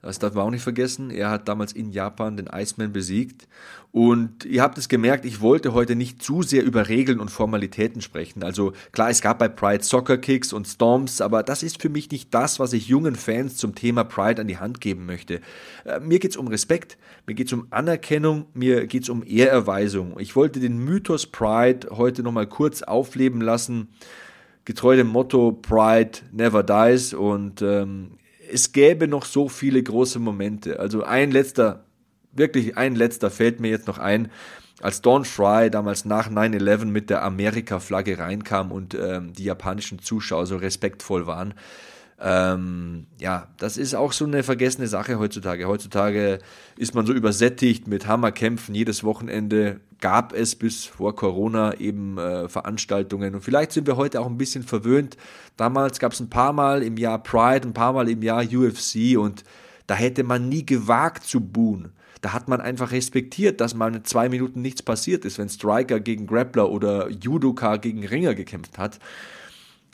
Das 0.00 0.20
darf 0.20 0.34
man 0.34 0.44
auch 0.46 0.50
nicht 0.50 0.62
vergessen. 0.62 1.10
Er 1.10 1.28
hat 1.28 1.48
damals 1.48 1.72
in 1.72 1.90
Japan 1.90 2.36
den 2.36 2.46
Iceman 2.46 2.92
besiegt. 2.92 3.48
Und 3.90 4.44
ihr 4.44 4.62
habt 4.62 4.78
es 4.78 4.88
gemerkt, 4.88 5.24
ich 5.24 5.40
wollte 5.40 5.72
heute 5.72 5.96
nicht 5.96 6.22
zu 6.22 6.42
sehr 6.42 6.62
über 6.62 6.88
Regeln 6.88 7.18
und 7.18 7.30
Formalitäten 7.30 8.00
sprechen. 8.00 8.44
Also 8.44 8.74
klar, 8.92 9.10
es 9.10 9.22
gab 9.22 9.40
bei 9.40 9.48
Pride 9.48 9.82
Soccer 9.82 10.18
Kicks 10.18 10.52
und 10.52 10.68
Storms, 10.68 11.20
aber 11.20 11.42
das 11.42 11.64
ist 11.64 11.82
für 11.82 11.88
mich 11.88 12.10
nicht 12.12 12.32
das, 12.32 12.60
was 12.60 12.74
ich 12.74 12.86
jungen 12.86 13.16
Fans 13.16 13.56
zum 13.56 13.74
Thema 13.74 14.04
Pride 14.04 14.42
an 14.42 14.46
die 14.46 14.58
Hand 14.58 14.80
geben 14.80 15.04
möchte. 15.04 15.40
Äh, 15.84 15.98
mir 15.98 16.20
geht's 16.20 16.36
um 16.36 16.46
Respekt, 16.46 16.96
mir 17.26 17.34
geht's 17.34 17.52
um 17.52 17.66
Anerkennung, 17.70 18.46
mir 18.54 18.86
geht's 18.86 19.08
um 19.08 19.24
Ehrerweisung. 19.26 20.20
Ich 20.20 20.36
wollte 20.36 20.60
den 20.60 20.78
Mythos 20.78 21.26
Pride 21.26 21.88
heute 21.90 22.22
nochmal 22.22 22.46
kurz 22.46 22.82
aufleben 22.82 23.40
lassen 23.40 23.88
getreu 24.68 24.96
dem 24.96 25.06
Motto 25.06 25.52
Pride 25.52 26.18
never 26.30 26.62
dies 26.62 27.14
und 27.14 27.62
ähm, 27.62 28.17
es 28.50 28.72
gäbe 28.72 29.08
noch 29.08 29.24
so 29.24 29.48
viele 29.48 29.82
große 29.82 30.18
Momente. 30.18 30.80
Also 30.80 31.02
ein 31.02 31.30
letzter, 31.30 31.84
wirklich 32.32 32.76
ein 32.76 32.94
letzter 32.94 33.30
fällt 33.30 33.60
mir 33.60 33.70
jetzt 33.70 33.86
noch 33.86 33.98
ein, 33.98 34.30
als 34.80 35.02
Dawn 35.02 35.24
Fry 35.24 35.70
damals 35.70 36.04
nach 36.04 36.30
9-11 36.30 36.84
mit 36.86 37.10
der 37.10 37.24
Amerika-Flagge 37.24 38.18
reinkam 38.18 38.70
und 38.70 38.94
ähm, 38.94 39.32
die 39.32 39.44
japanischen 39.44 39.98
Zuschauer 39.98 40.46
so 40.46 40.56
respektvoll 40.56 41.26
waren. 41.26 41.54
Ähm, 42.20 43.06
ja, 43.20 43.46
das 43.58 43.76
ist 43.76 43.94
auch 43.94 44.12
so 44.12 44.24
eine 44.24 44.42
vergessene 44.42 44.88
Sache 44.88 45.18
heutzutage. 45.18 45.66
Heutzutage 45.66 46.40
ist 46.76 46.94
man 46.94 47.06
so 47.06 47.12
übersättigt 47.12 47.86
mit 47.86 48.08
Hammerkämpfen. 48.08 48.74
Jedes 48.74 49.04
Wochenende 49.04 49.80
gab 50.00 50.32
es 50.32 50.56
bis 50.56 50.84
vor 50.84 51.14
Corona 51.14 51.74
eben 51.74 52.18
äh, 52.18 52.48
Veranstaltungen. 52.48 53.34
Und 53.34 53.42
vielleicht 53.42 53.70
sind 53.70 53.86
wir 53.86 53.96
heute 53.96 54.20
auch 54.20 54.26
ein 54.26 54.38
bisschen 54.38 54.64
verwöhnt. 54.64 55.16
Damals 55.56 56.00
gab 56.00 56.12
es 56.12 56.20
ein 56.20 56.30
paar 56.30 56.52
Mal 56.52 56.82
im 56.82 56.96
Jahr 56.96 57.22
Pride, 57.22 57.68
ein 57.68 57.74
paar 57.74 57.92
Mal 57.92 58.08
im 58.08 58.22
Jahr 58.22 58.42
UFC 58.42 59.16
und 59.16 59.44
da 59.86 59.94
hätte 59.94 60.22
man 60.24 60.48
nie 60.48 60.66
gewagt 60.66 61.24
zu 61.24 61.40
buhen. 61.40 61.92
Da 62.20 62.32
hat 62.32 62.48
man 62.48 62.60
einfach 62.60 62.90
respektiert, 62.90 63.60
dass 63.60 63.74
mal 63.74 63.94
in 63.94 64.04
zwei 64.04 64.28
Minuten 64.28 64.60
nichts 64.60 64.82
passiert 64.82 65.24
ist, 65.24 65.38
wenn 65.38 65.48
Striker 65.48 66.00
gegen 66.00 66.26
Grappler 66.26 66.68
oder 66.68 67.08
Judoka 67.10 67.76
gegen 67.76 68.04
Ringer 68.04 68.34
gekämpft 68.34 68.76
hat 68.76 68.98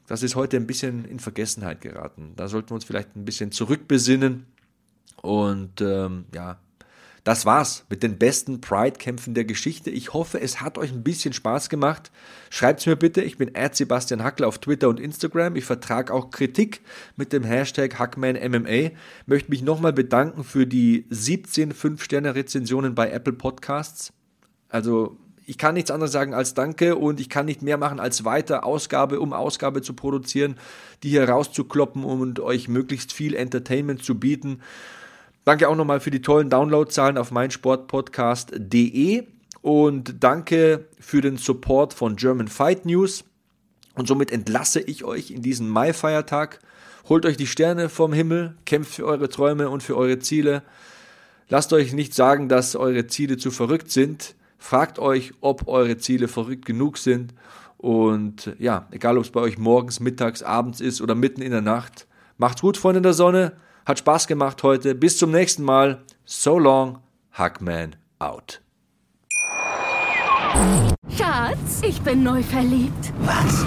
das 0.06 0.22
ist 0.22 0.36
heute 0.36 0.56
ein 0.56 0.66
bisschen 0.66 1.04
in 1.04 1.18
Vergessenheit 1.18 1.80
geraten. 1.80 2.32
Da 2.36 2.48
sollten 2.48 2.70
wir 2.70 2.74
uns 2.74 2.84
vielleicht 2.84 3.16
ein 3.16 3.24
bisschen 3.24 3.52
zurückbesinnen. 3.52 4.46
Und 5.22 5.80
ähm, 5.80 6.26
ja, 6.34 6.58
das 7.24 7.46
war's 7.46 7.86
mit 7.88 8.02
den 8.02 8.18
besten 8.18 8.60
Pride-Kämpfen 8.60 9.32
der 9.32 9.46
Geschichte. 9.46 9.90
Ich 9.90 10.12
hoffe, 10.12 10.42
es 10.42 10.60
hat 10.60 10.76
euch 10.76 10.92
ein 10.92 11.02
bisschen 11.02 11.32
Spaß 11.32 11.70
gemacht. 11.70 12.12
Schreibt's 12.50 12.84
mir 12.84 12.96
bitte. 12.96 13.22
Ich 13.22 13.38
bin 13.38 13.50
Sebastian 13.72 14.22
Hackler 14.22 14.46
auf 14.46 14.58
Twitter 14.58 14.90
und 14.90 15.00
Instagram. 15.00 15.56
Ich 15.56 15.64
vertrage 15.64 16.12
auch 16.12 16.30
Kritik 16.30 16.82
mit 17.16 17.32
dem 17.32 17.42
Hashtag 17.42 17.98
HackmanMMA. 17.98 18.90
Möchte 19.24 19.50
mich 19.50 19.62
nochmal 19.62 19.94
bedanken 19.94 20.44
für 20.44 20.66
die 20.66 21.06
17 21.08 21.72
5-Sterne-Rezensionen 21.72 22.94
bei 22.94 23.10
Apple 23.10 23.32
Podcasts. 23.32 24.12
Also 24.68 25.16
ich 25.46 25.58
kann 25.58 25.74
nichts 25.74 25.90
anderes 25.90 26.12
sagen 26.12 26.34
als 26.34 26.54
Danke 26.54 26.96
und 26.96 27.20
ich 27.20 27.28
kann 27.28 27.46
nicht 27.46 27.62
mehr 27.62 27.76
machen 27.76 28.00
als 28.00 28.24
weiter 28.24 28.64
Ausgabe 28.64 29.20
um 29.20 29.32
Ausgabe 29.32 29.82
zu 29.82 29.94
produzieren, 29.94 30.56
die 31.02 31.10
hier 31.10 31.28
rauszukloppen 31.28 32.04
und 32.04 32.40
euch 32.40 32.68
möglichst 32.68 33.12
viel 33.12 33.34
Entertainment 33.34 34.02
zu 34.02 34.18
bieten. 34.18 34.60
Danke 35.44 35.68
auch 35.68 35.76
nochmal 35.76 36.00
für 36.00 36.10
die 36.10 36.22
tollen 36.22 36.48
Downloadzahlen 36.48 37.18
auf 37.18 37.30
meinsportpodcast.de 37.30 39.24
und 39.60 40.16
danke 40.20 40.86
für 40.98 41.20
den 41.20 41.36
Support 41.36 41.92
von 41.92 42.16
German 42.16 42.48
Fight 42.48 42.86
News. 42.86 43.24
Und 43.94 44.08
somit 44.08 44.32
entlasse 44.32 44.80
ich 44.80 45.04
euch 45.04 45.30
in 45.30 45.42
diesen 45.42 45.68
Mai-Feiertag. 45.68 46.60
Holt 47.08 47.26
euch 47.26 47.36
die 47.36 47.46
Sterne 47.46 47.88
vom 47.88 48.12
Himmel, 48.12 48.56
kämpft 48.64 48.94
für 48.94 49.04
eure 49.04 49.28
Träume 49.28 49.68
und 49.68 49.82
für 49.82 49.96
eure 49.96 50.18
Ziele. 50.18 50.62
Lasst 51.48 51.72
euch 51.72 51.92
nicht 51.92 52.14
sagen, 52.14 52.48
dass 52.48 52.74
eure 52.74 53.06
Ziele 53.06 53.36
zu 53.36 53.50
verrückt 53.50 53.90
sind. 53.90 54.34
Fragt 54.64 54.98
euch, 54.98 55.34
ob 55.42 55.68
eure 55.68 55.98
Ziele 55.98 56.26
verrückt 56.26 56.64
genug 56.64 56.96
sind. 56.96 57.34
Und 57.76 58.56
ja, 58.58 58.88
egal 58.92 59.18
ob 59.18 59.24
es 59.24 59.30
bei 59.30 59.40
euch 59.42 59.58
morgens, 59.58 60.00
mittags, 60.00 60.42
abends 60.42 60.80
ist 60.80 61.02
oder 61.02 61.14
mitten 61.14 61.42
in 61.42 61.50
der 61.50 61.60
Nacht. 61.60 62.06
Macht's 62.38 62.62
gut, 62.62 62.78
Freunde 62.78 63.02
der 63.02 63.12
Sonne. 63.12 63.58
Hat 63.84 63.98
Spaß 63.98 64.26
gemacht 64.26 64.62
heute. 64.62 64.94
Bis 64.94 65.18
zum 65.18 65.32
nächsten 65.32 65.64
Mal. 65.64 66.02
So 66.24 66.58
long, 66.58 67.00
Hackman 67.32 67.96
out. 68.18 68.62
Schatz, 71.14 71.82
ich 71.86 72.00
bin 72.00 72.22
neu 72.22 72.42
verliebt. 72.42 73.12
Was? 73.20 73.66